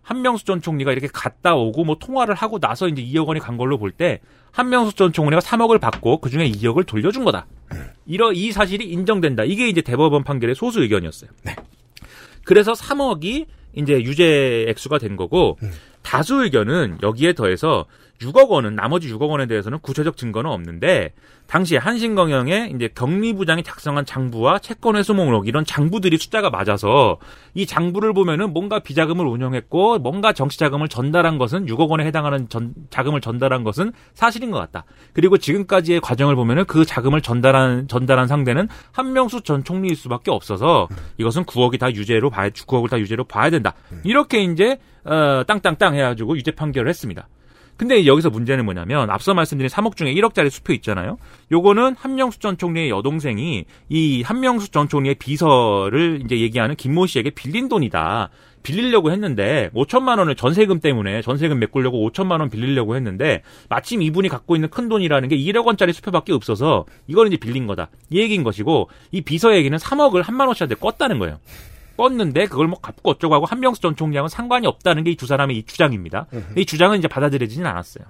한명수 0.07 0.45
전 0.45 0.63
총리가 0.63 0.93
이렇게 0.93 1.09
갔다 1.13 1.57
오고 1.57 1.83
뭐 1.85 1.97
통화를 1.99 2.37
하고 2.37 2.61
나서 2.61 2.87
이제 2.87 3.03
2억 3.03 3.27
원이 3.27 3.41
간 3.41 3.57
걸로 3.57 3.77
볼 3.77 3.91
때 3.91 4.21
한명수 4.53 4.95
전 4.95 5.13
총리가 5.13 5.41
3억을 5.41 5.81
받고 5.81 6.21
그 6.21 6.31
중에 6.31 6.49
2억을 6.49 6.87
돌려준 6.87 7.25
거다. 7.25 7.47
이러 8.07 8.33
이 8.33 8.53
사실이 8.53 8.85
인정된다. 8.89 9.43
이게 9.45 9.69
이제 9.69 9.81
대법원 9.81 10.23
판결의 10.23 10.55
소수 10.55 10.81
의견이었어요. 10.83 11.29
그래서 12.45 12.73
3억이 12.73 13.47
이제 13.75 13.95
유죄 14.01 14.67
액수가 14.69 14.99
된 14.99 15.17
거고 15.17 15.59
다수 16.03 16.45
의견은 16.45 16.99
여기에 17.03 17.33
더해서 17.33 17.87
6억 18.21 18.49
원은 18.49 18.75
나머지 18.75 19.13
6억 19.13 19.29
원에 19.29 19.47
대해서는 19.47 19.79
구체적 19.81 20.17
증거는 20.17 20.51
없는데 20.51 21.13
당시 21.47 21.77
한신경영의 21.77 22.73
이제 22.75 22.89
경리부장이 22.95 23.63
작성한 23.63 24.05
장부와 24.05 24.59
채권 24.59 24.97
회수 24.97 25.15
목록 25.15 25.47
이런 25.47 25.65
장부들이 25.65 26.19
숫자가 26.19 26.51
맞아서 26.51 27.19
이 27.55 27.67
장부를 27.67 28.13
보면은 28.15 28.53
뭔가 28.53 28.81
비자금을 28.81 29.27
운영했고 29.27 29.99
뭔가 29.99 30.33
정치 30.33 30.59
자금을 30.59 30.89
전달한 30.89 31.39
것은 31.39 31.67
6억 31.67 31.89
원에 31.89 32.05
해당하는 32.05 32.49
전, 32.49 32.75
자금을 32.91 33.21
전달한 33.21 33.65
것은 33.65 33.93
사실인 34.15 34.51
것 34.51 34.59
같다. 34.59 34.85
그리고 35.13 35.39
지금까지의 35.39 36.01
과정을 36.01 36.35
보면은 36.35 36.65
그 36.65 36.85
자금을 36.85 37.21
전달한 37.21 37.87
전달한 37.89 38.27
상대는 38.27 38.69
한명수 38.93 39.43
전 39.43 39.63
총리일 39.63 39.95
수밖에 39.95 40.31
없어서 40.31 40.89
이것은 41.19 41.45
9억이 41.45 41.79
다 41.79 41.93
유죄로 41.93 42.31
봐야 42.31 42.51
9억을 42.51 42.91
다 42.91 42.99
유죄로 42.99 43.25
봐야 43.25 43.51
된다. 43.51 43.75
이렇게 44.05 44.43
이제 44.43 44.79
어, 45.05 45.45
땅땅땅 45.47 45.95
해가지고 45.95 46.37
유죄 46.37 46.51
판결을 46.51 46.89
했습니다. 46.89 47.29
근데 47.77 48.07
여기서 48.07 48.31
문제는 48.31 48.65
뭐냐면 48.65 49.11
앞서 49.11 49.35
말씀드린 49.35 49.69
3억 49.69 49.97
중에 49.97 50.15
1억짜리 50.15 50.51
수표 50.51 50.73
있잖아요. 50.75 51.19
요거는 51.53 51.95
한명수 51.97 52.39
전 52.39 52.57
총리의 52.57 52.91
여동생이 52.91 53.65
이 53.89 54.23
한명수 54.23 54.71
전 54.71 54.89
총리의 54.89 55.17
비서를 55.17 56.23
이제 56.25 56.41
얘기하는 56.41 56.75
김모 56.75 57.07
씨에게 57.07 57.31
빌린 57.31 57.69
돈이다. 57.69 58.31
빌리려고 58.63 59.13
했는데 59.13 59.71
5천만 59.75 60.19
원을 60.19 60.35
전세금 60.35 60.81
때문에 60.81 61.23
전세금 61.23 61.61
메꾸려고 61.61 62.11
5천만 62.11 62.41
원 62.41 62.51
빌리려고 62.51 62.97
했는데 62.97 63.43
마침 63.69 64.03
이분이 64.03 64.29
갖고 64.29 64.57
있는 64.57 64.71
큰 64.71 64.89
돈이라는 64.89 65.29
게 65.29 65.37
1억 65.37 65.67
원짜리 65.67 65.93
수표밖에 65.93 66.33
없어서 66.33 66.85
이걸 67.07 67.29
이제 67.29 67.37
빌린 67.37 67.69
거다. 67.69 67.91
이 68.11 68.19
얘기인 68.19 68.43
것이고 68.43 68.91
이 69.13 69.21
비서 69.21 69.55
얘기는 69.55 69.77
3억을 69.79 70.23
한만호 70.25 70.55
씨한테 70.55 70.75
껐다는 70.75 71.21
거예요. 71.21 71.39
껐는데 71.97 72.49
그걸 72.49 72.67
뭐 72.69 72.79
갚고 72.81 73.11
어쩌고 73.13 73.35
하고 73.35 73.47
한명수 73.47 73.81
전 73.81 73.97
총리하고는 73.97 74.29
상관이 74.29 74.67
없다는 74.67 75.05
게 75.05 75.11
이 75.11 75.17
두 75.17 75.27
사람의 75.27 75.57
이 75.59 75.63
주장입니다. 75.65 76.27
이 76.57 76.67
주장은 76.67 76.99
이제 76.99 77.09
받아들여지진 77.09 77.65
않았어요. 77.67 78.05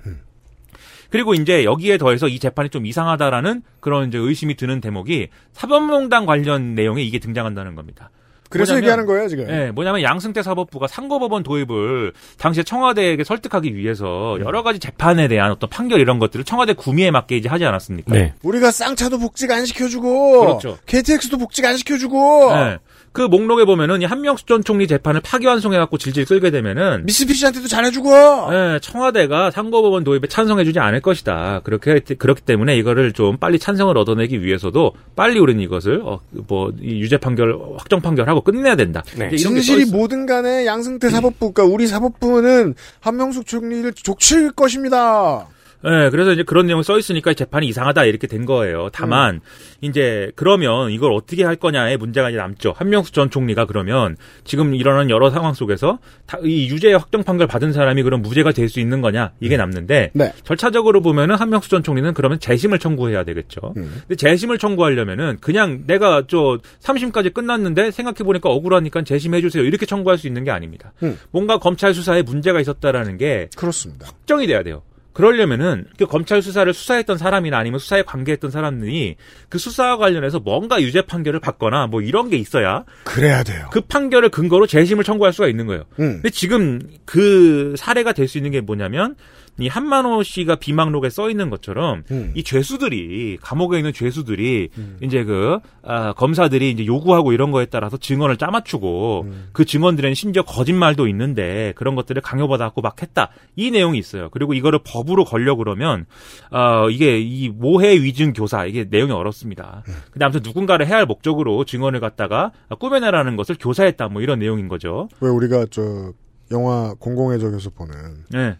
그리고 1.11 1.34
이제 1.34 1.64
여기에 1.64 1.99
더해서 1.99 2.26
이 2.28 2.39
재판이 2.39 2.68
좀 2.70 2.84
이상하다라는 2.84 3.62
그런 3.80 4.09
이제 4.09 4.18
의심이 4.18 4.57
드는 4.57 4.80
대목이 4.80 5.28
사법농단 5.53 6.26
관련 6.26 6.74
내용에 6.74 7.03
이게 7.03 7.18
등장한다는 7.20 7.74
겁니다. 7.76 8.11
그래서 8.49 8.74
뭐냐면- 8.74 8.82
얘기하는 8.82 9.07
거예요, 9.07 9.28
지금. 9.28 9.47
네, 9.49 9.70
뭐냐면 9.72 10.03
양승태 10.03 10.41
사법부가 10.43 10.87
상고법원 10.87 11.43
도입을 11.43 12.12
당시에 12.39 12.62
청와대에게 12.62 13.24
설득하기 13.24 13.74
위해서 13.74 14.37
여러 14.41 14.62
가지 14.62 14.78
재판에 14.78 15.26
대한 15.26 15.51
어떤 15.51 15.68
판결 15.68 15.99
이런 16.01 16.20
것들을 16.20 16.45
청와대 16.45 16.72
구미에 16.72 17.11
맞게 17.11 17.37
이제 17.37 17.49
하지 17.49 17.64
않았습니까? 17.64 18.14
우리가 18.45 18.70
쌍차도 18.70 19.18
복직 19.18 19.51
안 19.51 19.64
시켜주고, 19.66 20.41
그렇죠. 20.41 20.78
KTX도 20.87 21.39
복직 21.39 21.64
안 21.64 21.76
시켜주고, 21.76 22.55
네. 22.55 22.78
그 23.17 23.23
목록에 23.23 23.64
보면은 23.64 24.03
이 24.03 24.05
한명수 24.05 24.45
전 24.45 24.62
총리 24.62 24.87
재판을 24.87 25.23
파기환송해갖고 25.23 25.97
질질 25.97 26.27
끌게 26.27 26.51
되면은 26.51 27.07
미쓰비시한테도 27.07 27.67
잘해주고, 27.67 28.11
네, 28.51 28.79
청와대가 28.81 29.51
상고법원 29.51 30.05
도입에 30.05 30.29
찬성해주지 30.29 30.81
않을 30.81 31.01
것이다. 31.01 31.62
그렇게 31.64 32.01
그렇기 32.01 32.43
때문에 32.43 32.77
이거를 32.77 33.14
좀 33.14 33.39
빨리 33.39 33.59
찬성을 33.59 33.97
얻어내기 33.97 34.43
위해서도 34.43 34.93
빨리 35.17 35.39
우리는 35.39 35.62
이것을 35.62 36.03
어, 36.05 36.21
뭐이 36.31 37.01
유죄 37.01 37.17
판결 37.17 37.59
확정 37.79 38.03
판결하고 38.03 38.43
끝내야 38.43 38.77
된다. 38.77 39.03
게 39.31 39.37
진실이. 39.39 39.87
뭐든 39.87 40.27
간에 40.27 40.67
양승태 40.67 41.09
사법부, 41.09 41.53
그러니까 41.53 41.75
우리 41.75 41.87
사법부는 41.87 42.75
한명숙 43.01 43.47
총리를 43.47 43.95
족칠 43.95 44.53
것입니다. 44.53 45.47
네, 45.89 46.11
그래서 46.11 46.32
이제 46.32 46.43
그런 46.43 46.66
내용이 46.66 46.82
써 46.82 46.99
있으니까 46.99 47.32
재판이 47.32 47.66
이상하다 47.68 48.05
이렇게 48.05 48.26
된 48.26 48.45
거예요. 48.45 48.89
다만 48.93 49.41
이제 49.80 50.32
그러면 50.34 50.91
이걸 50.91 51.12
어떻게 51.12 51.45
할 51.45 51.57
거냐의 51.57 51.97
문제가 51.97 52.28
이제 52.30 52.39
남죠. 52.39 52.74
한명수 52.76 53.12
전 53.12 53.30
총리가 53.30 53.66
그러면 53.66 54.16
지금 54.45 54.74
일어나는 54.74 55.11
여러 55.11 55.30
상황 55.30 55.55
속에서 55.55 55.99
다- 56.26 56.39
이 56.43 56.68
유죄 56.68 56.93
확정 56.93 57.22
판결 57.22 57.47
받은 57.47 57.72
사람이 57.72 58.03
그럼 58.03 58.22
무죄가 58.22 58.53
될 58.53 58.66
수 58.68 58.80
있는 58.80 59.01
거냐 59.01 59.30
이게 59.39 59.57
남는데 59.57 60.11
네. 60.12 60.32
절차적으로 60.43 61.01
보면은 61.01 61.37
한명수 61.37 61.68
전 61.70 61.84
총리는 61.84 62.12
그러면 62.14 62.41
재심을 62.41 62.80
청구해야 62.80 63.22
되겠죠. 63.22 63.61
근데 63.74 64.16
재심을 64.16 64.59
청구하려면은 64.59 65.39
그냥 65.41 65.84
내가 65.87 66.24
저 66.26 66.59
3심까지 66.82 67.32
끝났는데 67.32 67.93
생각해 67.93 68.16
보니까 68.24 68.49
억울하니까 68.51 69.03
재심해 69.03 69.41
주세요 69.41 69.62
이렇게 69.62 69.87
청구할 69.87 70.18
수 70.18 70.26
있는 70.26 70.43
게 70.43 70.51
아닙니다. 70.51 70.93
음. 71.05 71.16
뭔가 71.30 71.59
검찰 71.59 71.95
수사에 71.95 72.22
문제가 72.22 72.61
있었다라는 72.61 73.18
게 73.18 73.49
그렇습니다. 73.57 74.07
확정이 74.07 74.49
돼야 74.49 74.64
돼요. 74.64 74.82
그러려면은 75.17 75.87
그 75.99 76.05
검찰 76.05 76.43
수사를 76.43 76.71
수사했던 76.75 77.17
사람이나 77.17 77.57
아니면 77.57 77.79
수사에 77.79 78.03
관계했던 78.03 78.51
사람들이 78.51 79.17
그 79.49 79.57
수사와 79.57 79.97
관련해서 79.97 80.41
뭔가 80.41 80.83
유죄 80.83 81.01
판결을 81.01 81.41
받거나 81.41 81.87
뭐 81.87 82.03
이런 82.03 82.29
게 82.29 82.37
있어야 82.37 82.85
그래야 83.05 83.43
돼요. 83.43 83.67
그 83.73 83.81
판결을 83.81 84.29
근거로 84.29 84.67
재심을 84.67 85.05
청구할 85.05 85.33
수가 85.33 85.49
있는 85.49 85.67
거예요. 85.67 85.85
음. 85.99 86.21
근데 86.21 86.29
지금 86.29 86.81
그 87.07 87.75
사례가 87.79 88.12
될 88.12 88.27
수 88.27 88.37
있는 88.39 88.51
게 88.51 88.61
뭐냐면 88.61 89.14
이 89.59 89.69
한만호 89.69 90.23
씨가 90.23 90.57
비망록에 90.57 91.11
써 91.11 91.31
있는 91.31 91.51
것처럼 91.51 92.03
음. 92.11 92.33
이 92.35 92.43
죄수들이 92.43 93.39
감옥에 93.41 93.79
있는 93.79 93.93
죄수들이 93.93 94.69
이제 95.03 95.25
그 95.25 95.59
아, 95.83 96.13
검사들이 96.13 96.71
이제 96.71 96.85
요구하고 96.87 97.33
이런 97.33 97.51
거에 97.51 97.67
따라서 97.67 97.97
증언을 97.97 98.37
짜맞추고 98.37 99.23
음. 99.27 99.49
그 99.53 99.65
증언들에는 99.65 100.15
심지어 100.15 100.43
거짓말도 100.43 101.09
있는데 101.09 101.73
그런 101.77 101.95
것들을 101.95 102.21
강요받아갖고 102.23 102.83
막 102.83 103.01
했다 103.01 103.31
이 103.55 103.71
내용이 103.71 103.99
있어요. 103.99 104.29
그리고 104.31 104.53
이거를 104.55 104.81
법으로 104.85 105.25
걸려 105.25 105.55
그러면 105.57 106.07
어 106.51 106.91
이게 106.91 107.19
이 107.21 107.49
모해 107.49 107.95
위증 107.95 108.33
교사 108.33 108.67
이게 108.67 108.87
내용이 108.89 109.13
어렵습니다. 109.13 109.83
음. 109.89 109.95
근데 110.11 110.25
아무튼 110.25 110.43
누군가를 110.45 110.87
해할 110.87 111.07
목적으로 111.07 111.65
증언을 111.65 112.01
갖다가 112.01 112.53
꾸며내라는 112.79 113.37
것을 113.37 113.57
교사했다 113.59 114.09
뭐 114.09 114.23
이런 114.23 114.39
내용인 114.39 114.69
거죠. 114.69 115.09
왜 115.21 115.31
우리가 115.31 115.67
저, 115.71 116.13
영화 116.51 116.95
공공의 116.99 117.41
적에서 117.41 117.71
보는, 117.71 118.25
네. 118.31 118.57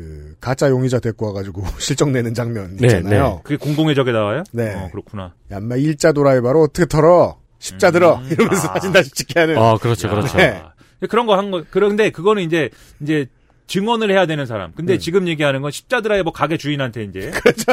그, 0.00 0.34
가짜 0.40 0.68
용의자 0.70 0.98
데리고 1.00 1.26
와가지고 1.26 1.64
실적 1.78 2.10
내는 2.10 2.34
장면 2.34 2.72
있잖아요. 2.82 3.40
그게 3.44 3.56
공공의 3.56 3.94
적에 3.94 4.12
나와요? 4.12 4.44
네. 4.52 4.74
어, 4.74 4.88
그렇구나. 4.90 5.34
야, 5.52 5.60
마 5.60 5.76
일자 5.76 6.12
도라이바로 6.12 6.62
어떻게 6.62 6.86
털어? 6.86 7.38
십자 7.58 7.90
들어. 7.90 8.20
이러면서 8.30 8.68
사진 8.68 8.92
다시 8.92 9.10
찍게 9.10 9.38
하는. 9.40 9.58
아, 9.58 9.76
그렇죠, 9.76 10.08
그렇죠. 10.08 10.36
네. 10.38 10.62
그런 11.08 11.26
거 11.26 11.34
한 11.34 11.50
거, 11.50 11.62
그런데 11.70 12.10
그거는 12.10 12.42
이제, 12.42 12.70
이제, 13.00 13.26
증언을 13.66 14.10
해야 14.10 14.26
되는 14.26 14.46
사람. 14.46 14.72
근데 14.74 14.98
지금 14.98 15.28
얘기하는 15.28 15.62
건 15.62 15.70
십자 15.70 16.00
드라이버 16.00 16.32
가게 16.32 16.56
주인한테 16.56 17.04
이제. 17.04 17.30
그렇죠. 17.34 17.64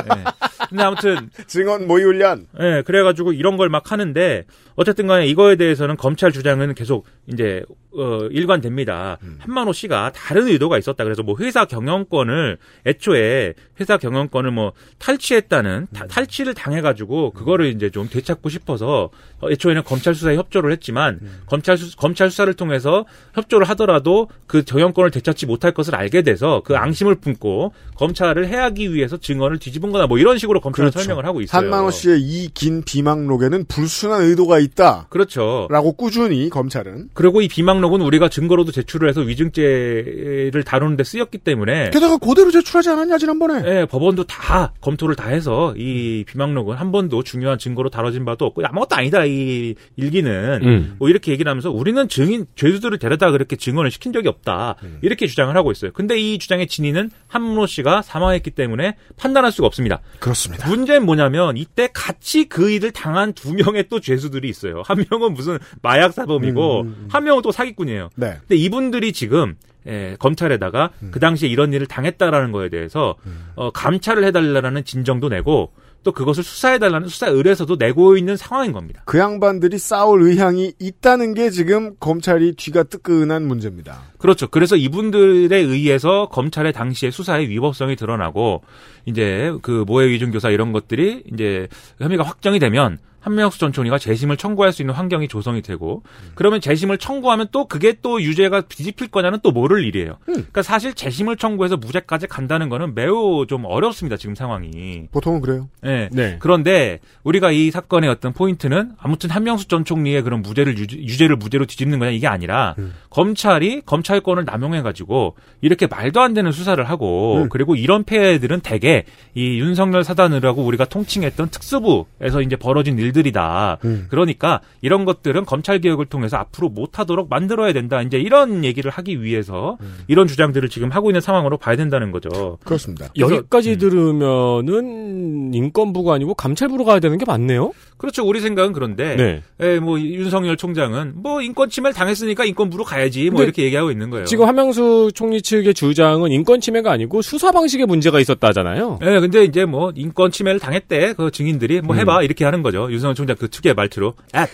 근데 0.70 0.84
아무튼. 0.84 1.30
증언 1.48 1.88
모의 1.88 2.04
훈련. 2.06 2.46
예, 2.60 2.84
그래가지고 2.86 3.34
이런 3.34 3.58
걸 3.58 3.70
막 3.70 3.92
하는데, 3.92 4.46
어쨌든 4.76 5.08
간에 5.08 5.26
이거에 5.28 5.56
대해서는 5.56 5.98
검찰 5.98 6.32
주장은 6.32 6.74
계속 6.76 7.06
이제, 7.28 7.64
어, 7.98 8.28
일관됩니다. 8.30 9.18
한만호 9.40 9.74
씨가 9.74 10.12
다른 10.14 10.48
의도가 10.48 10.78
있었다. 10.78 11.04
그래서 11.04 11.24
뭐 11.24 11.36
회사 11.40 11.66
경영권을, 11.66 12.58
애초에 12.86 13.54
회사 13.80 13.98
경영권을 13.98 14.52
뭐 14.52 14.74
탈취했다는, 15.00 15.88
타- 15.94 16.06
탈취를 16.08 16.54
당해가지고, 16.54 17.32
그거를 17.32 17.68
이제 17.68 17.90
좀 17.90 18.08
되찾고 18.08 18.50
싶어서, 18.50 19.10
어, 19.42 19.50
애초에는 19.50 19.84
검찰 19.84 20.14
수사에 20.14 20.36
협조를 20.36 20.72
했지만, 20.74 21.20
검찰 21.48 21.76
수, 21.78 21.96
검찰 21.98 22.30
수사를 22.30 22.54
통해서 22.54 23.06
협조를 23.34 23.68
하더라도 23.70 24.30
그 24.46 24.64
경영권을 24.64 25.10
되찾지 25.10 25.46
못할 25.48 25.72
것을 25.72 25.96
알게 25.96 26.22
돼서 26.22 26.62
그 26.64 26.76
앙심을 26.78 27.16
품고 27.16 27.74
검찰을 27.96 28.48
해하기 28.48 28.94
위해서 28.94 29.18
증언을 29.18 29.58
뒤집은 29.58 29.92
거다. 29.92 30.06
뭐 30.06 30.20
이런 30.20 30.38
식으로 30.38 30.47
검찰은 30.62 30.92
설명을 30.92 31.26
하고 31.26 31.42
있어요. 31.42 31.60
그렇죠. 31.62 31.74
한만호 31.76 31.92
씨의 31.92 32.20
이 32.22 32.50
긴 32.54 32.82
비망록에는 32.84 33.66
불순한 33.66 34.24
의도가 34.24 34.60
있다. 34.60 35.08
그렇죠. 35.10 35.68
라고 35.70 35.94
꾸준히 35.94 36.50
검찰은. 36.50 37.10
그리고 37.14 37.42
이 37.42 37.48
비망록은 37.48 38.02
우리가 38.02 38.30
증거로도 38.30 38.72
제출을 38.72 39.08
해서 39.10 39.22
위증죄를 39.22 40.64
다루는데 40.66 41.04
쓰였기 41.04 41.38
때문에 41.40 41.90
게다가 41.92 42.18
그대로 42.18 42.52
제출하지 42.52 42.90
않았냐, 42.90 43.18
지난번에. 43.18 43.62
예, 43.66 43.86
법원도 43.86 44.24
다 44.26 44.74
검토를 44.82 45.16
다 45.16 45.28
해서 45.30 45.74
이 45.78 46.24
비망록은 46.28 46.76
한 46.78 46.92
번도 46.92 47.24
중요한 47.24 47.58
증거로 47.58 47.90
다뤄진 47.90 48.26
바도 48.26 48.46
없고 48.46 48.64
아무것도 48.66 48.96
아니다 48.96 49.26
이 49.26 49.76
일기는 49.96 50.60
음. 50.64 50.96
뭐 51.00 51.10
이렇게 51.10 51.32
얘기를 51.32 51.50
하면서 51.50 51.70
우리는 51.72 52.08
증인 52.08 52.46
죄수들을 52.56 52.98
데려다 53.00 53.32
그렇게 53.32 53.56
증언을 53.56 53.92
시킨 53.92 54.14
적이 54.14 54.30
없다 54.30 54.76
이렇게 55.02 55.28
주장을 55.28 55.56
하고 55.56 55.72
있어요. 55.72 55.92
근데 55.94 56.18
이 56.20 56.40
주장의 56.40 56.68
진위는 56.68 57.12
한문호 57.28 57.66
씨가 57.68 58.02
사망했기 58.02 58.52
때문에 58.52 58.96
판단할 59.18 59.52
수가 59.52 59.68
없습니다. 59.68 60.00
그렇습니다. 60.20 60.37
문제는 60.66 61.06
뭐냐면 61.06 61.58
이때 61.58 61.90
같이 61.94 62.48
그 62.50 62.70
일을 62.70 62.92
당한 62.92 63.34
두 63.34 63.54
명의 63.54 63.88
또 63.90 64.00
죄수들이 64.00 64.50
있어요. 64.50 64.84
한 64.86 65.04
명은 65.10 65.34
무슨 65.34 65.58
마약 65.82 66.14
사범이고 66.14 66.82
음, 66.82 66.88
음, 66.88 66.96
음. 67.00 67.08
한 67.12 67.24
명은 67.24 67.42
또 67.42 67.52
사기꾼이에요. 67.52 68.10
네. 68.16 68.38
근데 68.40 68.56
이분들이 68.56 69.14
지금 69.14 69.56
예, 69.88 70.16
검찰에다가 70.20 70.92
음. 71.02 71.12
그 71.12 71.20
당시에 71.20 71.48
이런 71.50 71.72
일을 71.74 71.88
당했다라는 71.88 72.52
거에 72.52 72.70
대해서 72.70 73.16
어, 73.56 73.72
감찰을 73.72 74.24
해달라는 74.26 74.84
진정도 74.84 75.30
내고 75.30 75.72
또 76.04 76.12
그것을 76.12 76.44
수사해달라는 76.44 77.08
수사 77.08 77.28
의뢰서도 77.28 77.76
내고 77.76 78.18
있는 78.18 78.38
상황인 78.38 78.72
겁니다. 78.72 79.02
그 79.06 79.18
양반들이 79.18 79.78
싸울 79.78 80.24
의향이 80.24 80.74
있다는 80.80 81.34
게 81.34 81.50
지금 81.50 81.96
검찰이 82.00 82.54
뒤가 82.56 82.84
뜨끈한 82.84 83.48
문제입니다. 83.48 84.04
그렇죠. 84.18 84.48
그래서 84.48 84.76
이분들에 84.76 85.56
의해서 85.58 86.30
검찰의 86.30 86.74
당시의 86.74 87.12
수사의 87.12 87.50
위법성이 87.50 87.96
드러나고 87.96 88.64
이제 89.06 89.52
그 89.62 89.84
모해 89.86 90.08
위중 90.08 90.32
교사 90.32 90.50
이런 90.50 90.72
것들이 90.72 91.24
이제 91.34 91.68
혐의가 92.00 92.24
확정이 92.24 92.60
되면 92.60 93.00
한명수 93.28 93.60
전 93.60 93.74
총리가 93.74 93.98
재심을 93.98 94.38
청구할 94.38 94.72
수 94.72 94.82
있는 94.82 94.94
환경이 94.96 95.28
조성이 95.28 95.62
되고 95.62 96.04
그러면 96.34 96.62
재심을 96.62 96.98
청구하면 96.98 97.48
또 97.52 97.68
그게 97.68 97.96
또 98.02 98.22
유죄가 98.22 98.62
뒤집힐 98.62 99.10
거냐는 99.10 99.40
또 99.44 99.52
모를 99.52 99.84
일이에요. 99.84 100.18
그러니까 100.24 100.62
사실 100.62 100.94
재심을 100.94 101.36
청구해서 101.36 101.76
무죄까지 101.76 102.28
간다는 102.28 102.70
거는 102.70 102.96
매우 102.96 103.46
좀 103.48 103.66
어렵습니다. 103.66 104.16
지금 104.16 104.34
상황이. 104.34 105.08
보통은 105.12 105.42
그래요. 105.42 105.68
네. 105.82 106.10
네. 106.14 106.38
그런데 106.40 107.00
우리가 107.24 107.52
이 107.52 107.70
사건의 107.70 108.10
어떤 108.10 108.32
포인트는 108.32 108.92
아무튼 108.98 109.30
한명수 109.30 109.68
전 109.68 109.84
총리의 109.84 110.22
그런 110.24 110.42
무죄를 110.42 110.78
유죄, 110.78 110.98
유죄 110.98 111.28
를 111.28 111.36
무죄로 111.36 111.66
뒤집는 111.66 112.00
거냐 112.00 112.12
이게 112.12 112.28
아니라 112.28 112.76
검찰이 113.10 113.82
검찰권을 113.86 114.46
남용해 114.46 114.82
가지고 114.82 115.36
이렇게 115.60 115.88
말도 115.88 116.22
안 116.22 116.34
되는 116.34 116.54
수사를 116.54 116.82
하고 116.82 117.44
음. 117.44 117.50
그리고 117.50 117.76
이런 117.76 118.06
폐해들은 118.06 118.62
대개 118.62 119.04
이 119.36 119.60
윤석열 119.60 120.06
사단이라고 120.06 120.64
우리가 120.64 120.86
통칭했던 120.86 121.50
특수부에서 121.50 122.42
이제 122.42 122.56
벌어진 122.56 122.98
일들 122.98 123.17
이다. 123.26 123.80
음. 123.86 124.08
그러니까 124.10 124.62
이런 124.82 125.06
것들은 125.06 125.46
검찰 125.46 125.80
개혁을 125.80 126.06
통해서 126.06 126.38
앞으로 126.38 126.70
못 126.70 127.00
하도록 127.00 127.28
만들어야 127.30 127.74
된다. 127.74 128.02
이제 128.02 128.18
이런 128.20 128.64
얘기를 128.64 128.92
하기 128.92 129.24
위해서 129.24 129.78
이런 130.08 130.28
주장들을 130.28 130.68
지금 130.70 130.92
하고 130.92 131.10
있는 131.10 131.22
상황으로 131.22 131.58
봐야 131.58 131.76
된다는 131.76 132.12
거죠. 132.12 132.58
그렇습니다. 132.64 133.08
여기까지 133.18 133.78
들으면은 133.78 135.54
인권부가 135.54 136.14
아니고 136.14 136.34
감찰부로 136.34 136.84
가야 136.84 137.00
되는 137.00 137.18
게 137.18 137.26
맞네요. 137.26 137.72
그렇죠. 137.98 138.24
우리 138.24 138.40
생각은 138.42 138.74
그런데 138.74 139.16
네. 139.16 139.44
예, 139.62 139.80
뭐 139.80 140.00
윤석열 140.00 140.56
총장은 140.56 141.14
뭐 141.16 141.42
인권 141.42 141.70
침해를 141.70 141.96
당했으니까 141.96 142.46
인권부로 142.46 142.84
가야지 142.84 143.30
뭐 143.30 143.44
이렇게 143.44 143.64
얘기하고 143.64 143.92
있는 143.92 144.10
거예요. 144.10 144.26
지금 144.26 144.48
한명수 144.48 145.12
총리 145.16 145.42
측의 145.42 145.74
주장은 145.74 146.32
인권 146.32 146.62
침해가 146.62 146.92
아니고 146.92 147.22
수사 147.22 147.52
방식에 147.52 147.86
문제가 147.86 148.20
있었다잖아요. 148.20 149.00
예, 149.02 149.20
근데 149.20 149.44
이제 149.44 149.66
뭐 149.66 149.92
인권 149.96 150.32
침해를 150.32 150.60
당했대 150.60 151.14
그 151.14 151.32
증인들이 151.32 151.82
뭐 151.82 151.96
해봐 151.96 152.20
음. 152.20 152.24
이렇게 152.24 152.46
하는 152.46 152.62
거죠. 152.62 152.88
윤석 152.92 153.07
열 153.08 153.16
총장 153.16 153.36
그 153.38 153.50
특유의 153.50 153.74
말투로 153.76 154.16
앱, 154.36 154.50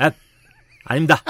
앱 0.00 0.14
아닙니다. 0.84 1.22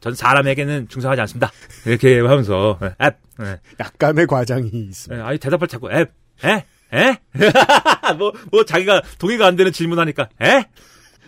전 0.00 0.14
사람에게는 0.14 0.88
충성하지 0.88 1.20
않습니다. 1.22 1.50
이렇게 1.86 2.20
하면서 2.20 2.78
예, 2.82 2.94
앱, 3.06 3.16
예. 3.40 3.60
약간의 3.80 4.26
과장이 4.26 4.68
있습니다. 4.72 5.22
예, 5.22 5.26
아니 5.28 5.38
대답을 5.38 5.66
자꾸 5.68 5.90
앱, 5.90 6.12
에, 6.44 6.64
에, 6.92 7.18
뭐, 8.18 8.32
뭐 8.52 8.64
자기가 8.64 9.02
동의가 9.18 9.46
안 9.46 9.56
되는 9.56 9.72
질문하니까 9.72 10.28
에. 10.42 10.66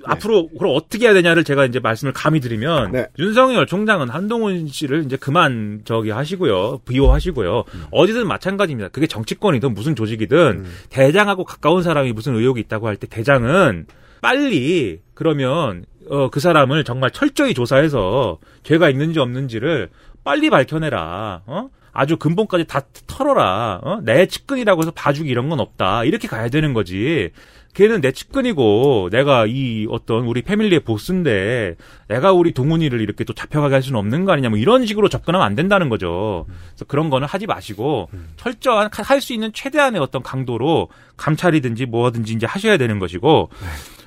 앞으로 0.08 0.48
그럼 0.50 0.74
어떻게 0.76 1.06
해야 1.06 1.14
되냐를 1.14 1.42
제가 1.42 1.64
이제 1.64 1.80
말씀을 1.80 2.12
감히 2.12 2.38
드리면 2.38 2.92
네. 2.92 3.06
윤석열 3.18 3.66
총장은 3.66 4.08
한동훈 4.08 4.68
씨를 4.68 5.04
이제 5.04 5.16
그만 5.16 5.80
저기 5.84 6.10
하시고요 6.10 6.78
비호하시고요 6.86 7.64
어디든 7.90 8.28
마찬가지입니다 8.28 8.90
그게 8.90 9.08
정치권이든 9.08 9.74
무슨 9.74 9.96
조직이든 9.96 10.64
대장하고 10.90 11.42
가까운 11.44 11.82
사람이 11.82 12.12
무슨 12.12 12.36
의혹이 12.36 12.60
있다고 12.60 12.86
할 12.86 12.96
때 12.98 13.08
대장은 13.08 13.86
빨리 14.26 14.98
그러면 15.14 15.84
어, 16.10 16.30
그 16.30 16.40
사람을 16.40 16.82
정말 16.82 17.12
철저히 17.12 17.54
조사해서 17.54 18.38
죄가 18.64 18.90
있는지 18.90 19.20
없는지를 19.20 19.88
빨리 20.24 20.50
밝혀내라 20.50 21.42
어? 21.46 21.68
아주 21.92 22.16
근본까지 22.16 22.64
다 22.66 22.80
털어라 23.06 23.80
어? 23.84 24.00
내 24.02 24.26
측근이라고 24.26 24.82
해서 24.82 24.90
봐주기 24.90 25.30
이런 25.30 25.48
건 25.48 25.60
없다 25.60 26.02
이렇게 26.02 26.26
가야 26.26 26.48
되는 26.48 26.74
거지 26.74 27.30
걔는 27.74 28.00
내 28.00 28.10
측근이고 28.10 29.10
내가 29.12 29.46
이 29.46 29.86
어떤 29.90 30.24
우리 30.24 30.42
패밀리의 30.42 30.80
보스인데 30.80 31.76
내가 32.08 32.32
우리 32.32 32.50
동훈이를 32.52 33.00
이렇게 33.00 33.22
또 33.22 33.32
잡혀가게 33.32 33.74
할 33.74 33.82
수는 33.82 33.96
없는 34.00 34.24
거 34.24 34.32
아니냐 34.32 34.48
뭐 34.48 34.58
이런 34.58 34.86
식으로 34.86 35.08
접근하면 35.08 35.46
안 35.46 35.54
된다는 35.54 35.90
거죠. 35.90 36.46
그래서 36.70 36.86
그런 36.86 37.10
거는 37.10 37.28
하지 37.28 37.46
마시고 37.46 38.08
철저한 38.38 38.88
할 38.92 39.20
수 39.20 39.34
있는 39.34 39.52
최대한의 39.52 40.00
어떤 40.00 40.22
강도로 40.22 40.88
감찰이든지 41.18 41.84
뭐든지 41.86 42.32
이제 42.32 42.46
하셔야 42.46 42.78
되는 42.78 42.98
것이고 42.98 43.50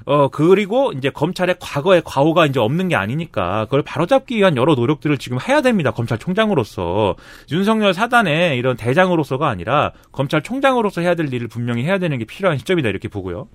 어 0.05 0.29
그리고 0.29 0.91
이제 0.93 1.09
검찰의 1.09 1.55
과거의 1.59 2.01
과오가 2.05 2.45
이제 2.45 2.59
없는 2.59 2.89
게 2.89 2.95
아니니까 2.95 3.65
그걸 3.65 3.81
바로잡기 3.81 4.37
위한 4.37 4.57
여러 4.57 4.75
노력들을 4.75 5.17
지금 5.17 5.37
해야 5.47 5.61
됩니다. 5.61 5.91
검찰총장으로서 5.91 7.15
윤석열 7.51 7.93
사단의 7.93 8.57
이런 8.57 8.77
대장으로서가 8.77 9.47
아니라 9.47 9.91
검찰총장으로서 10.11 11.01
해야 11.01 11.15
될 11.15 11.33
일을 11.33 11.47
분명히 11.47 11.83
해야 11.83 11.97
되는 11.97 12.17
게 12.17 12.25
필요한 12.25 12.57
시점이다 12.57 12.89
이렇게 12.89 13.07
보고요. 13.07 13.47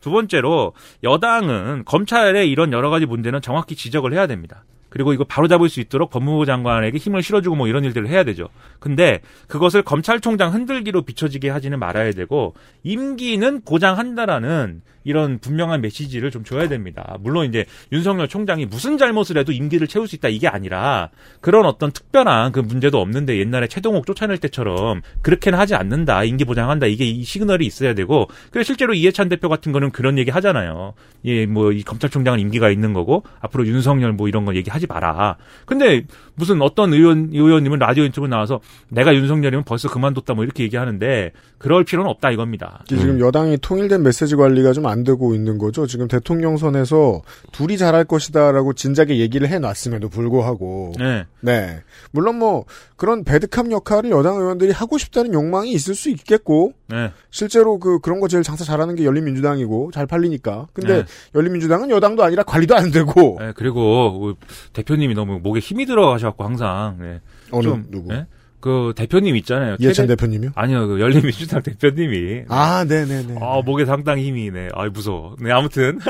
두 0.00 0.10
번째로 0.10 0.72
여당은 1.02 1.84
검찰의 1.84 2.50
이런 2.50 2.72
여러 2.72 2.90
가지 2.90 3.06
문제는 3.06 3.40
정확히 3.40 3.76
지적을 3.76 4.12
해야 4.12 4.26
됩니다. 4.26 4.64
그리고 4.92 5.14
이거 5.14 5.24
바로 5.24 5.48
잡을 5.48 5.68
수 5.70 5.80
있도록 5.80 6.10
법무부 6.10 6.46
장관에게 6.46 6.98
힘을 6.98 7.22
실어주고 7.22 7.56
뭐 7.56 7.66
이런 7.66 7.82
일들을 7.84 8.08
해야 8.08 8.22
되죠. 8.24 8.48
근데 8.78 9.20
그것을 9.48 9.82
검찰총장 9.82 10.52
흔들기로 10.52 11.02
비춰지게 11.02 11.50
하지는 11.50 11.78
말아야 11.78 12.12
되고 12.12 12.54
임기는 12.84 13.62
고장한다라는 13.62 14.82
이런 15.04 15.40
분명한 15.40 15.80
메시지를 15.80 16.30
좀 16.30 16.44
줘야 16.44 16.68
됩니다. 16.68 17.16
물론 17.20 17.46
이제 17.46 17.64
윤석열 17.90 18.28
총장이 18.28 18.66
무슨 18.66 18.98
잘못을 18.98 19.36
해도 19.36 19.50
임기를 19.50 19.88
채울 19.88 20.06
수 20.06 20.14
있다 20.14 20.28
이게 20.28 20.46
아니라 20.46 21.10
그런 21.40 21.66
어떤 21.66 21.90
특별한 21.90 22.52
그 22.52 22.60
문제도 22.60 23.00
없는데 23.00 23.38
옛날에 23.38 23.66
최동욱 23.66 24.06
쫓아낼 24.06 24.38
때처럼 24.38 25.02
그렇게는 25.22 25.58
하지 25.58 25.74
않는다. 25.74 26.22
임기 26.22 26.44
보장한다. 26.44 26.86
이게 26.86 27.04
이 27.04 27.24
시그널이 27.24 27.66
있어야 27.66 27.94
되고 27.94 28.28
그래 28.52 28.62
실제로 28.62 28.94
이해찬 28.94 29.28
대표 29.28 29.48
같은 29.48 29.72
거는 29.72 29.90
그런 29.90 30.18
얘기 30.18 30.30
하잖아요. 30.30 30.94
예, 31.24 31.46
뭐 31.46 31.72
이 31.72 31.82
검찰총장은 31.82 32.38
임기가 32.40 32.70
있는 32.70 32.92
거고 32.92 33.24
앞으로 33.40 33.66
윤석열 33.66 34.12
뭐 34.12 34.28
이런 34.28 34.44
거 34.44 34.54
얘기하지 34.54 34.81
마라. 34.86 35.36
근데 35.66 36.04
무슨 36.34 36.62
어떤 36.62 36.92
의원 36.92 37.30
의원님은 37.32 37.78
라디오 37.78 38.04
인터뷰 38.04 38.26
나와서 38.26 38.60
내가 38.88 39.14
윤석열이면 39.14 39.64
벌써 39.64 39.88
그만뒀다 39.88 40.34
뭐 40.34 40.44
이렇게 40.44 40.64
얘기하는데 40.64 41.32
그럴 41.58 41.84
필요는 41.84 42.10
없다 42.10 42.30
이겁니다. 42.30 42.84
지금 42.88 43.20
여당이 43.20 43.58
통일된 43.60 44.02
메시지 44.02 44.36
관리가 44.36 44.72
좀 44.72 44.82
안 44.92 45.04
되고 45.04 45.34
있는 45.34 45.58
거죠. 45.58 45.86
지금 45.86 46.08
대통령 46.08 46.56
선에서 46.56 47.22
둘이 47.52 47.78
잘할 47.78 48.04
것이다라고 48.04 48.72
진작에 48.74 49.18
얘기를 49.18 49.48
해놨음에도 49.48 50.08
불구하고. 50.08 50.92
네. 50.98 51.24
네. 51.40 51.82
물론 52.10 52.38
뭐 52.38 52.64
그런 52.96 53.24
배드캅 53.24 53.70
역할을 53.70 54.10
여당 54.10 54.36
의원들이 54.36 54.72
하고 54.72 54.98
싶다는 54.98 55.32
욕망이 55.32 55.72
있을 55.72 55.94
수 55.94 56.10
있겠고. 56.10 56.74
네. 56.88 57.10
실제로 57.30 57.78
그 57.78 58.00
그런 58.00 58.20
거 58.20 58.28
제일 58.28 58.42
장사 58.42 58.64
잘하는 58.64 58.96
게 58.96 59.04
열린민주당이고 59.04 59.92
잘 59.92 60.06
팔리니까. 60.06 60.68
근데 60.72 60.98
네. 60.98 61.04
열린민주당은 61.34 61.90
여당도 61.90 62.22
아니라 62.22 62.42
관리도 62.42 62.76
안 62.76 62.90
되고. 62.90 63.38
네, 63.40 63.52
그리고 63.56 64.20
그 64.20 64.34
대표님이 64.72 65.14
너무 65.14 65.38
목에 65.40 65.60
힘이 65.60 65.86
들어가셔갖고 65.86 66.44
항상 66.44 66.96
네. 67.00 67.20
어느 67.50 67.62
좀, 67.62 67.86
누구? 67.90 68.12
네? 68.12 68.26
그 68.62 68.94
대표님 68.96 69.36
있잖아요. 69.36 69.76
이해찬 69.78 70.06
최대- 70.06 70.16
대표님이요? 70.16 70.52
아니요, 70.54 70.86
그 70.88 71.00
열린민주당 71.00 71.62
대표님이. 71.62 72.44
아, 72.48 72.84
네 72.88 73.04
네 73.04 73.26
네. 73.26 73.34
아, 73.42 73.60
목에 73.62 73.84
상당히 73.84 74.24
힘이 74.24 74.50
네. 74.50 74.68
아, 74.74 74.86
무서워. 74.88 75.36
네, 75.38 75.52
아무튼. 75.52 75.98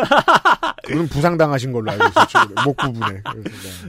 그럼 0.84 1.06
부상당하신 1.08 1.70
걸로 1.72 1.92
알고 1.92 2.04
있어요. 2.08 2.44
목 2.64 2.76
부분에. 2.76 3.06
네. 3.12 3.42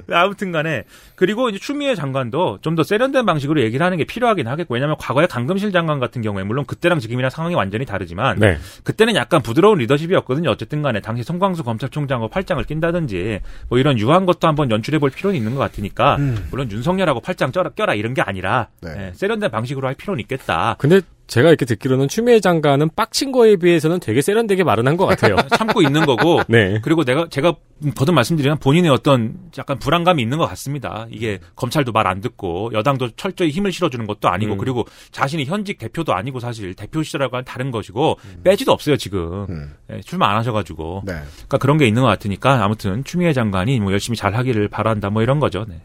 네, 0.08 0.16
아무튼 0.16 0.52
간에 0.52 0.84
그리고 1.16 1.50
이제 1.50 1.58
추미애 1.60 1.96
장관도 1.96 2.60
좀 2.62 2.74
더 2.74 2.82
세련된 2.84 3.26
방식으로 3.28 3.62
얘기를 3.62 3.86
하는 3.86 4.00
게 4.00 4.04
필요하긴 4.04 4.48
하겠고 4.48 4.74
왜냐하면 4.74 4.96
과거에 5.00 5.28
강금실 5.28 5.72
장관 5.72 6.00
같은 6.00 6.24
경우에 6.24 6.44
물론 6.44 6.66
그때랑 6.66 7.00
지금이랑 7.00 7.30
상황이 7.30 7.54
완전히 7.54 7.86
다르지만 7.86 8.40
네. 8.40 8.58
그때는 8.84 9.16
약간 9.16 9.44
부드러운 9.44 9.78
리더십이었거든요. 9.78 10.50
어쨌든 10.50 10.82
간에 10.82 11.02
당시 11.02 11.22
송광수 11.24 11.64
검찰총장과 11.64 12.30
팔짱을 12.30 12.64
낀다든지 12.64 13.42
뭐 13.70 13.78
이런 13.78 14.00
유한 14.00 14.26
것도 14.26 14.48
한번 14.48 14.72
연출해 14.72 14.98
볼 14.98 15.12
필요는 15.12 15.38
있는 15.38 15.54
것 15.54 15.60
같으니까 15.60 16.16
음. 16.16 16.48
물론 16.50 16.72
윤석열하고 16.72 17.20
팔짱 17.20 17.52
껴라 17.52 17.94
이런 17.94 18.14
게 18.16 18.22
아니라 18.24 18.53
네. 18.82 18.90
예, 18.98 19.12
세련된 19.14 19.52
방식으로 19.52 19.88
할 19.88 19.96
필요는 19.96 20.20
있겠다. 20.22 20.76
근데 20.80 21.02
제가 21.26 21.48
이렇게 21.48 21.66
듣기로는 21.66 22.10
추미애 22.10 22.42
장관은 22.42 22.90
빡친 22.96 23.32
거에 23.32 23.56
비해서는 23.56 24.02
되게 24.02 24.22
세련되게 24.22 24.64
말은 24.66 24.86
한 24.88 24.98
것 24.98 25.06
같아요. 25.06 25.36
참고 25.58 25.82
있는 25.82 26.06
거고 26.06 26.42
네. 26.50 26.80
그리고 26.84 27.04
내가 27.06 27.28
제가 27.30 27.56
거듭 27.96 28.14
말씀드리면 28.14 28.60
본인의 28.60 28.92
어떤 28.92 29.36
약간 29.58 29.80
불안감이 29.80 30.22
있는 30.22 30.38
것 30.38 30.46
같습니다. 30.48 31.08
이게 31.10 31.40
검찰도 31.56 31.92
말 31.94 32.06
안 32.08 32.20
듣고 32.20 32.72
여당도 32.74 33.12
철저히 33.16 33.50
힘을 33.50 33.72
실어주는 33.72 34.06
것도 34.06 34.28
아니고 34.30 34.54
음. 34.54 34.58
그리고 34.58 34.86
자신이 35.12 35.46
현직 35.46 35.78
대표도 35.80 36.14
아니고 36.14 36.40
사실 36.42 36.74
대표 36.76 37.02
시절하고는 37.02 37.46
다른 37.46 37.72
것이고 37.72 38.18
빼지도 38.44 38.74
없어요 38.74 38.98
지금 38.98 39.72
예, 39.90 40.02
출마 40.02 40.30
안 40.30 40.38
하셔가지고 40.38 41.04
네. 41.06 41.14
그러니까 41.14 41.58
그런 41.58 41.78
게 41.78 41.88
있는 41.88 42.02
것 42.02 42.10
같으니까 42.10 42.64
아무튼 42.64 43.04
추미애 43.06 43.32
장관이 43.32 43.80
뭐 43.80 43.94
열심히 43.94 44.18
잘 44.18 44.36
하기를 44.36 44.68
바란다 44.68 45.10
뭐 45.10 45.24
이런 45.24 45.40
거죠. 45.40 45.66
네. 45.68 45.82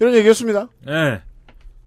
이런 0.00 0.14
얘기였습니다. 0.16 0.66
네. 0.84 1.20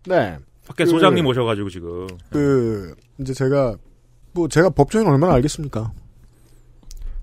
네. 0.08 0.38
밖에 0.66 0.86
그- 0.86 0.90
소장님 0.90 1.26
오셔가지고 1.26 1.70
지금 1.70 2.08
그 2.30 2.96
이제 3.20 3.34
제가 3.34 3.78
뭐 4.34 4.48
제가 4.48 4.70
법조인 4.70 5.08
얼마나 5.08 5.34
알겠습니까? 5.34 5.92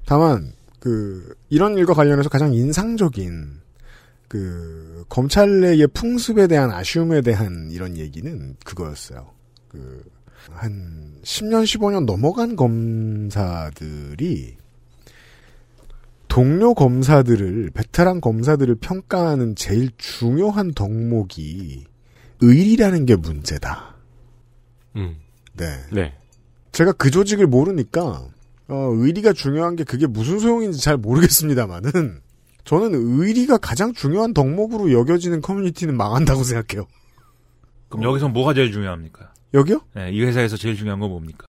다만 0.07 0.53
그 0.81 1.35
이런 1.49 1.79
일과 1.79 1.95
관련해서 1.95 2.29
가장 2.29 2.53
인상적인 2.53 3.61
그 4.29 5.05
검찰 5.09 5.61
내의 5.61 5.87
풍습에 5.89 6.47
대한 6.47 6.71
아쉬움에 6.71 7.23
대한 7.23 7.71
이런 7.71 7.97
얘기는 7.97 8.57
그거였어요. 8.65 9.31
그 9.69 10.05
한 10.53 11.17
10년 11.23 11.65
15년 11.65 12.05
넘어간 12.05 12.55
검사들이 12.55 14.57
동료 16.29 16.75
검사들을 16.75 17.71
베테랑 17.73 18.21
검사들을 18.21 18.75
평가하는 18.77 19.57
제일 19.57 19.91
중요한 19.97 20.73
덕목이 20.75 21.85
의리라는 22.41 23.07
게 23.07 23.17
문제다. 23.17 23.95
음. 24.97 25.17
네. 25.55 25.67
네. 25.93 26.15
제가 26.73 26.93
그 26.93 27.11
조직을 27.11 27.47
모르니까 27.47 28.29
어, 28.69 28.89
의리가 28.97 29.33
중요한 29.33 29.77
게 29.77 29.85
그게 29.85 30.07
무슨 30.07 30.39
소용인지 30.39 30.81
잘 30.81 30.97
모르겠습니다만은 30.97 32.21
저는 32.65 32.91
의리가 32.95 33.59
가장 33.59 33.93
중요한 33.93 34.33
덕목으로 34.33 34.93
여겨지는 34.93 35.43
커뮤니티는 35.43 35.97
망한다고 35.97 36.43
생각해요. 36.43 36.87
그럼 37.89 38.05
여기서 38.05 38.29
뭐가 38.29 38.55
제일 38.55 38.73
중요합니까? 38.73 39.33
여기요? 39.53 39.83
네, 39.95 40.11
이 40.11 40.23
회사에서 40.23 40.57
제일 40.57 40.75
중요한 40.75 40.99
건 40.99 41.11
뭡니까? 41.11 41.47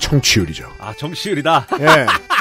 청취율이죠. 0.00 0.68
아, 0.80 0.92
정치율이다. 0.94 1.66
예. 1.80 2.06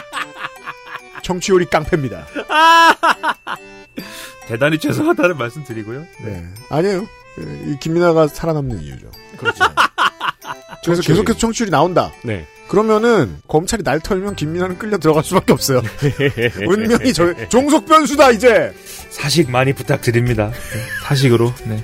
청취율이 1.27 1.65
깡패입니다. 1.65 2.25
대단히 4.47 4.79
죄송하다는 4.79 5.37
말씀 5.37 5.63
드리고요. 5.65 6.05
네. 6.23 6.45
아니에요. 6.69 7.05
예, 7.39 7.71
이 7.71 7.77
김민아가 7.79 8.27
살아남는 8.27 8.81
이유죠. 8.81 9.11
그렇죠. 9.37 9.63
그래서. 10.85 11.01
계속해서 11.01 11.37
청취율이 11.37 11.69
나온다. 11.69 12.11
네. 12.23 12.47
그러면은 12.69 13.37
검찰이 13.47 13.83
날 13.83 13.99
털면 13.99 14.35
김민아는 14.35 14.77
끌려 14.77 14.97
들어갈 14.97 15.23
수밖에 15.23 15.51
없어요. 15.51 15.81
운명이 16.65 17.11
저 17.13 17.33
종속 17.49 17.85
변수다 17.85 18.31
이제. 18.31 18.73
사식 19.09 19.51
많이 19.51 19.73
부탁드립니다. 19.73 20.49
네, 20.51 20.79
사식으로. 21.03 21.53
네. 21.65 21.83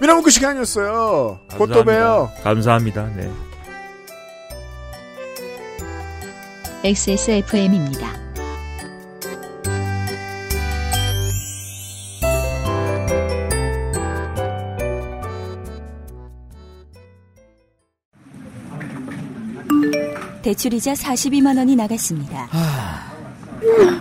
미나문크 0.00 0.30
시간이었어요. 0.30 1.40
곧 1.58 1.70
또 1.70 1.84
봬요. 1.84 2.32
감사합니다. 2.42 3.10
네. 3.14 3.30
XSFM입니다. 6.84 8.23
대출이자 20.44 20.92
42만 20.92 21.56
원이 21.56 21.74
나갔습니다. 21.74 22.48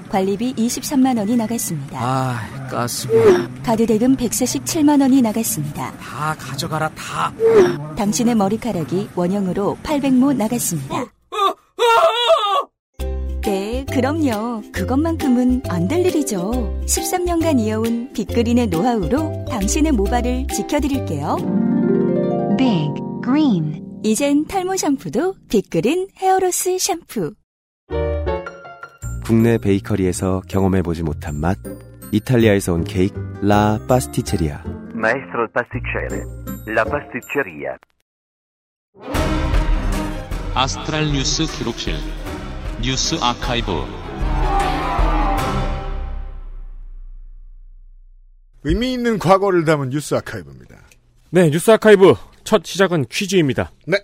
관리비 0.09 0.55
23만 0.55 1.17
원이 1.17 1.37
나갔습니다. 1.37 1.97
아, 2.01 2.67
가스비. 2.69 3.13
카드 3.63 3.85
대금 3.85 4.17
147만 4.17 4.99
원이 5.01 5.21
나갔습니다. 5.21 5.93
다 5.93 6.35
가져가라, 6.37 6.89
다. 6.89 7.31
당신의 7.95 8.35
머리카락이 8.35 9.11
원형으로 9.15 9.77
800모 9.83 10.35
나갔습니다. 10.35 11.05
네, 13.45 13.85
그럼요. 13.89 14.63
그것만큼은 14.73 15.63
안 15.69 15.87
될 15.87 16.05
일이죠. 16.05 16.51
13년간 16.85 17.57
이어온 17.61 18.11
빅그린의 18.11 18.67
노하우로 18.67 19.45
당신의 19.49 19.93
모발을 19.93 20.47
지켜드릴게요. 20.47 21.37
Big 22.57 22.91
Green. 23.23 23.81
이젠 24.05 24.45
탈모 24.45 24.75
샴푸도 24.75 25.33
빅그린 25.49 26.09
hair 26.17 26.47
loss 26.47 26.77
샴푸. 26.77 27.35
국내 29.25 29.57
베이커리에서 29.57 30.41
경험해보지 30.49 31.03
못한 31.03 31.39
맛 31.39 31.57
이탈리아에서 32.11 32.73
온 32.73 32.83
케이크 32.83 33.17
라 33.41 33.79
파스티체리아 33.87 34.61
Maestro 34.93 35.47
pasticcere. 35.53 36.21
La 36.67 36.83
pasticceria. 36.83 37.77
아스트랄 40.53 41.05
뉴스 41.13 41.45
기록실 41.57 41.95
뉴스 42.81 43.15
아카이브 43.21 43.71
의미 48.65 48.91
있는 48.91 49.17
과거를 49.17 49.63
담은 49.63 49.91
뉴스 49.91 50.13
아카이브입니다. 50.15 50.75
네, 51.29 51.49
뉴스 51.49 51.71
아카이브 51.71 52.32
첫 52.43 52.65
시작은 52.65 53.05
퀴즈입니다. 53.09 53.71
네. 53.87 53.97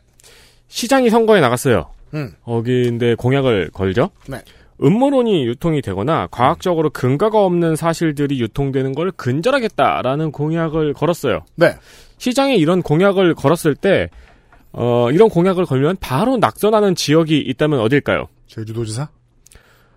시장이 0.67 1.09
선거에 1.09 1.41
나갔어요. 1.41 1.91
음. 2.13 2.33
거기인데 2.43 3.15
공약을 3.15 3.71
걸죠. 3.71 4.09
네. 4.27 4.41
음모론이 4.81 5.45
유통이 5.45 5.81
되거나 5.81 6.27
과학적으로 6.31 6.89
근거가 6.89 7.43
없는 7.43 7.75
사실들이 7.75 8.39
유통되는 8.39 8.93
걸 8.95 9.11
근절하겠다라는 9.11 10.31
공약을 10.31 10.93
걸었어요. 10.93 11.43
네. 11.55 11.75
시장에 12.17 12.55
이런 12.55 12.81
공약을 12.81 13.35
걸었을 13.35 13.75
때 13.75 14.09
어, 14.71 15.09
이런 15.11 15.29
공약을 15.29 15.65
걸면 15.65 15.97
바로 15.99 16.37
낙선하는 16.37 16.95
지역이 16.95 17.37
있다면 17.39 17.79
어딜까요? 17.79 18.27
제주도지사? 18.47 19.09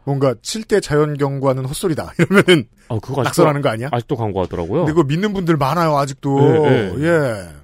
뭔가 0.05 0.35
7대 0.35 0.83
자연경과는 0.83 1.65
헛소리다. 1.67 2.15
이러면은 2.19 2.69
어, 2.89 2.99
그거 2.99 3.23
낙선하는 3.23 3.63
거 3.63 3.69
아니야? 3.69 3.89
아직도 3.93 4.17
광고하더라고요. 4.17 4.81
근데 4.81 4.93
그거 4.93 5.05
믿는 5.05 5.33
분들 5.33 5.57
많아요, 5.57 5.97
아직도. 5.97 6.41
네, 6.41 6.93
네. 6.97 7.05
예. 7.07 7.62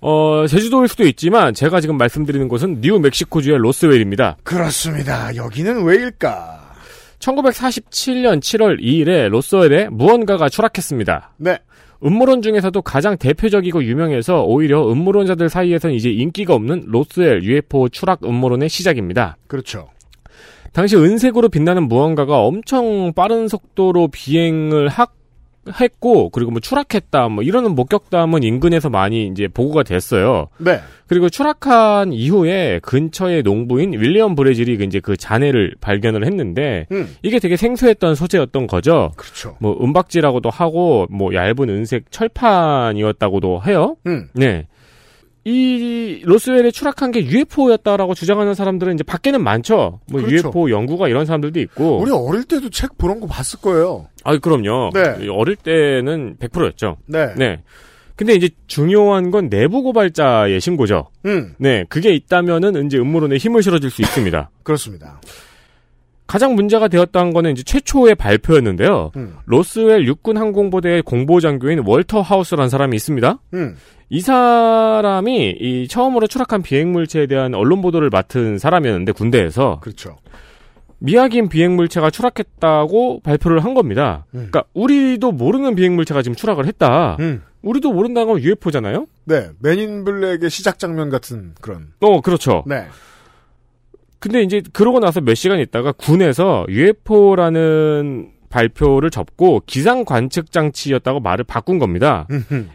어, 0.00 0.46
제주도일 0.46 0.88
수도 0.88 1.04
있지만 1.06 1.52
제가 1.52 1.80
지금 1.80 1.98
말씀드리는 1.98 2.48
곳은 2.48 2.80
뉴멕시코주의 2.80 3.58
로스웰입니다. 3.58 4.38
그렇습니다. 4.42 5.34
여기는 5.36 5.84
왜일까? 5.84 6.70
1947년 7.18 8.40
7월 8.40 8.80
2일에 8.80 9.28
로스웰에 9.28 9.88
무언가가 9.90 10.48
추락했습니다. 10.48 11.34
네. 11.36 11.58
음모론 12.02 12.40
중에서도 12.40 12.80
가장 12.80 13.18
대표적이고 13.18 13.84
유명해서 13.84 14.42
오히려 14.44 14.90
음모론자들 14.90 15.50
사이에선 15.50 15.92
이제 15.92 16.08
인기가 16.08 16.54
없는 16.54 16.84
로스웰 16.86 17.42
UFO 17.42 17.90
추락 17.90 18.24
음모론의 18.24 18.70
시작입니다. 18.70 19.36
그렇죠. 19.46 19.90
당시 20.72 20.96
은색으로 20.96 21.50
빛나는 21.50 21.88
무언가가 21.88 22.40
엄청 22.40 23.12
빠른 23.12 23.48
속도로 23.48 24.08
비행을 24.08 24.88
하, 24.88 25.06
했고 25.80 26.30
그리고 26.30 26.50
뭐 26.50 26.60
추락했다 26.60 27.28
뭐 27.28 27.42
이러는 27.42 27.74
목격담은 27.74 28.42
인근에서 28.42 28.88
많이 28.88 29.26
이제 29.26 29.48
보고가 29.48 29.82
됐어요. 29.82 30.48
네. 30.58 30.80
그리고 31.06 31.28
추락한 31.28 32.12
이후에 32.12 32.80
근처의 32.82 33.42
농부인 33.42 33.92
윌리엄 33.92 34.34
브레질이 34.34 34.84
이제 34.86 35.00
그 35.00 35.16
잔해를 35.16 35.74
발견을 35.80 36.24
했는데 36.24 36.86
음. 36.92 37.14
이게 37.22 37.38
되게 37.38 37.56
생소했던 37.56 38.14
소재였던 38.14 38.66
거죠. 38.68 39.12
그렇죠. 39.16 39.56
뭐 39.60 39.76
은박지라고도 39.82 40.50
하고 40.50 41.06
뭐 41.10 41.34
얇은 41.34 41.68
은색 41.68 42.10
철판이었다고도 42.10 43.62
해요. 43.66 43.96
음. 44.06 44.28
네. 44.34 44.66
이 45.44 46.20
로스웰에 46.24 46.70
추락한 46.70 47.12
게 47.12 47.24
UFO였다라고 47.24 48.14
주장하는 48.14 48.54
사람들은 48.54 48.94
이제 48.94 49.02
밖에는 49.02 49.42
많죠. 49.42 50.00
뭐 50.10 50.20
그렇죠. 50.20 50.48
UFO 50.48 50.70
연구가 50.70 51.08
이런 51.08 51.24
사람들도 51.24 51.58
있고. 51.60 51.98
우리 51.98 52.10
어릴 52.10 52.44
때도 52.44 52.68
책 52.70 52.98
그런 52.98 53.20
거 53.20 53.26
봤을 53.26 53.58
거예요. 53.60 54.06
아, 54.24 54.36
그럼요. 54.36 54.90
네. 54.92 55.28
어릴 55.30 55.56
때는 55.56 56.36
100%였죠. 56.36 56.96
네. 57.06 57.34
네. 57.36 57.62
근데 58.16 58.34
이제 58.34 58.50
중요한 58.66 59.30
건 59.30 59.48
내부 59.48 59.82
고발자의 59.82 60.60
신고죠. 60.60 61.08
음. 61.24 61.54
네. 61.58 61.86
그게 61.88 62.12
있다면은 62.12 62.84
이제 62.84 62.98
음모론에 62.98 63.38
힘을 63.38 63.62
실어줄 63.62 63.90
수 63.90 64.02
있습니다. 64.02 64.50
그렇습니다. 64.62 65.22
가장 66.26 66.54
문제가 66.54 66.86
되었던 66.88 67.32
거는 67.32 67.52
이제 67.52 67.62
최초의 67.62 68.16
발표였는데요. 68.16 69.12
음. 69.16 69.36
로스웰 69.46 70.04
육군 70.04 70.36
항공부대의 70.36 71.00
공보장교인 71.02 71.82
월터 71.86 72.20
하우스라는 72.20 72.68
사람이 72.68 72.94
있습니다. 72.94 73.38
음. 73.54 73.76
이 74.12 74.20
사람이 74.20 75.56
이 75.60 75.88
처음으로 75.88 76.26
추락한 76.26 76.62
비행 76.62 76.90
물체에 76.90 77.26
대한 77.26 77.54
언론 77.54 77.80
보도를 77.80 78.10
맡은 78.10 78.58
사람이었는데 78.58 79.12
군대에서 79.12 79.78
그렇죠. 79.80 80.18
미확인 80.98 81.48
비행 81.48 81.76
물체가 81.76 82.10
추락했다고 82.10 83.20
발표를 83.20 83.64
한 83.64 83.72
겁니다. 83.72 84.26
음. 84.34 84.50
그러니까 84.50 84.64
우리도 84.74 85.30
모르는 85.32 85.76
비행 85.76 85.94
물체가 85.94 86.22
지금 86.22 86.34
추락을 86.34 86.66
했다. 86.66 87.16
음. 87.20 87.42
우리도 87.62 87.92
모른다는 87.92 88.26
건 88.28 88.42
UFO잖아요. 88.42 89.06
네. 89.24 89.50
맨인 89.60 90.04
블랙의 90.04 90.50
시작 90.50 90.78
장면 90.80 91.08
같은 91.08 91.54
그런. 91.60 91.92
어, 92.00 92.20
그렇죠. 92.20 92.64
네. 92.66 92.86
근데 94.18 94.42
이제 94.42 94.60
그러고 94.72 94.98
나서 94.98 95.20
몇 95.20 95.34
시간 95.34 95.60
있다가 95.60 95.92
군에서 95.92 96.66
UFO라는 96.68 98.32
발표를 98.50 99.10
접고 99.10 99.62
기상 99.64 100.04
관측 100.04 100.52
장치였다고 100.52 101.20
말을 101.20 101.44
바꾼 101.44 101.78
겁니다. 101.78 102.26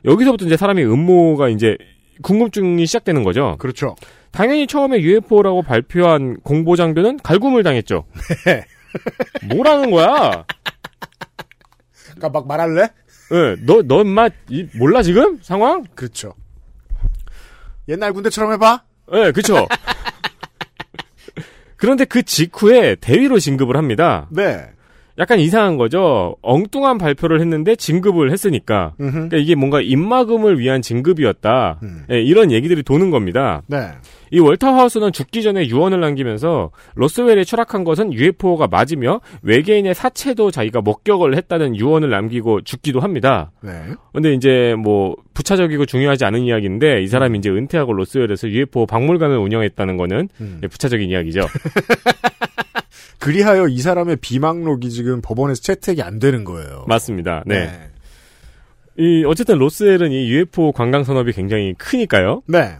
여기서부터 0.05 0.45
이제 0.45 0.57
사람이 0.57 0.83
음모가 0.83 1.49
이제 1.49 1.77
궁금증이 2.23 2.85
시작되는 2.87 3.23
거죠. 3.23 3.57
그렇죠. 3.59 3.95
당연히 4.31 4.65
처음에 4.67 4.99
UFO라고 5.01 5.61
발표한 5.61 6.37
공보 6.41 6.75
장교는 6.75 7.17
갈굼을 7.19 7.61
당했죠. 7.63 8.05
네. 8.45 8.65
뭐라는 9.53 9.91
거야? 9.91 10.45
그러니까 12.05 12.29
막 12.29 12.47
말할래? 12.47 12.83
예, 13.31 13.55
너, 13.65 13.81
너, 13.83 14.01
인마, 14.01 14.29
이- 14.49 14.67
몰라, 14.75 15.01
지금? 15.03 15.39
상황? 15.41 15.83
그렇죠. 15.95 16.33
옛날 17.89 18.13
군대처럼 18.13 18.53
해봐. 18.53 18.83
네, 19.11 19.31
그쵸. 19.31 19.67
그런데 21.77 22.05
그 22.05 22.23
직후에 22.23 22.95
대위로 22.95 23.37
진급을 23.39 23.75
합니다. 23.77 24.27
네. 24.31 24.65
약간 25.17 25.39
이상한 25.39 25.77
거죠. 25.77 26.35
엉뚱한 26.41 26.97
발표를 26.97 27.39
했는데 27.39 27.75
진급을 27.75 28.31
했으니까. 28.31 28.93
그러니까 28.97 29.37
이게 29.37 29.55
뭔가 29.55 29.81
입막음을 29.81 30.59
위한 30.59 30.81
진급이었다. 30.81 31.79
예, 32.11 32.21
이런 32.21 32.51
얘기들이 32.51 32.83
도는 32.83 33.11
겁니다. 33.11 33.61
네. 33.67 33.91
이 34.31 34.39
월터 34.39 34.67
하우스는 34.67 35.11
죽기 35.11 35.43
전에 35.43 35.67
유언을 35.67 35.99
남기면서 36.01 36.71
로스웰에 36.95 37.43
추락한 37.43 37.83
것은 37.83 38.11
UFO가 38.11 38.67
맞으며 38.67 39.21
외계인의 39.43 39.93
사체도 39.93 40.51
자기가 40.51 40.81
목격을 40.81 41.37
했다는 41.37 41.77
유언을 41.77 42.09
남기고 42.09 42.61
죽기도 42.61 42.99
합니다. 42.99 43.51
네. 43.61 43.71
근데 44.13 44.33
이제 44.33 44.75
뭐 44.77 45.15
부차적이고 45.33 45.85
중요하지 45.85 46.25
않은 46.25 46.41
이야기인데 46.41 47.01
이 47.03 47.07
사람이 47.07 47.37
이제 47.37 47.49
은퇴하고 47.49 47.93
로스웰에서 47.93 48.49
UFO 48.49 48.85
박물관을 48.85 49.37
운영했다는 49.37 49.97
거는 49.97 50.29
음. 50.41 50.59
예, 50.63 50.67
부차적인 50.67 51.09
이야기죠. 51.09 51.41
그리하여 53.19 53.67
이 53.67 53.79
사람의 53.79 54.17
비망록이 54.17 54.89
지금 54.89 55.21
법원에서 55.21 55.61
채택이 55.61 56.01
안 56.01 56.19
되는 56.19 56.43
거예요. 56.43 56.85
맞습니다. 56.87 57.43
네. 57.45 57.69
이 58.97 59.23
어쨌든 59.25 59.57
로스웰은 59.57 60.11
이 60.11 60.29
UFO 60.31 60.71
관광 60.71 61.03
산업이 61.03 61.33
굉장히 61.33 61.73
크니까요. 61.77 62.43
네. 62.47 62.77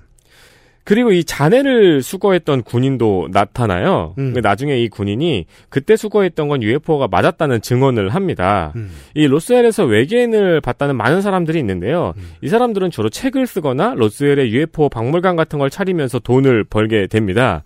그리고 0.86 1.12
이 1.12 1.24
잔해를 1.24 2.04
수거했던 2.04 2.62
군인도 2.62 3.28
나타나요. 3.32 4.14
음. 4.20 4.34
나중에 4.34 4.78
이 4.78 4.88
군인이 4.88 5.48
그때 5.70 5.96
수거했던 5.96 6.48
건 6.48 6.62
UFO가 6.62 7.08
맞았다는 7.08 7.62
증언을 7.62 8.10
합니다. 8.10 8.72
음. 8.76 8.92
이 9.16 9.26
로스웰에서 9.26 9.86
외계인을 9.86 10.62
봤다는 10.62 10.96
많은 10.96 11.22
사람들이 11.22 11.58
있는데요. 11.60 12.14
음. 12.18 12.34
이 12.42 12.50
사람들은 12.50 12.92
주로 12.92 13.10
책을 13.10 13.48
쓰거나 13.48 13.96
로스웰의 13.96 14.54
UFO 14.54 14.90
박물관 14.90 15.36
같은 15.36 15.58
걸 15.58 15.72
차리면서 15.72 16.20
돈을 16.20 16.64
벌게 16.66 17.08
됩니다. 17.08 17.64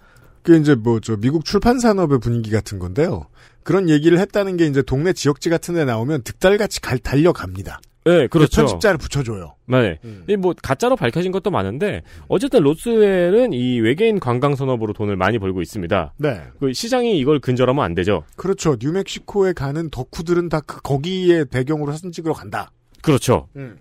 그 0.49 0.57
이제 0.57 0.75
뭐 0.75 0.99
저 0.99 1.15
미국 1.15 1.45
출판 1.45 1.79
산업의 1.79 2.19
분위기 2.19 2.49
같은 2.49 2.79
건데요. 2.79 3.27
그런 3.63 3.87
얘기를 3.89 4.17
했다는 4.19 4.57
게 4.57 4.65
이제 4.65 4.81
동네 4.81 5.13
지역지 5.13 5.49
같은 5.49 5.75
데 5.75 5.85
나오면 5.85 6.23
득달같이 6.23 6.81
갈 6.81 6.97
달려갑니다. 6.97 7.79
네, 8.05 8.25
그렇죠. 8.27 8.61
편집자를 8.61 8.97
붙여줘요. 8.97 9.55
네. 9.67 9.99
음. 10.05 10.23
이뭐 10.27 10.55
가짜로 10.63 10.95
밝혀진 10.95 11.31
것도 11.31 11.51
많은데 11.51 12.01
어쨌든 12.27 12.63
로스웰은 12.63 13.53
이 13.53 13.79
외계인 13.81 14.19
관광 14.19 14.55
산업으로 14.55 14.93
돈을 14.93 15.15
많이 15.15 15.37
벌고 15.37 15.61
있습니다. 15.61 16.13
네. 16.17 16.41
그 16.59 16.73
시장이 16.73 17.19
이걸 17.19 17.39
근절하면 17.39 17.83
안 17.83 17.93
되죠. 17.93 18.23
그렇죠. 18.35 18.77
뉴멕시코에 18.81 19.53
가는 19.53 19.89
덕후들은 19.91 20.49
다 20.49 20.61
그 20.61 20.81
거기에 20.81 21.45
배경으로 21.45 21.91
사진 21.91 22.11
찍으러 22.11 22.33
간다. 22.33 22.71
그렇죠. 23.03 23.47
음. 23.55 23.77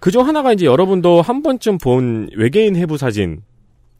그중 0.00 0.26
하나가 0.26 0.52
이제 0.52 0.66
여러분도 0.66 1.22
한 1.22 1.42
번쯤 1.42 1.78
본 1.78 2.28
외계인 2.36 2.76
해부 2.76 2.98
사진. 2.98 3.40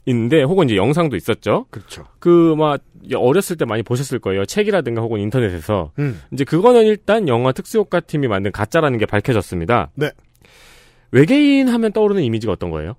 인데 0.05 0.43
혹은 0.43 0.67
이제 0.69 0.77
영상도 0.77 1.17
있었죠. 1.17 1.67
그렇죠. 1.71 2.07
그 2.19 2.55
막 2.57 2.81
어렸을 3.15 3.57
때 3.57 3.65
많이 3.65 3.83
보셨을 3.83 4.19
거예요. 4.19 4.45
책이라든가 4.45 5.01
혹은 5.01 5.21
인터넷에서. 5.21 5.93
음. 5.99 6.21
이제 6.33 6.45
그거는 6.45 6.87
일단 6.87 7.29
영화 7.29 7.53
특수효과 7.53 8.01
팀이 8.01 8.29
만든 8.29 8.53
가짜라는 8.53 8.99
게 8.99 9.07
밝혀졌습니다. 9.07 9.91
네. 9.95 10.11
외계인 11.11 11.69
하면 11.69 11.93
떠오르는 11.93 12.23
이미지가 12.23 12.53
어떤 12.53 12.71
거예요? 12.71 12.95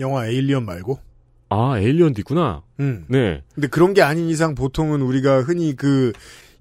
영화 0.00 0.26
에일리언 0.26 0.64
말고. 0.64 0.98
아, 1.50 1.78
에일리언도 1.78 2.20
있구나. 2.20 2.62
음. 2.80 3.04
네. 3.08 3.42
근데 3.54 3.68
그런 3.68 3.94
게 3.94 4.02
아닌 4.02 4.28
이상 4.28 4.54
보통은 4.54 5.02
우리가 5.02 5.42
흔히 5.42 5.74
그 5.74 6.12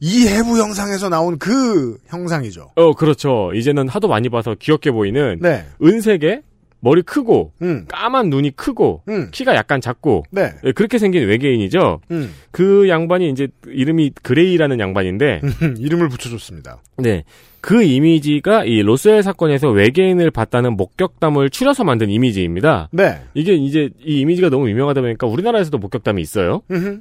이 0.05 0.27
해부 0.27 0.59
영상에서 0.59 1.07
나온 1.07 1.37
그 1.39 1.97
형상이죠. 2.07 2.71
어, 2.75 2.93
그렇죠. 2.93 3.53
이제는 3.53 3.87
하도 3.87 4.09
많이 4.09 4.27
봐서 4.27 4.53
귀엽게 4.53 4.91
보이는 4.91 5.39
네. 5.41 5.65
은색에 5.81 6.41
머리 6.83 7.01
크고 7.01 7.53
음. 7.61 7.85
까만 7.87 8.29
눈이 8.29 8.51
크고 8.57 9.03
음. 9.07 9.29
키가 9.31 9.55
약간 9.55 9.79
작고 9.79 10.25
네. 10.31 10.51
예, 10.65 10.73
그렇게 10.73 10.97
생긴 10.97 11.25
외계인이죠. 11.25 12.01
음. 12.11 12.33
그 12.51 12.89
양반이 12.89 13.29
이제 13.29 13.47
이름이 13.65 14.11
그레이라는 14.21 14.81
양반인데 14.81 15.39
이름을 15.79 16.09
붙여줬습니다. 16.09 16.81
네. 16.97 17.23
그 17.61 17.83
이미지가 17.83 18.65
이 18.65 18.81
로스웰 18.81 19.23
사건에서 19.23 19.69
외계인을 19.69 20.29
봤다는 20.29 20.75
목격담을 20.75 21.51
추려서 21.51 21.85
만든 21.85 22.09
이미지입니다. 22.09 22.89
네. 22.91 23.21
이게 23.33 23.53
이제 23.53 23.89
이 24.03 24.19
이미지가 24.19 24.49
너무 24.49 24.69
유명하다 24.69 24.99
보니까 24.99 25.25
우리나라에서도 25.25 25.77
목격담이 25.77 26.21
있어요. 26.21 26.63
음흠. 26.69 26.99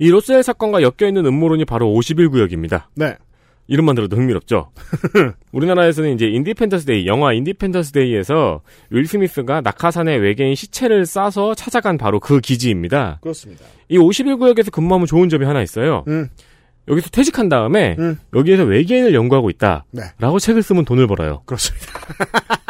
이 0.00 0.10
로스웰 0.10 0.42
사건과 0.42 0.82
엮여 0.82 1.06
있는 1.06 1.24
음모론이 1.24 1.66
바로 1.66 1.86
51구역입니다. 1.86 2.86
네. 2.96 3.14
이름만 3.68 3.94
들어도 3.94 4.16
흥미롭죠. 4.16 4.70
우리나라에서는 5.52 6.14
이제 6.14 6.26
Independence 6.26 6.86
Day, 6.86 7.06
영화 7.06 7.32
Independence 7.32 7.92
Day에서 7.92 8.62
윌 8.90 9.06
스미스가 9.06 9.60
낙하산에 9.60 10.16
외계인 10.16 10.54
시체를 10.54 11.06
싸서 11.06 11.54
찾아간 11.54 11.96
바로 11.96 12.20
그 12.20 12.40
기지입니다. 12.40 13.18
그렇습니다. 13.22 13.64
이 13.88 13.98
51구역에서 13.98 14.70
근무하면 14.72 15.06
좋은 15.06 15.28
점이 15.28 15.44
하나 15.44 15.62
있어요. 15.62 16.04
음. 16.08 16.28
여기서 16.88 17.10
퇴직한 17.10 17.48
다음에 17.48 17.94
음. 17.98 18.18
여기에서 18.34 18.64
외계인을 18.64 19.14
연구하고 19.14 19.50
있다. 19.50 19.84
네. 19.92 20.02
라고 20.18 20.38
책을 20.38 20.62
쓰면 20.62 20.84
돈을 20.84 21.06
벌어요. 21.06 21.42
그렇습니다. 21.46 21.86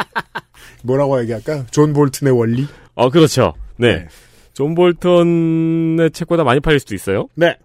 뭐라고 0.84 1.20
얘기할까? 1.22 1.66
존 1.70 1.92
볼튼의 1.92 2.36
원리? 2.36 2.66
어, 2.94 3.08
그렇죠. 3.08 3.54
네. 3.76 3.96
네. 3.96 4.08
존 4.52 4.74
볼턴의 4.74 6.10
책보다 6.10 6.44
많이 6.44 6.60
팔릴 6.60 6.78
수도 6.78 6.94
있어요. 6.94 7.28
네. 7.34 7.56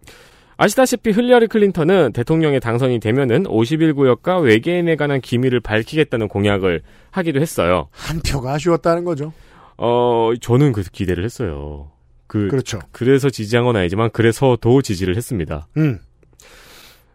아시다시피 0.57 1.11
힐러리 1.11 1.47
클린턴은 1.47 2.13
대통령에 2.13 2.59
당선이 2.59 2.99
되면은 2.99 3.45
51 3.47 3.93
구역과 3.93 4.39
외계인에 4.39 4.95
관한 4.95 5.21
기밀을 5.21 5.59
밝히겠다는 5.59 6.27
공약을 6.27 6.81
하기도 7.11 7.39
했어요. 7.39 7.87
한 7.91 8.19
표가 8.21 8.53
아쉬웠다는 8.53 9.03
거죠. 9.03 9.33
어, 9.77 10.31
저는 10.41 10.71
그래서 10.71 10.89
기대를 10.91 11.23
했어요. 11.23 11.91
그, 12.25 12.47
그렇죠. 12.47 12.79
그래서 12.91 13.29
지지한 13.29 13.65
건 13.65 13.75
아니지만 13.75 14.09
그래서도 14.11 14.81
지지를 14.81 15.15
했습니다. 15.15 15.67
음. 15.77 15.99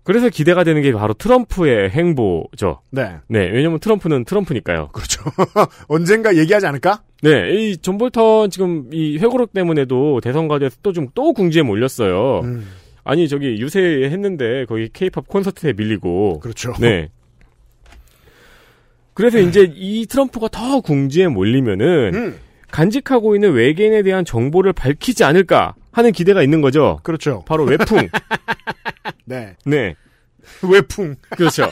그래서 0.05 0.29
기대가 0.29 0.65
되는 0.65 0.83
게 0.83 0.93
바로 0.93 1.15
트럼프의 1.15 1.91
행보죠. 1.91 2.81
네. 2.91 3.17
네, 3.29 3.39
왜냐면 3.51 3.79
트럼프는 3.79 4.25
트럼프니까요. 4.25 4.89
그렇죠. 4.93 5.23
언젠가 5.87 6.37
얘기하지 6.37 6.67
않을까? 6.67 7.03
네, 7.23 7.53
이 7.53 7.77
존 7.77 7.99
볼턴 7.99 8.51
지금 8.51 8.89
이 8.93 9.19
회고록 9.19 9.53
때문에도 9.53 10.21
대선 10.21 10.49
과정에서 10.49 10.77
또 10.83 10.93
좀 10.93 11.07
또 11.15 11.33
궁지에 11.33 11.63
몰렸어요. 11.63 12.41
음. 12.41 12.67
아니 13.05 13.29
저기 13.29 13.61
유세했는데 13.61 14.67
거기 14.67 14.89
케이팝 14.93 15.27
콘서트에 15.29 15.73
밀리고. 15.73 16.39
그렇죠. 16.41 16.73
네. 16.81 17.09
그래서 19.15 19.39
이제 19.39 19.71
이 19.75 20.07
트럼프가 20.07 20.49
더 20.49 20.81
궁지에 20.81 21.29
몰리면은 21.29 22.15
음. 22.15 22.39
간직하고 22.71 23.35
있는 23.35 23.53
외계인에 23.53 24.03
대한 24.03 24.25
정보를 24.25 24.73
밝히지 24.73 25.25
않을까 25.25 25.75
하는 25.93 26.13
기대가 26.13 26.43
있는 26.43 26.63
거죠. 26.63 26.99
그렇죠. 27.03 27.45
바로 27.47 27.65
외풍. 27.65 28.09
네. 29.27 29.57
네. 29.67 29.95
외풍. 30.63 31.17
그렇죠. 31.31 31.69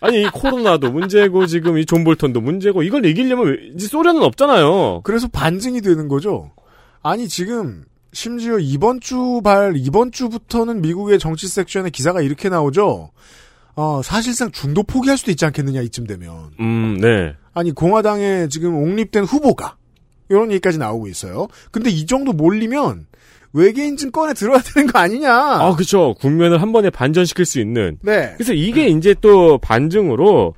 아니 0.00 0.22
이 0.22 0.24
코로나도 0.32 0.90
문제고 0.90 1.46
지금 1.46 1.78
이 1.78 1.84
존 1.86 2.02
볼턴도 2.02 2.40
문제고 2.40 2.82
이걸 2.82 3.06
이기려면 3.06 3.46
왜- 3.46 3.56
이제 3.76 3.86
소련은 3.86 4.22
없잖아요. 4.22 5.02
그래서 5.04 5.28
반중이 5.28 5.80
되는 5.80 6.08
거죠. 6.08 6.50
아니 7.04 7.28
지금 7.28 7.84
심지어 8.12 8.58
이번 8.58 9.00
주 9.00 9.40
발 9.42 9.74
이번 9.76 10.12
주부터는 10.12 10.82
미국의 10.82 11.18
정치 11.18 11.48
섹션에 11.48 11.90
기사가 11.90 12.20
이렇게 12.20 12.48
나오죠. 12.48 13.10
어, 13.74 14.00
사실상 14.04 14.50
중도 14.50 14.82
포기할 14.82 15.16
수도 15.16 15.30
있지 15.30 15.44
않겠느냐 15.46 15.80
이쯤 15.82 16.06
되면. 16.06 16.50
음, 16.60 16.98
네. 17.00 17.34
아니 17.54 17.72
공화당에 17.72 18.48
지금 18.48 18.76
옹립된 18.76 19.24
후보가 19.24 19.76
이런 20.28 20.50
얘기까지 20.52 20.78
나오고 20.78 21.08
있어요. 21.08 21.48
근데 21.70 21.90
이 21.90 22.04
정도 22.06 22.32
몰리면 22.32 23.06
외계인 23.54 23.96
좀 23.96 24.07
꺼내 24.07 24.34
들어야 24.34 24.60
되는 24.60 24.90
거 24.90 24.98
아니냐? 24.98 25.30
아, 25.34 25.74
그쵸. 25.76 26.14
국면을 26.20 26.60
한 26.62 26.72
번에 26.72 26.88
반전시킬 26.90 27.44
수 27.44 27.60
있는. 27.60 27.98
네. 28.02 28.32
그래서 28.36 28.52
이게 28.54 28.88
이제 28.88 29.14
또 29.20 29.58
반증으로 29.58 30.54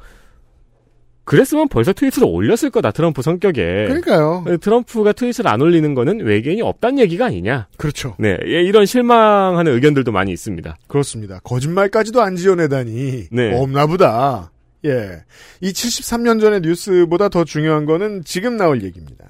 그랬으면 1.25 1.69
벌써 1.69 1.93
트윗을 1.93 2.25
올렸을 2.25 2.71
거다 2.71 2.91
트럼프 2.91 3.23
성격에. 3.23 3.87
그러니까요. 3.87 4.45
트럼프가 4.61 5.13
트윗을 5.13 5.49
안 5.49 5.61
올리는 5.61 5.95
거는 5.95 6.21
외계인이 6.21 6.63
없다는 6.63 6.99
얘기가 7.01 7.27
아니냐. 7.27 7.69
그렇죠. 7.77 8.15
네, 8.19 8.37
예, 8.47 8.63
이런 8.63 8.87
실망하는 8.87 9.73
의견들도 9.73 10.13
많이 10.13 10.33
있습니다. 10.33 10.77
그렇습니다. 10.87 11.41
거짓말까지도 11.45 12.23
안 12.23 12.37
지어내다니 12.37 13.29
네. 13.31 13.59
없나 13.59 13.87
보다. 13.87 14.51
예. 14.85 15.23
이 15.61 15.73
73년 15.73 16.41
전의 16.41 16.61
뉴스보다 16.61 17.29
더 17.31 17.45
중요한 17.45 17.87
거는 17.87 18.23
지금 18.25 18.57
나올 18.57 18.83
얘기입니다. 18.83 19.25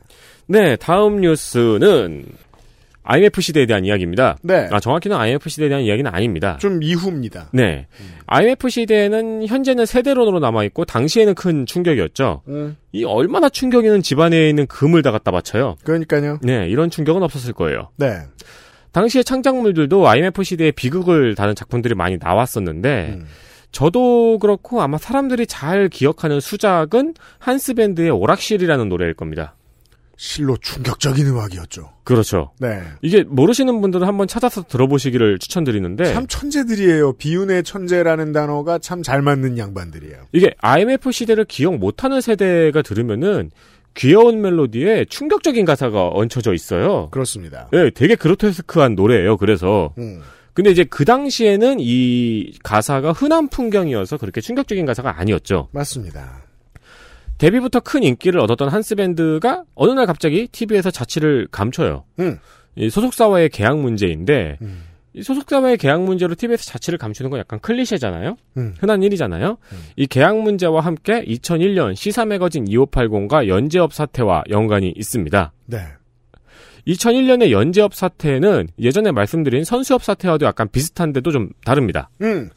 네, 0.46 0.76
다음 0.76 1.20
뉴스는 1.20 2.24
IMF 3.04 3.40
시대에 3.40 3.66
대한 3.66 3.84
이야기입니다. 3.84 4.38
네. 4.42 4.68
아, 4.72 4.80
정확히는 4.80 5.16
IMF 5.16 5.48
시대에 5.48 5.68
대한 5.68 5.84
이야기는 5.84 6.10
아닙니다. 6.12 6.56
좀 6.60 6.82
이후입니다. 6.82 7.50
네. 7.52 7.86
IMF 8.26 8.68
시대는 8.68 9.46
현재는 9.46 9.84
세대론으로 9.86 10.40
남아있고, 10.40 10.86
당시에는 10.86 11.34
큰 11.34 11.66
충격이었죠. 11.66 12.42
음. 12.48 12.76
이 12.92 13.04
얼마나 13.04 13.48
충격이는 13.50 14.02
집안에 14.02 14.48
있는 14.48 14.66
금을 14.66 15.02
다 15.02 15.10
갖다 15.10 15.30
바쳐요. 15.30 15.76
그러니까요. 15.84 16.38
네, 16.42 16.66
이런 16.68 16.88
충격은 16.88 17.22
없었을 17.22 17.52
거예요. 17.52 17.90
네. 17.96 18.20
당시의 18.92 19.24
창작물들도 19.24 20.08
IMF 20.08 20.42
시대의 20.42 20.72
비극을 20.72 21.34
다룬 21.34 21.54
작품들이 21.54 21.94
많이 21.94 22.16
나왔었는데, 22.18 23.16
음. 23.18 23.26
저도 23.70 24.38
그렇고 24.38 24.80
아마 24.82 24.98
사람들이 24.98 25.46
잘 25.46 25.88
기억하는 25.88 26.38
수작은 26.38 27.14
한스밴드의 27.40 28.08
오락실이라는 28.08 28.88
노래일 28.88 29.14
겁니다. 29.14 29.56
실로 30.16 30.56
충격적인 30.56 31.26
음악이었죠. 31.26 31.90
그렇죠. 32.04 32.52
네. 32.60 32.82
이게 33.02 33.24
모르시는 33.24 33.80
분들은 33.80 34.06
한번 34.06 34.26
찾아서 34.28 34.62
들어보시기를 34.62 35.38
추천드리는데 35.38 36.12
참 36.12 36.26
천재들이에요. 36.26 37.14
비운의 37.14 37.62
천재라는 37.64 38.32
단어가 38.32 38.78
참 38.78 39.02
잘 39.02 39.20
맞는 39.20 39.58
양반들이에요. 39.58 40.16
이게 40.32 40.54
IMF 40.58 41.12
시대를 41.12 41.44
기억 41.44 41.76
못하는 41.76 42.20
세대가 42.22 42.80
들으면은 42.80 43.50
귀여운 43.94 44.40
멜로디에 44.40 45.04
충격적인 45.06 45.64
가사가 45.64 46.08
얹혀져 46.08 46.54
있어요. 46.54 47.08
그렇습니다. 47.10 47.68
네, 47.70 47.90
되게 47.90 48.14
그로테스크한 48.14 48.94
노래예요. 48.94 49.36
그래서 49.36 49.92
음. 49.98 50.20
근데 50.54 50.70
이제 50.70 50.84
그 50.84 51.04
당시에는 51.04 51.76
이 51.80 52.52
가사가 52.62 53.12
흔한 53.12 53.48
풍경이어서 53.48 54.16
그렇게 54.18 54.40
충격적인 54.40 54.86
가사가 54.86 55.18
아니었죠. 55.18 55.68
맞습니다. 55.72 56.43
데뷔부터 57.38 57.80
큰 57.80 58.02
인기를 58.02 58.40
얻었던 58.40 58.68
한스 58.68 58.94
밴드가 58.94 59.64
어느 59.74 59.90
날 59.92 60.06
갑자기 60.06 60.48
TV에서 60.48 60.90
자취를 60.90 61.48
감춰요. 61.50 62.04
음. 62.20 62.38
이 62.76 62.90
소속사와의 62.90 63.50
계약 63.50 63.78
문제인데 63.78 64.58
이 65.14 65.22
소속사와의 65.22 65.78
계약 65.78 66.02
문제로 66.02 66.34
TV에서 66.34 66.64
자취를 66.64 66.98
감추는 66.98 67.30
건 67.30 67.38
약간 67.38 67.60
클리셰잖아요. 67.60 68.36
음. 68.56 68.74
흔한 68.80 69.02
일이잖아요. 69.02 69.58
이 69.96 70.06
계약 70.06 70.38
문제와 70.38 70.80
함께 70.80 71.24
2001년 71.24 71.94
시사 71.94 72.24
매거진 72.24 72.64
2580과 72.64 73.46
연재업 73.46 73.92
사태와 73.92 74.44
연관이 74.50 74.92
있습니다. 74.96 75.52
네. 75.66 75.78
2001년의 76.88 77.50
연재업 77.50 77.94
사태는 77.94 78.68
예전에 78.78 79.12
말씀드린 79.12 79.64
선수업 79.64 80.02
사태와도 80.02 80.46
약간 80.46 80.68
비슷한데도 80.68 81.30
좀 81.30 81.48
다릅니다. 81.64 82.10
음. 82.20 82.50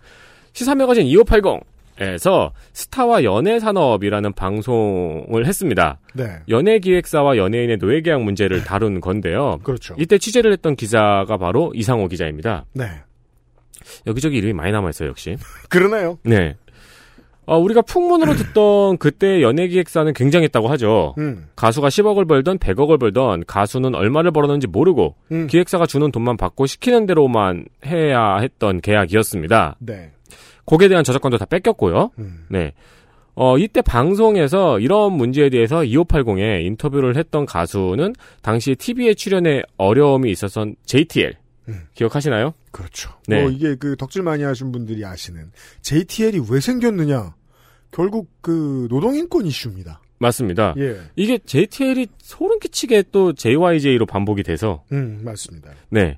시사 0.53 0.75
매거진 0.75 1.05
2580 1.05 1.61
에서 1.99 2.51
스타와 2.73 3.23
연애 3.23 3.59
산업이라는 3.59 4.33
방송을 4.33 5.45
했습니다. 5.45 5.99
네. 6.13 6.25
연예 6.49 6.79
기획사와 6.79 7.37
연예인의 7.37 7.77
노예 7.77 8.01
계약 8.01 8.21
문제를 8.21 8.63
다룬 8.63 9.01
건데요. 9.01 9.59
그렇죠. 9.63 9.95
이때 9.97 10.17
취재를 10.17 10.51
했던 10.51 10.75
기자가 10.75 11.37
바로 11.37 11.71
이상호 11.73 12.07
기자입니다. 12.07 12.65
네. 12.73 12.85
여기저기 14.05 14.37
이름이 14.37 14.53
많이 14.53 14.71
남아 14.71 14.89
있어요, 14.89 15.09
역시. 15.09 15.37
그러네요. 15.69 16.19
네. 16.23 16.55
어, 17.47 17.57
우리가 17.57 17.81
풍문으로 17.81 18.33
듣던 18.35 18.97
그때 18.99 19.41
연예 19.41 19.67
기획사는 19.67 20.11
굉장했다고 20.13 20.67
하죠. 20.67 21.15
음. 21.17 21.47
가수가 21.55 21.87
10억을 21.87 22.27
벌던 22.27 22.59
100억을 22.59 22.99
벌던 22.99 23.45
가수는 23.47 23.95
얼마를 23.95 24.31
벌었는지 24.31 24.67
모르고 24.67 25.15
음. 25.31 25.47
기획사가 25.47 25.85
주는 25.85 26.11
돈만 26.11 26.35
받고 26.35 26.65
시키는 26.65 27.05
대로만 27.05 27.65
해야 27.85 28.37
했던 28.37 28.81
계약이었습니다. 28.81 29.77
네. 29.79 30.11
곡에 30.67 30.87
대한 30.87 31.03
저작권도 31.03 31.39
다 31.39 31.45
뺏겼고요. 31.45 32.11
음. 32.19 32.45
네. 32.49 32.73
어, 33.33 33.57
이때 33.57 33.81
방송에서 33.81 34.79
이런 34.79 35.13
문제에 35.13 35.49
대해서 35.49 35.77
2580에 35.81 36.65
인터뷰를 36.65 37.17
했던 37.17 37.45
가수는 37.45 38.13
당시 38.41 38.75
TV에 38.75 39.13
출연에 39.15 39.63
어려움이 39.77 40.29
있었던 40.31 40.75
JTL. 40.85 41.33
기억하시나요? 41.93 42.53
그렇죠. 42.71 43.11
네. 43.27 43.41
뭐 43.41 43.51
이게 43.51 43.75
그 43.75 43.95
덕질 43.97 44.23
많이 44.23 44.43
하신 44.43 44.71
분들이 44.71 45.03
아시는 45.03 45.51
JTL이 45.81 46.43
왜 46.49 46.59
생겼느냐? 46.59 47.35
결국 47.91 48.29
그 48.41 48.87
노동인권 48.89 49.45
이슈입니다. 49.45 50.01
맞습니다. 50.19 50.73
예. 50.77 50.97
이게 51.15 51.37
JTL이 51.37 52.07
소름 52.19 52.59
끼치게 52.59 53.05
또 53.11 53.33
JYJ로 53.33 54.05
반복이 54.05 54.43
돼서 54.43 54.83
음, 54.91 55.21
맞습니다. 55.23 55.71
네. 55.89 56.17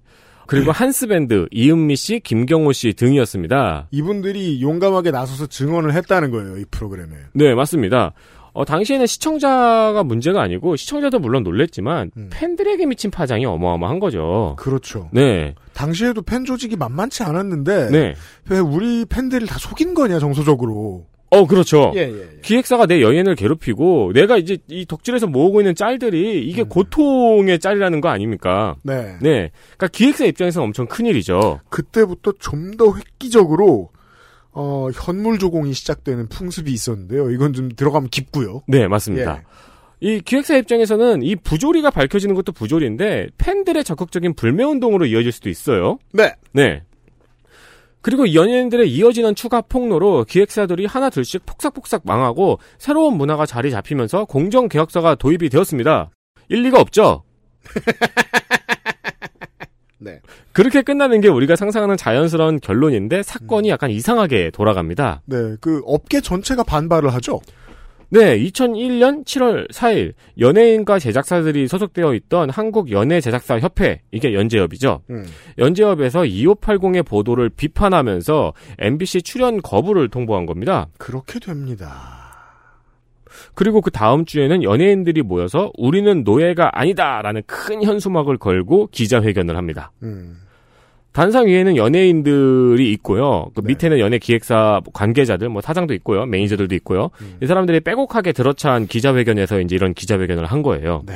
그리고 0.50 0.72
한스밴드, 0.72 1.48
이은미 1.52 1.96
씨, 1.96 2.20
김경호 2.20 2.72
씨 2.74 2.94
등이었습니다. 2.94 3.88
이분들이 3.92 4.62
용감하게 4.62 5.12
나서서 5.12 5.48
증언을 5.48 5.94
했다는 5.94 6.32
거예요, 6.32 6.58
이 6.58 6.66
프로그램에. 6.72 7.16
네, 7.34 7.54
맞습니다. 7.54 8.14
어, 8.54 8.66
당시에는 8.66 9.06
시청자가 9.06 10.04
문제가 10.04 10.42
아니고 10.42 10.76
시청자도 10.76 11.20
물론 11.20 11.44
놀랬지만 11.44 12.12
팬들에게 12.32 12.86
미친 12.88 13.12
파장이 13.12 13.46
어마어마한 13.46 14.00
거죠. 14.00 14.56
그렇죠. 14.58 15.10
네. 15.14 15.54
당시에도 15.74 16.22
팬 16.24 16.46
조직이 16.46 16.76
만만치 16.76 17.24
않았는데 17.24 17.90
네. 17.92 18.16
왜 18.50 18.60
우리 18.60 19.06
팬들을 19.06 19.48
다 19.48 19.58
속인 19.60 19.94
거냐 19.94 20.20
정서적으로. 20.20 21.06
어, 21.32 21.46
그렇죠. 21.46 21.92
예, 21.96 22.00
예, 22.00 22.22
예. 22.22 22.40
기획사가 22.42 22.88
내 22.88 23.02
연예인을 23.02 23.36
괴롭히고 23.36 24.14
내가 24.14 24.38
이제 24.38 24.58
이 24.68 24.86
덕질에서 24.86 25.28
모으고 25.28 25.62
있는 25.62 25.76
짤들이 25.76 26.44
이게 26.48 26.64
고통의 26.64 27.60
짤이라는 27.60 28.02
거 28.02 28.10
아닙니까? 28.10 28.76
음. 28.80 28.90
네. 28.90 29.18
네. 29.22 29.52
그러니까 29.78 29.88
기획사 29.90 30.26
입장에서는 30.26 30.66
엄청 30.66 30.88
큰 30.88 31.06
일이죠. 31.06 31.60
그때부터 31.70 32.34
좀 32.40 32.70
더 32.80 32.96
획기적으로 32.96 33.90
어, 34.52 34.90
현물 34.94 35.38
조공이 35.38 35.74
시작되는 35.74 36.30
풍습이 36.30 36.72
있었는데요. 36.72 37.30
이건 37.32 37.54
좀 37.54 37.70
들어가면 37.70 38.10
깊고요. 38.10 38.62
네, 38.68 38.88
맞습니다. 38.88 39.44
이 40.00 40.22
기획사 40.22 40.56
입장에서는 40.56 41.22
이 41.24 41.36
부조리가 41.36 41.92
밝혀지는 41.92 42.34
것도 42.36 42.54
부조리인데 42.54 43.28
팬들의 43.38 43.84
적극적인 43.84 44.34
불매 44.36 44.64
운동으로 44.64 45.06
이어질 45.06 45.32
수도 45.34 45.50
있어요. 45.50 46.00
네. 46.14 46.34
네. 46.54 46.84
그리고 48.10 48.26
이 48.26 48.36
연예인들의 48.36 48.92
이어지는 48.92 49.36
추가 49.36 49.62
폭로로 49.62 50.26
기획사들이 50.28 50.88
하나 50.88 51.12
둘씩 51.12 51.46
폭삭폭삭 51.46 52.02
망하고 52.06 52.58
새로운 52.80 53.18
문화가 53.18 53.46
자리 53.46 53.70
잡히면서 53.70 54.26
공정 54.26 54.68
계약서가 54.68 55.14
도입이 55.14 55.50
되었습니다. 55.50 56.10
일리가 56.48 56.82
없죠. 56.82 57.22
네. 60.00 60.22
그렇게 60.54 60.82
끝나는 60.82 61.22
게 61.22 61.28
우리가 61.28 61.56
상상하는 61.56 61.98
자연스러운 61.98 62.60
결론인데 62.60 63.22
사건이 63.22 63.70
약간 63.70 63.92
이상하게 63.92 64.50
돌아갑니다. 64.56 65.22
네, 65.26 65.56
그 65.62 65.84
업계 65.86 66.20
전체가 66.20 66.64
반발을 66.64 67.14
하죠. 67.14 67.40
네, 68.12 68.40
2001년 68.40 69.24
7월 69.24 69.70
4일 69.72 70.14
연예인과 70.40 70.98
제작사들이 70.98 71.68
소속되어 71.68 72.16
있던 72.16 72.50
한국 72.50 72.92
연예 72.92 73.22
제작사 73.22 73.60
협회 73.60 74.02
이게 74.12 74.34
연재협이죠. 74.34 75.04
음. 75.12 75.26
연재협에서 75.60 76.22
2580의 76.22 77.06
보도를 77.06 77.50
비판하면서 77.50 78.54
MBC 78.80 79.22
출연 79.22 79.62
거부를 79.62 80.10
통보한 80.10 80.48
겁니다. 80.48 80.88
그렇게 80.98 81.40
됩니다. 81.40 82.30
그리고 83.54 83.80
그 83.82 83.92
다음 83.92 84.26
주에는 84.26 84.64
연예인들이 84.64 85.22
모여서 85.22 85.72
우리는 85.78 86.24
노예가 86.24 86.80
아니다라는 86.80 87.44
큰 87.46 87.84
현수막을 87.84 88.38
걸고 88.38 88.88
기자회견을 88.92 89.56
합니다. 89.56 89.92
음. 90.02 90.49
단상 91.20 91.48
위에는 91.48 91.76
연예인들이 91.76 92.94
있고요. 92.94 93.52
그 93.54 93.60
밑에는 93.60 94.00
연예 94.00 94.20
기획사 94.20 94.80
관계자들, 94.94 95.50
뭐 95.50 95.62
사장도 95.62 95.94
있고요. 95.96 96.26
매니저들도 96.26 96.74
있고요. 96.76 97.10
이 97.44 97.46
사람들이 97.46 97.82
빼곡하게 97.82 98.32
들어찬 98.32 98.88
기자회견에서 98.88 99.60
이제 99.60 99.76
이런 99.76 99.94
기자회견을 99.94 100.46
한 100.46 100.62
거예요. 100.62 101.04
네. 101.06 101.16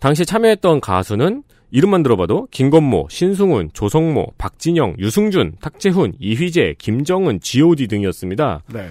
당시 0.00 0.26
참여했던 0.26 0.80
가수는 0.80 1.44
이름만 1.70 2.02
들어봐도 2.02 2.48
김건모, 2.50 3.06
신승훈, 3.08 3.70
조성모, 3.72 4.32
박진영, 4.36 4.96
유승준, 4.98 5.52
탁재훈, 5.60 6.14
이휘재, 6.18 6.74
김정은, 6.78 7.38
G.O.D 7.38 7.86
등이었습니다. 7.86 8.64
네. 8.72 8.88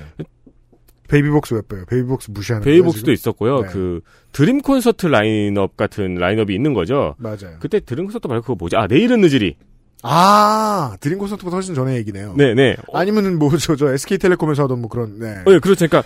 베이비복스 1.09 1.55
왜 1.55 1.61
빼요? 1.67 1.85
베이비복스 1.87 2.31
무시하는 2.31 2.63
베이복스도 2.63 3.05
거예요, 3.05 3.15
지금? 3.15 3.31
있었고요. 3.31 3.61
네. 3.63 3.67
그 3.71 4.01
드림 4.31 4.61
콘서트 4.61 5.07
라인업 5.07 5.75
같은 5.75 6.15
라인업이 6.15 6.53
있는 6.53 6.73
거죠. 6.73 7.15
맞아요. 7.17 7.57
그때 7.59 7.79
드림 7.79 8.05
콘서트 8.05 8.27
말고 8.27 8.41
그거 8.43 8.55
뭐지? 8.55 8.77
아 8.77 8.87
내일은 8.87 9.19
늦으리. 9.21 9.55
아, 10.01 10.95
드림 11.01 11.17
콘서트보다 11.17 11.57
훨씬 11.57 11.75
전에 11.75 11.95
얘기네요. 11.97 12.33
네네. 12.37 12.77
아니면은 12.93 13.37
뭐, 13.37 13.49
저, 13.57 13.75
저, 13.75 13.91
SK텔레콤에서 13.91 14.63
하던 14.63 14.79
뭐 14.79 14.89
그런, 14.89 15.19
네. 15.19 15.27
어, 15.45 15.53
예, 15.53 15.59
그렇죠. 15.59 15.85
그러니까 15.87 16.03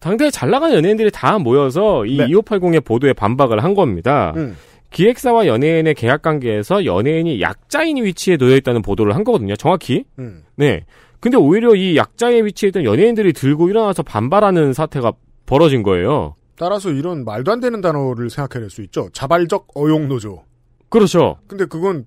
당대에 0.00 0.30
잘 0.30 0.50
나가는 0.50 0.74
연예인들이 0.74 1.10
다 1.12 1.38
모여서 1.38 2.04
이 2.06 2.18
2580의 2.18 2.84
보도에 2.84 3.12
반박을 3.12 3.62
한 3.62 3.74
겁니다. 3.74 4.32
음. 4.36 4.56
기획사와 4.90 5.46
연예인의 5.46 5.94
계약 5.94 6.22
관계에서 6.22 6.84
연예인이 6.84 7.40
약자인 7.40 8.02
위치에 8.02 8.36
놓여 8.36 8.56
있다는 8.56 8.82
보도를 8.82 9.14
한 9.14 9.22
거거든요. 9.22 9.54
정확히. 9.54 10.04
음. 10.18 10.42
네. 10.56 10.84
근데 11.20 11.36
오히려 11.36 11.74
이 11.74 11.96
약자의 11.96 12.44
위치에 12.46 12.70
있던 12.70 12.84
연예인들이 12.84 13.32
들고 13.32 13.68
일어나서 13.68 14.02
반발하는 14.02 14.72
사태가 14.72 15.12
벌어진 15.46 15.82
거예요. 15.82 16.34
따라서 16.56 16.90
이런 16.90 17.24
말도 17.24 17.52
안 17.52 17.60
되는 17.60 17.80
단어를 17.80 18.30
생각해낼 18.30 18.70
수 18.70 18.82
있죠. 18.82 19.08
자발적 19.12 19.68
어용노조. 19.74 20.42
그렇죠. 20.88 21.38
근데 21.46 21.64
그건 21.66 22.06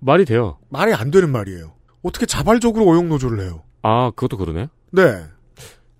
말이 0.00 0.24
돼요. 0.24 0.58
말이 0.68 0.92
안 0.92 1.10
되는 1.10 1.30
말이에요. 1.30 1.72
어떻게 2.02 2.26
자발적으로 2.26 2.90
어용노조를 2.90 3.40
해요? 3.40 3.62
아, 3.82 4.10
그것도 4.10 4.36
그러네. 4.38 4.68
네. 4.92 5.02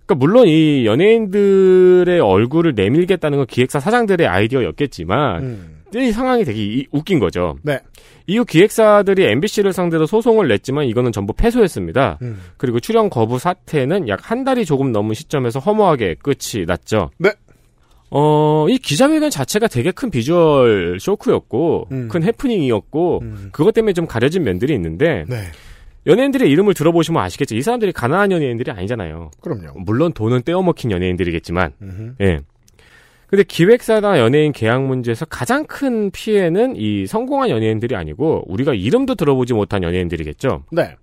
그러니까 0.05 0.15
물론 0.17 0.47
이 0.47 0.85
연예인들의 0.85 2.19
얼굴을 2.19 2.73
내밀겠다는 2.75 3.37
건 3.37 3.47
기획사 3.47 3.79
사장들의 3.79 4.27
아이디어였겠지만 4.27 5.43
음. 5.43 5.80
이 5.95 6.11
상황이 6.11 6.43
되게 6.45 6.63
이- 6.63 6.87
웃긴 6.91 7.19
거죠. 7.19 7.55
네. 7.63 7.79
이후 8.27 8.45
기획사들이 8.45 9.25
MBC를 9.25 9.73
상대로 9.73 10.05
소송을 10.05 10.47
냈지만 10.47 10.85
이거는 10.85 11.11
전부 11.11 11.33
패소했습니다. 11.33 12.19
음. 12.21 12.39
그리고 12.57 12.79
출연 12.79 13.09
거부 13.09 13.39
사태는 13.39 14.07
약 14.07 14.19
한 14.23 14.43
달이 14.43 14.65
조금 14.65 14.91
넘은 14.91 15.13
시점에서 15.15 15.59
허무하게 15.59 16.15
끝이 16.21 16.65
났죠. 16.65 17.09
네. 17.17 17.31
어, 18.09 18.67
이 18.69 18.77
기자회견 18.77 19.29
자체가 19.29 19.67
되게 19.67 19.91
큰 19.91 20.09
비주얼 20.11 20.97
쇼크였고, 20.99 21.87
음. 21.91 22.07
큰 22.09 22.23
해프닝이었고, 22.23 23.23
그것 23.53 23.73
때문에 23.73 23.93
좀 23.93 24.05
가려진 24.05 24.43
면들이 24.43 24.73
있는데, 24.75 25.23
네. 25.29 25.43
연예인들의 26.07 26.49
이름을 26.49 26.73
들어보시면 26.73 27.21
아시겠죠. 27.23 27.55
이 27.55 27.61
사람들이 27.61 27.91
가난한 27.93 28.31
연예인들이 28.33 28.69
아니잖아요. 28.71 29.31
그럼요. 29.39 29.79
물론 29.79 30.11
돈은 30.13 30.41
떼어먹힌 30.43 30.91
연예인들이겠지만, 30.91 31.71
음흠. 31.81 32.13
예. 32.21 32.39
근데 33.31 33.43
기획사나 33.43 34.19
연예인 34.19 34.51
계약 34.51 34.83
문제에서 34.83 35.23
가장 35.23 35.65
큰 35.65 36.11
피해는 36.11 36.75
이 36.75 37.07
성공한 37.07 37.49
연예인들이 37.49 37.95
아니고 37.95 38.43
우리가 38.47 38.73
이름도 38.73 39.15
들어보지 39.15 39.53
못한 39.53 39.83
연예인들이겠죠. 39.83 40.65
네. 40.73 40.97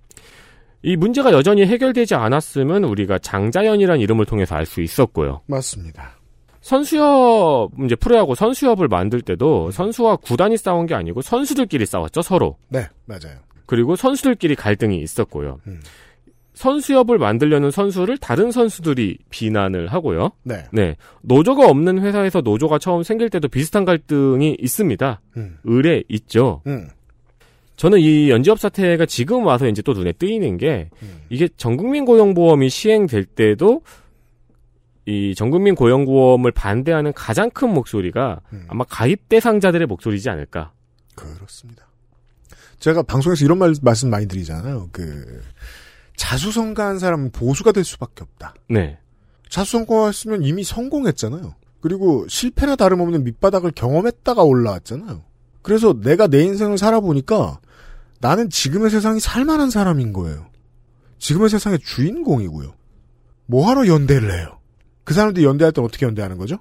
이 0.83 0.95
문제가 0.95 1.33
여전히 1.33 1.65
해결되지 1.65 2.15
않았으면 2.15 2.85
우리가 2.85 3.19
장자연이라는 3.19 4.03
이름을 4.03 4.27
통해서 4.27 4.57
알 4.57 4.67
수 4.67 4.83
있었고요. 4.83 5.41
맞습니다. 5.47 6.19
선수협 6.61 7.71
이제 7.87 7.95
프로야구 7.97 8.35
선수협을 8.35 8.89
만들 8.89 9.23
때도 9.23 9.71
선수와 9.71 10.17
구단이 10.17 10.59
싸운 10.59 10.85
게 10.85 10.95
아니고 10.95 11.23
선수들끼리 11.23 11.87
싸웠죠 11.87 12.21
서로. 12.21 12.59
네, 12.69 12.87
맞아요. 13.07 13.39
그리고 13.65 13.97
선수들끼리 13.97 14.55
갈등이 14.55 15.01
있었고요. 15.01 15.61
음. 15.67 15.81
선수협을 16.59 17.19
만들려는 17.19 17.71
선수를 17.71 18.19
다른 18.19 18.51
선수들이 18.51 19.19
비난을 19.31 19.87
하고요. 19.87 20.33
네. 20.43 20.97
노조가 21.23 21.69
없는 21.69 22.01
회사에서 22.01 22.41
노조가 22.41 22.81
처음 22.81 23.05
생길 23.05 23.31
때도 23.31 23.47
비슷한 23.47 23.85
갈등이 23.85 24.57
있습니다. 24.59 25.21
음. 25.37 25.59
의뢰 25.63 26.03
있죠. 26.09 26.63
음. 26.67 26.89
저는 27.77 28.01
이 28.01 28.29
연지업 28.29 28.59
사태가 28.59 29.07
지금 29.07 29.47
와서 29.47 29.69
이제 29.69 29.83
또 29.83 29.93
눈에 29.93 30.11
띄는 30.11 30.57
게 30.57 30.91
음. 31.01 31.21
이게 31.29 31.49
전국민 31.57 32.05
고용보험이 32.05 32.69
시행될 32.71 33.25
때도 33.27 33.83
이 35.07 35.37
전국민 35.37 35.77
고용보험을 35.77 36.51
반대하는 36.51 37.13
가장 37.13 37.51
큰 37.51 37.73
목소리가 37.73 38.41
음. 38.53 38.65
아마 38.67 38.83
가입 38.83 39.29
대상자들의 39.29 39.87
목소리지 39.87 40.29
않을까. 40.29 40.73
그렇습니다. 41.15 41.87
제가 42.81 43.03
방송에서 43.03 43.45
이런 43.45 43.59
말, 43.59 43.75
말씀 43.81 44.11
많이 44.11 44.27
드리잖아요. 44.27 44.89
그, 44.91 45.41
자수성가한 46.19 46.99
사람은 46.99 47.31
보수가 47.31 47.73
될 47.73 47.85
수밖에 47.85 48.23
없다. 48.23 48.55
네. 48.69 48.99
자수성가했으면 49.49 50.43
이미 50.43 50.65
성공했잖아요. 50.65 51.55
그리고 51.81 52.27
실패나 52.29 52.77
다름없는 52.77 53.25
밑바닥을 53.25 53.71
경험했다가 53.71 54.43
올라왔잖아요. 54.43 55.23
그래서 55.63 55.95
내가 55.99 56.27
내 56.27 56.43
인생을 56.43 56.77
살아보니까 56.77 57.61
나는 58.21 58.51
지금의 58.51 58.91
세상이 58.91 59.21
살만한 59.21 59.71
사람인 59.71 60.13
거예요. 60.13 60.47
지금의 61.19 61.49
세상의 61.49 61.79
주인공이고요. 61.79 62.75
뭐하러 63.47 63.87
연대를 63.87 64.33
해요? 64.33 64.59
그 65.05 65.15
사람들이 65.15 65.47
연대할 65.47 65.73
땐 65.73 65.85
어떻게 65.85 66.05
연대하는 66.05 66.37
거죠? 66.37 66.59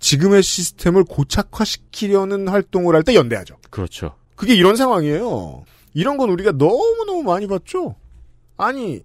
지금의 0.00 0.42
시스템을 0.42 1.04
고착화시키려는 1.04 2.48
활동을 2.48 2.94
할 2.94 3.02
때 3.02 3.14
연대하죠. 3.14 3.56
그렇죠. 3.70 4.16
그게 4.34 4.54
이런 4.54 4.76
상황이에요. 4.76 5.64
이런 5.94 6.16
건 6.18 6.28
우리가 6.28 6.52
너무너무 6.52 7.22
많이 7.22 7.46
봤죠? 7.46 7.94
아니, 8.56 9.02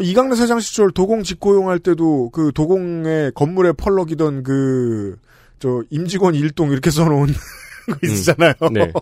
이강래 0.00 0.34
사장 0.36 0.60
시절 0.60 0.90
도공 0.90 1.22
직고용할 1.22 1.78
때도 1.78 2.30
그 2.30 2.52
도공의 2.54 3.32
건물에 3.34 3.72
펄럭이던 3.72 4.42
그, 4.42 5.16
저, 5.58 5.82
임직원 5.90 6.34
일동 6.34 6.70
이렇게 6.72 6.90
써놓은 6.90 7.26
거 7.28 8.06
있잖아요. 8.06 8.54
네. 8.72 8.92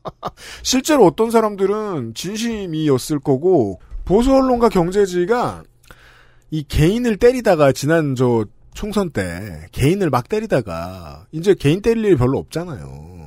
실제로 0.62 1.06
어떤 1.06 1.30
사람들은 1.30 2.14
진심이었을 2.14 3.18
거고, 3.18 3.80
보수 4.04 4.32
언론과 4.32 4.70
경제지가 4.70 5.64
이 6.50 6.62
개인을 6.62 7.16
때리다가 7.16 7.72
지난 7.72 8.14
저 8.14 8.46
총선 8.72 9.10
때 9.10 9.66
개인을 9.72 10.08
막 10.08 10.28
때리다가 10.28 11.26
이제 11.32 11.52
개인 11.52 11.82
때릴 11.82 12.04
일이 12.04 12.16
별로 12.16 12.38
없잖아요. 12.38 13.18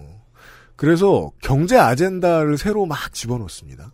그래서 0.75 1.29
경제 1.41 1.77
아젠다를 1.77 2.57
새로 2.57 2.85
막 2.85 3.13
집어넣습니다. 3.13 3.91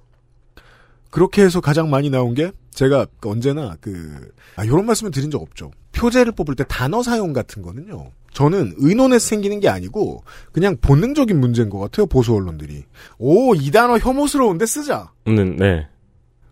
그렇게 1.09 1.41
해서 1.43 1.61
가장 1.61 1.89
많이 1.89 2.09
나온 2.09 2.33
게 2.33 2.51
제가 2.71 3.07
언제나 3.25 3.75
그 3.81 4.31
아, 4.55 4.63
이런 4.63 4.85
말씀을 4.85 5.11
드린 5.11 5.31
적 5.31 5.41
없죠. 5.41 5.71
표제를 5.93 6.31
뽑을 6.33 6.55
때 6.55 6.63
단어 6.67 7.01
사용 7.01 7.33
같은 7.33 7.61
거는요. 7.61 8.11
저는 8.33 8.73
의논에서 8.77 9.25
생기는 9.25 9.59
게 9.59 9.67
아니고 9.67 10.23
그냥 10.51 10.77
본능적인 10.79 11.39
문제인 11.39 11.69
것 11.69 11.79
같아요. 11.79 12.05
보수 12.05 12.35
언론들이 12.35 12.83
오 13.17 13.55
이 13.55 13.71
단어 13.71 13.97
혐오스러운데 13.97 14.65
쓰자. 14.65 15.11
음, 15.27 15.55
네. 15.57 15.87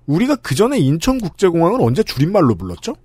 우리가 0.08 0.36
그 0.38 0.56
전에 0.56 0.80
인천국제공항을 0.80 1.80
언제 1.82 2.02
줄임말로 2.02 2.56
불렀죠? 2.56 2.96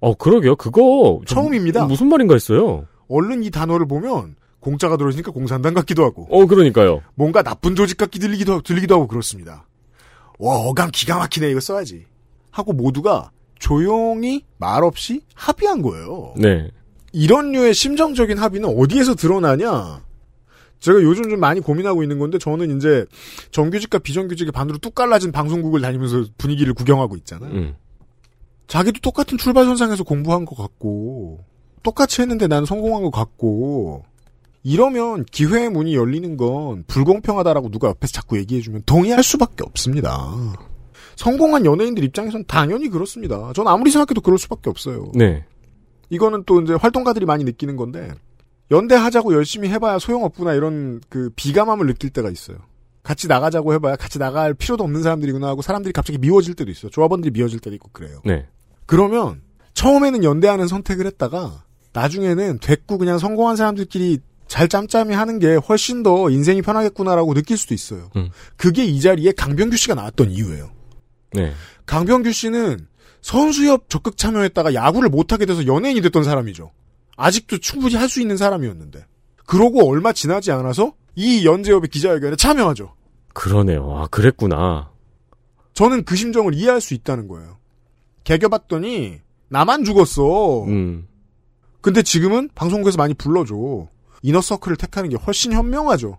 어, 0.00 0.14
그러게요. 0.14 0.54
그거 0.56 1.20
처음입니다. 1.26 1.86
무슨 1.86 2.08
말인가 2.08 2.34
했어요. 2.34 2.86
얼른 3.08 3.42
이 3.42 3.50
단어를 3.50 3.86
보면 3.86 4.36
공짜가 4.60 4.96
들어있으니까 4.96 5.32
공산당 5.32 5.74
같기도 5.74 6.04
하고 6.04 6.26
어, 6.30 6.46
그러니까요. 6.46 7.00
뭔가 7.14 7.42
나쁜 7.42 7.74
조직 7.74 7.96
같기 7.96 8.18
들리기도 8.20 8.62
들리기도 8.62 8.94
하고 8.94 9.06
그렇습니다. 9.08 9.64
와 10.38 10.56
어감 10.56 10.90
기가 10.92 11.18
막히네 11.18 11.50
이거 11.50 11.60
써야지 11.60 12.06
하고 12.50 12.72
모두가 12.72 13.30
조용히 13.58 14.44
말없이 14.56 15.22
합의한 15.34 15.82
거예요. 15.82 16.34
네. 16.36 16.70
이런 17.12 17.52
류의 17.52 17.74
심정적인 17.74 18.38
합의는 18.38 18.78
어디에서 18.78 19.14
드러나냐? 19.14 20.02
제가 20.80 21.02
요즘 21.02 21.28
좀 21.28 21.40
많이 21.40 21.60
고민하고 21.60 22.02
있는 22.02 22.18
건데 22.18 22.38
저는 22.38 22.76
이제 22.76 23.04
정규직과 23.50 23.98
비정규직의 23.98 24.52
반으로 24.52 24.78
뚝 24.78 24.94
갈라진 24.94 25.32
방송국을 25.32 25.80
다니면서 25.80 26.26
분위기를 26.38 26.72
구경하고 26.74 27.16
있잖아요. 27.16 27.50
음. 27.52 27.74
자기도 28.68 29.00
똑같은 29.00 29.38
출발선상에서 29.38 30.04
공부한 30.04 30.44
것 30.44 30.56
같고 30.56 31.44
똑같이 31.82 32.20
했는데 32.20 32.46
난 32.46 32.64
성공한 32.64 33.02
것 33.02 33.10
같고 33.10 34.04
이러면 34.68 35.24
기회의 35.24 35.70
문이 35.70 35.94
열리는 35.94 36.36
건 36.36 36.84
불공평하다라고 36.88 37.70
누가 37.70 37.88
옆에서 37.88 38.12
자꾸 38.12 38.36
얘기해주면 38.36 38.82
동의할 38.84 39.22
수밖에 39.22 39.64
없습니다. 39.64 40.36
성공한 41.16 41.64
연예인들 41.64 42.04
입장에선 42.04 42.44
당연히 42.46 42.90
그렇습니다. 42.90 43.50
전 43.54 43.66
아무리 43.66 43.90
생각해도 43.90 44.20
그럴 44.20 44.38
수밖에 44.38 44.68
없어요. 44.68 45.10
네. 45.14 45.46
이거는 46.10 46.42
또 46.44 46.60
이제 46.60 46.74
활동가들이 46.74 47.24
많이 47.24 47.44
느끼는 47.44 47.76
건데 47.76 48.10
연대하자고 48.70 49.32
열심히 49.32 49.70
해봐야 49.70 49.98
소용없구나 49.98 50.52
이런 50.52 51.00
그 51.08 51.30
비감함을 51.34 51.86
느낄 51.86 52.10
때가 52.10 52.28
있어요. 52.28 52.58
같이 53.02 53.26
나가자고 53.26 53.72
해봐야 53.72 53.96
같이 53.96 54.18
나갈 54.18 54.52
필요도 54.52 54.84
없는 54.84 55.02
사람들이구나 55.02 55.48
하고 55.48 55.62
사람들이 55.62 55.94
갑자기 55.94 56.18
미워질 56.18 56.52
때도 56.52 56.70
있어요. 56.70 56.90
조합원들이 56.90 57.32
미워질 57.32 57.60
때도 57.60 57.74
있고 57.76 57.88
그래요. 57.90 58.20
네. 58.22 58.46
그러면 58.84 59.40
처음에는 59.72 60.24
연대하는 60.24 60.68
선택을 60.68 61.06
했다가 61.06 61.64
나중에는 61.94 62.58
됐고 62.60 62.98
그냥 62.98 63.18
성공한 63.18 63.56
사람들끼리 63.56 64.18
잘 64.48 64.66
짬짬이 64.68 65.12
하는 65.14 65.38
게 65.38 65.54
훨씬 65.56 66.02
더 66.02 66.30
인생이 66.30 66.62
편하겠구나라고 66.62 67.34
느낄 67.34 67.56
수도 67.56 67.74
있어요. 67.74 68.10
음. 68.16 68.30
그게 68.56 68.84
이 68.84 69.00
자리에 69.00 69.32
강병규 69.32 69.76
씨가 69.76 69.94
나왔던 69.94 70.30
이유예요. 70.30 70.70
네. 71.34 71.52
강병규 71.86 72.32
씨는 72.32 72.86
선수협 73.20 73.88
적극 73.90 74.16
참여했다가 74.16 74.74
야구를 74.74 75.10
못하게 75.10 75.44
돼서 75.46 75.66
연예인이 75.66 76.00
됐던 76.00 76.24
사람이죠. 76.24 76.72
아직도 77.16 77.58
충분히 77.58 77.94
할 77.96 78.08
수 78.08 78.20
있는 78.20 78.36
사람이었는데. 78.36 79.04
그러고 79.46 79.88
얼마 79.88 80.12
지나지 80.12 80.50
않아서 80.52 80.94
이 81.14 81.44
연재협의 81.46 81.88
기자회견에 81.90 82.36
참여하죠. 82.36 82.94
그러네요. 83.34 83.96
아, 83.96 84.06
그랬구나. 84.08 84.90
저는 85.74 86.04
그 86.04 86.16
심정을 86.16 86.54
이해할 86.54 86.80
수 86.80 86.94
있다는 86.94 87.28
거예요. 87.28 87.58
개겨봤더니 88.24 89.18
나만 89.48 89.84
죽었어. 89.84 90.64
음. 90.64 91.06
근데 91.80 92.02
지금은 92.02 92.50
방송국에서 92.54 92.96
많이 92.98 93.14
불러줘. 93.14 93.88
이너서클을 94.22 94.76
택하는 94.76 95.10
게 95.10 95.16
훨씬 95.16 95.52
현명하죠. 95.52 96.18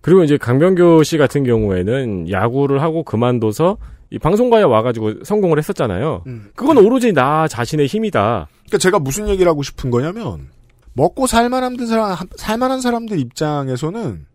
그리고 0.00 0.22
이제 0.22 0.36
강병규 0.36 1.02
씨 1.04 1.18
같은 1.18 1.44
경우에는 1.44 2.30
야구를 2.30 2.82
하고 2.82 3.02
그만둬서 3.02 3.78
이 4.10 4.18
방송가에 4.18 4.62
와가지고 4.62 5.24
성공을 5.24 5.58
했었잖아요. 5.58 6.22
음. 6.26 6.50
그건 6.54 6.78
오로지 6.78 7.12
나 7.12 7.48
자신의 7.48 7.86
힘이다. 7.86 8.48
그러니까 8.66 8.78
제가 8.78 8.98
무슨 8.98 9.28
얘기를 9.28 9.50
하고 9.50 9.62
싶은 9.62 9.90
거냐면 9.90 10.48
먹고 10.92 11.26
살만한 11.26 11.76
사람 11.86 12.16
살만한 12.36 12.80
사람들 12.80 13.18
입장에서는 13.18 14.26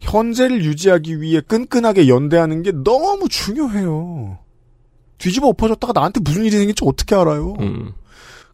현재를 0.00 0.64
유지하기 0.64 1.20
위해 1.20 1.40
끈끈하게 1.40 2.08
연대하는 2.08 2.62
게 2.62 2.72
너무 2.72 3.28
중요해요. 3.28 4.38
뒤집어 5.18 5.48
엎어졌다가 5.48 5.92
나한테 5.94 6.20
무슨 6.20 6.44
일이 6.44 6.56
생길지 6.58 6.84
어떻게 6.86 7.14
알아요? 7.14 7.54
음. 7.60 7.92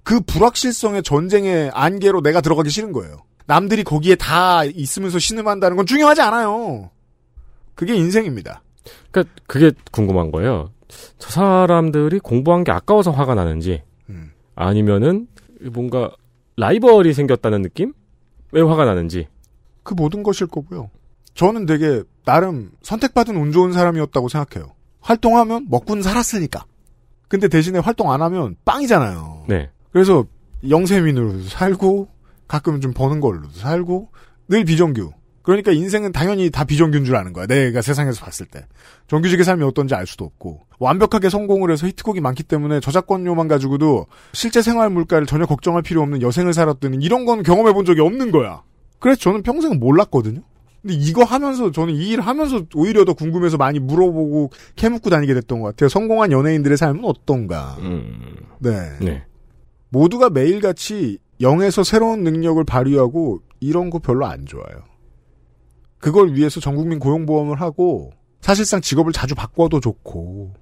그 0.05 0.21
불확실성의 0.21 1.03
전쟁의 1.03 1.71
안개로 1.75 2.23
내가 2.23 2.41
들어가기 2.41 2.71
싫은 2.71 2.93
거예요. 2.93 3.25
남들이 3.47 3.85
거기에 3.85 4.15
다 4.15 4.65
있으면서 4.65 5.19
신음한다는 5.19 5.77
건 5.77 5.87
중요하지 5.87 6.21
않아요. 6.23 6.91
그게 7.75 7.95
인생입니다. 7.95 8.63
그러니까 9.11 9.35
그게 9.47 9.73
궁금한 9.91 10.31
거예요. 10.31 10.71
저 11.19 11.31
사람들이 11.31 12.19
공부한 12.19 12.65
게 12.65 12.73
아까워서 12.73 13.11
화가 13.11 13.35
나는지 13.35 13.83
음. 14.11 14.33
아니면은 14.55 15.27
뭔가 15.73 16.11
라이벌이 16.57 17.15
생겼다는 17.15 17.63
느낌? 17.63 17.93
왜 18.53 18.61
화가 18.61 18.85
나는지. 18.85 19.29
그 19.83 19.95
모든 19.95 20.23
것일 20.23 20.47
거고요. 20.49 20.91
저는 21.35 21.67
되게 21.67 22.03
나름 22.25 22.71
선택받은 22.83 23.37
운 23.37 23.53
좋은 23.53 23.73
사람이었다고 23.73 24.29
생각해요. 24.29 24.73
활동하면 25.01 25.67
먹고는 25.71 26.03
살았으니까. 26.03 26.67
근데 27.29 27.49
대신에 27.49 27.79
활동 27.79 28.13
안 28.13 28.21
하면 28.21 28.57
빵이잖아요. 28.65 29.47
네. 29.49 29.71
그래서 29.91 30.27
영세민으로도 30.69 31.45
살고 31.45 32.09
가끔 32.53 32.83
좀 32.83 32.93
버는 32.93 33.21
걸로도 33.21 33.49
살고 33.55 34.11
늘 34.49 34.67
비정규. 34.67 35.11
그러니까 35.41 35.73
인생은 35.73 36.13
당연히 36.13 36.51
다 36.51 36.65
비정규인 36.65 37.07
줄 37.07 37.17
아는 37.17 37.33
거야. 37.33 37.47
내가 37.47 37.81
세상에서 37.81 38.23
봤을 38.23 38.45
때. 38.45 38.67
정규직의 39.09 39.47
삶이 39.47 39.65
어떤지 39.65 39.95
알 39.95 40.07
수도 40.07 40.27
없고. 40.27 40.67
완벽하게 40.79 41.31
성공을 41.31 41.71
해서 41.71 41.87
히트곡이 41.87 42.21
많기 42.21 42.43
때문에 42.43 42.81
저작권료만 42.81 43.49
가지고도 43.49 44.05
실제 44.35 44.61
생활 44.61 44.91
물가를 44.91 45.27
전혀 45.27 45.47
걱정할 45.47 45.81
필요 45.81 46.03
없는 46.03 46.21
여생을 46.21 46.53
살았더니 46.53 46.99
이런 47.01 47.25
건 47.25 47.43
경험해 47.43 47.73
본 47.73 47.87
적이 47.87 48.03
없는 48.03 48.31
거야. 48.31 48.63
그래서 48.99 49.19
저는 49.19 49.43
평생 49.43 49.81
몰랐거든요. 49.81 50.43
근데 50.83 50.95
이거 50.95 51.25
하면서 51.25 51.71
저는 51.71 51.95
이 51.95 52.11
일을 52.11 52.27
하면서 52.27 52.67
오히려 52.75 53.07
더 53.07 53.15
궁금해서 53.15 53.57
많이 53.57 53.79
물어보고 53.79 54.51
캐묻고 54.77 55.09
다니게 55.09 55.33
됐던 55.33 55.61
것 55.61 55.69
같아요. 55.69 55.89
성공한 55.89 56.33
연예인들의 56.33 56.77
삶은 56.77 57.03
어떤가. 57.07 57.79
네. 58.59 58.99
네. 59.01 59.25
모두가 59.89 60.29
매일같이 60.29 61.19
0에서 61.43 61.85
새로운 61.85 62.23
능력을 62.23 62.63
발휘하고 62.65 63.43
이런 63.61 63.91
거 63.91 63.99
별로 63.99 64.27
안 64.27 64.47
좋아요. 64.47 64.85
그걸 65.99 66.35
위해서 66.35 66.61
전국민 66.61 66.99
고용보험을 66.99 67.61
하고 67.61 68.13
사실상 68.41 68.81
직업을 68.81 69.13
자주 69.13 69.35
바꿔도 69.35 69.81
좋고 69.81 70.55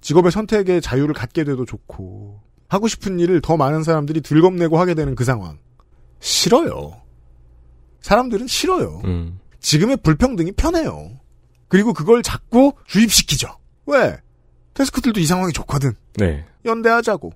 직업의 0.00 0.30
선택의 0.30 0.80
자유를 0.80 1.14
갖게 1.14 1.42
돼도 1.44 1.64
좋고 1.64 2.40
하고 2.68 2.88
싶은 2.88 3.18
일을 3.18 3.40
더 3.40 3.56
많은 3.56 3.82
사람들이 3.82 4.20
들겁내고 4.20 4.78
하게 4.78 4.94
되는 4.94 5.14
그 5.14 5.24
상황. 5.24 5.58
싫어요. 6.20 7.00
사람들은 8.00 8.46
싫어요. 8.46 9.00
음. 9.04 9.38
지금의 9.60 9.98
불평등이 9.98 10.52
편해요. 10.52 11.18
그리고 11.68 11.92
그걸 11.92 12.22
자꾸 12.22 12.72
주입시키죠. 12.86 13.48
왜? 13.86 14.18
데스크들도 14.74 15.20
이 15.20 15.26
상황이 15.26 15.52
좋거든. 15.52 15.94
네. 16.14 16.44
연대하자고. 16.64 17.32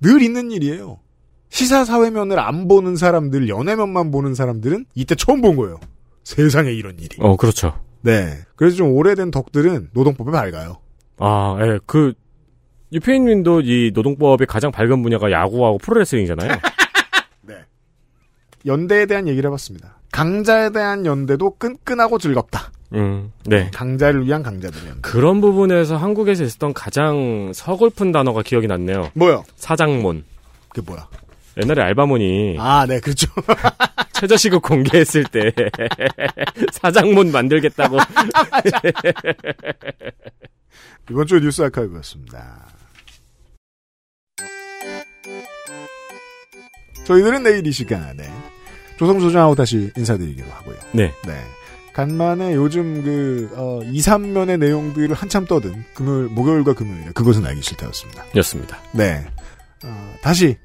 늘 0.00 0.22
있는 0.22 0.50
일이에요. 0.50 0.98
시사 1.50 1.84
사회면을 1.84 2.38
안 2.38 2.68
보는 2.68 2.96
사람들, 2.96 3.48
연애면만 3.48 4.10
보는 4.10 4.34
사람들은 4.34 4.86
이때 4.94 5.14
처음 5.14 5.40
본 5.40 5.56
거예요. 5.56 5.78
세상에 6.24 6.72
이런 6.72 6.98
일이. 6.98 7.16
어, 7.20 7.36
그렇죠. 7.36 7.78
네. 8.00 8.38
그래서 8.56 8.76
좀 8.76 8.92
오래된 8.92 9.30
덕들은 9.30 9.90
노동법에 9.92 10.30
밝아요. 10.32 10.78
아, 11.18 11.56
예, 11.60 11.78
그, 11.86 12.12
유페인님도 12.92 13.62
이 13.62 13.92
노동법의 13.94 14.46
가장 14.46 14.70
밝은 14.72 15.02
분야가 15.02 15.30
야구하고 15.30 15.78
프로레슬링이잖아요. 15.78 16.50
연대에 18.66 19.06
대한 19.06 19.28
얘기를 19.28 19.48
해봤습니다. 19.48 19.98
강자에 20.12 20.70
대한 20.70 21.04
연대도 21.04 21.56
끈끈하고 21.58 22.18
즐겁다. 22.18 22.70
음, 22.94 23.32
네. 23.44 23.70
강자를 23.74 24.26
위한 24.26 24.42
강자들의 24.42 24.86
연대. 24.88 25.00
그런 25.02 25.40
부분에서 25.40 25.96
한국에서 25.96 26.44
있었던 26.44 26.72
가장 26.72 27.52
서글픈 27.52 28.12
단어가 28.12 28.42
기억이 28.42 28.66
났네요. 28.66 29.10
뭐요? 29.14 29.44
사장몬. 29.56 30.24
그게 30.68 30.82
뭐야? 30.86 31.08
옛날에 31.62 31.82
알바몬이 31.82 32.56
아, 32.58 32.86
네, 32.86 33.00
그렇죠. 33.00 33.26
최저시급 34.12 34.62
공개했을 34.62 35.24
때 35.24 35.52
사장몬 36.72 37.30
만들겠다고. 37.32 37.98
이번 41.10 41.26
주 41.26 41.38
뉴스 41.40 41.62
아카이브였습니다. 41.62 42.66
저희들은 47.04 47.42
내일 47.42 47.66
이 47.66 47.72
시간에 47.72 48.24
조성 48.98 49.20
소장하고 49.20 49.54
다시 49.54 49.92
인사드리기로 49.96 50.48
하고요. 50.48 50.76
네. 50.92 51.12
네. 51.26 51.34
간만에 51.92 52.54
요즘 52.54 53.04
그, 53.04 53.50
어, 53.56 53.80
2, 53.84 54.00
3면의 54.00 54.58
내용들을 54.58 55.14
한참 55.14 55.44
떠든 55.44 55.84
금요일, 55.94 56.24
목요일과 56.28 56.72
금요일에 56.74 57.12
그것은 57.12 57.46
알기 57.46 57.62
싫다였습니다. 57.62 58.24
였습니다. 58.36 58.78
네. 58.92 59.24
어, 59.84 60.14
다시, 60.22 60.56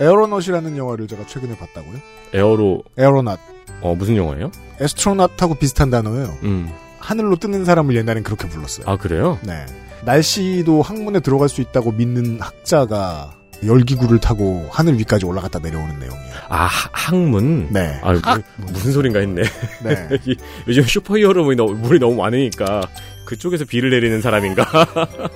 Aeronaut이라는 0.00 0.76
영화를 0.76 1.06
제가 1.08 1.26
최근에 1.26 1.56
봤다고요? 1.56 1.98
Aero. 2.34 2.82
Aeronaut. 2.98 3.38
어, 3.80 3.94
무슨 3.94 4.16
영화예요? 4.16 4.50
astronaut하고 4.80 5.54
비슷한 5.56 5.90
단어예요. 5.90 6.36
음. 6.42 6.70
하늘로 6.98 7.36
뜨는 7.36 7.64
사람을 7.64 7.94
옛날엔 7.96 8.22
그렇게 8.22 8.48
불렀어요. 8.48 8.86
아, 8.88 8.96
그래요? 8.96 9.38
네. 9.42 9.64
날씨도 10.04 10.82
학문에 10.82 11.20
들어갈 11.20 11.48
수 11.48 11.60
있다고 11.60 11.92
믿는 11.92 12.38
학자가 12.40 13.32
열기구를 13.64 14.18
타고 14.18 14.66
하늘 14.70 14.98
위까지 14.98 15.24
올라갔다 15.24 15.58
내려오는 15.60 15.98
내용이에요. 15.98 16.34
아, 16.48 16.64
하- 16.66 16.90
항문? 16.92 17.68
네. 17.72 17.98
아, 18.02 18.12
무- 18.12 18.66
무슨 18.72 18.92
소린가 18.92 19.20
했네. 19.20 19.42
네. 19.82 20.08
이- 20.26 20.36
요즘 20.68 20.82
슈퍼히어로 20.82 21.44
물이 21.44 21.56
너무, 21.56 21.74
물이 21.74 21.98
너무 21.98 22.16
많으니까 22.16 22.82
그쪽에서 23.24 23.64
비를 23.64 23.90
내리는 23.90 24.20
사람인가? 24.20 24.64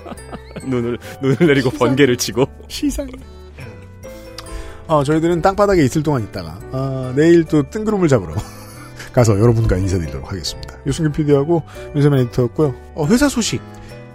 눈을, 0.67 0.99
눈을 1.23 1.37
내리고 1.47 1.71
번개를 1.71 2.17
치고. 2.17 2.45
시상해. 2.69 3.13
어, 4.91 5.05
저희들은 5.05 5.41
땅바닥에 5.41 5.85
있을 5.85 6.03
동안 6.03 6.25
있다가, 6.25 6.59
어, 6.73 7.13
내일 7.15 7.45
또 7.45 7.63
뜬구름을 7.63 8.09
잡으러 8.09 8.35
가서 9.15 9.39
여러분과 9.39 9.77
인사드리도록 9.77 10.29
하겠습니다. 10.29 10.75
유승규 10.85 11.13
PD하고 11.13 11.63
윤세민 11.95 12.19
에디터였고요. 12.21 12.75
어, 12.97 13.07
회사 13.07 13.29
소식. 13.29 13.63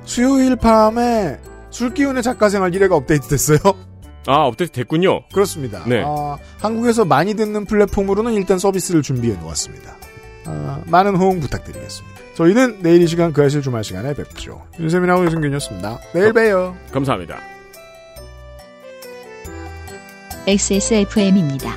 수요일 0.03 0.57
밤에 0.57 1.39
술기운의 1.69 2.22
작가생활 2.23 2.72
1회가 2.72 2.91
업데이트 2.91 3.27
됐어요. 3.30 3.57
아, 4.27 4.41
업데이트 4.47 4.73
됐군요. 4.73 5.22
그렇습니다. 5.34 5.81
네. 5.88 6.03
아, 6.06 6.38
한국에서 6.60 7.06
많이 7.06 7.35
듣는 7.35 7.64
플랫폼으로는 7.64 8.34
일단 8.34 8.60
서비스를 8.60 9.02
준비해 9.02 9.38
놓았습니다. 9.39 9.95
아, 10.45 10.81
많은 10.88 11.15
호응 11.15 11.39
부탁드리겠습니다. 11.39 12.15
저희는 12.34 12.80
내일 12.81 13.02
이 13.02 13.07
시간 13.07 13.31
그 13.31 13.43
아실 13.43 13.61
주말 13.61 13.84
시간에 13.85 14.14
뵙죠. 14.14 14.61
윤세민하고 14.77 15.26
유승균이었습니다. 15.26 15.99
내일 16.14 16.34
봬요. 16.34 16.76
감사합니다. 16.91 17.55
XSFM입니다. 20.47 21.76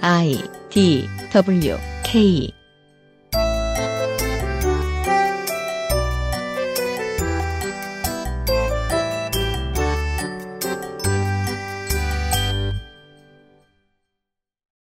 I 0.00 0.42
D 0.70 1.08
W 1.32 1.76
K 2.04 2.59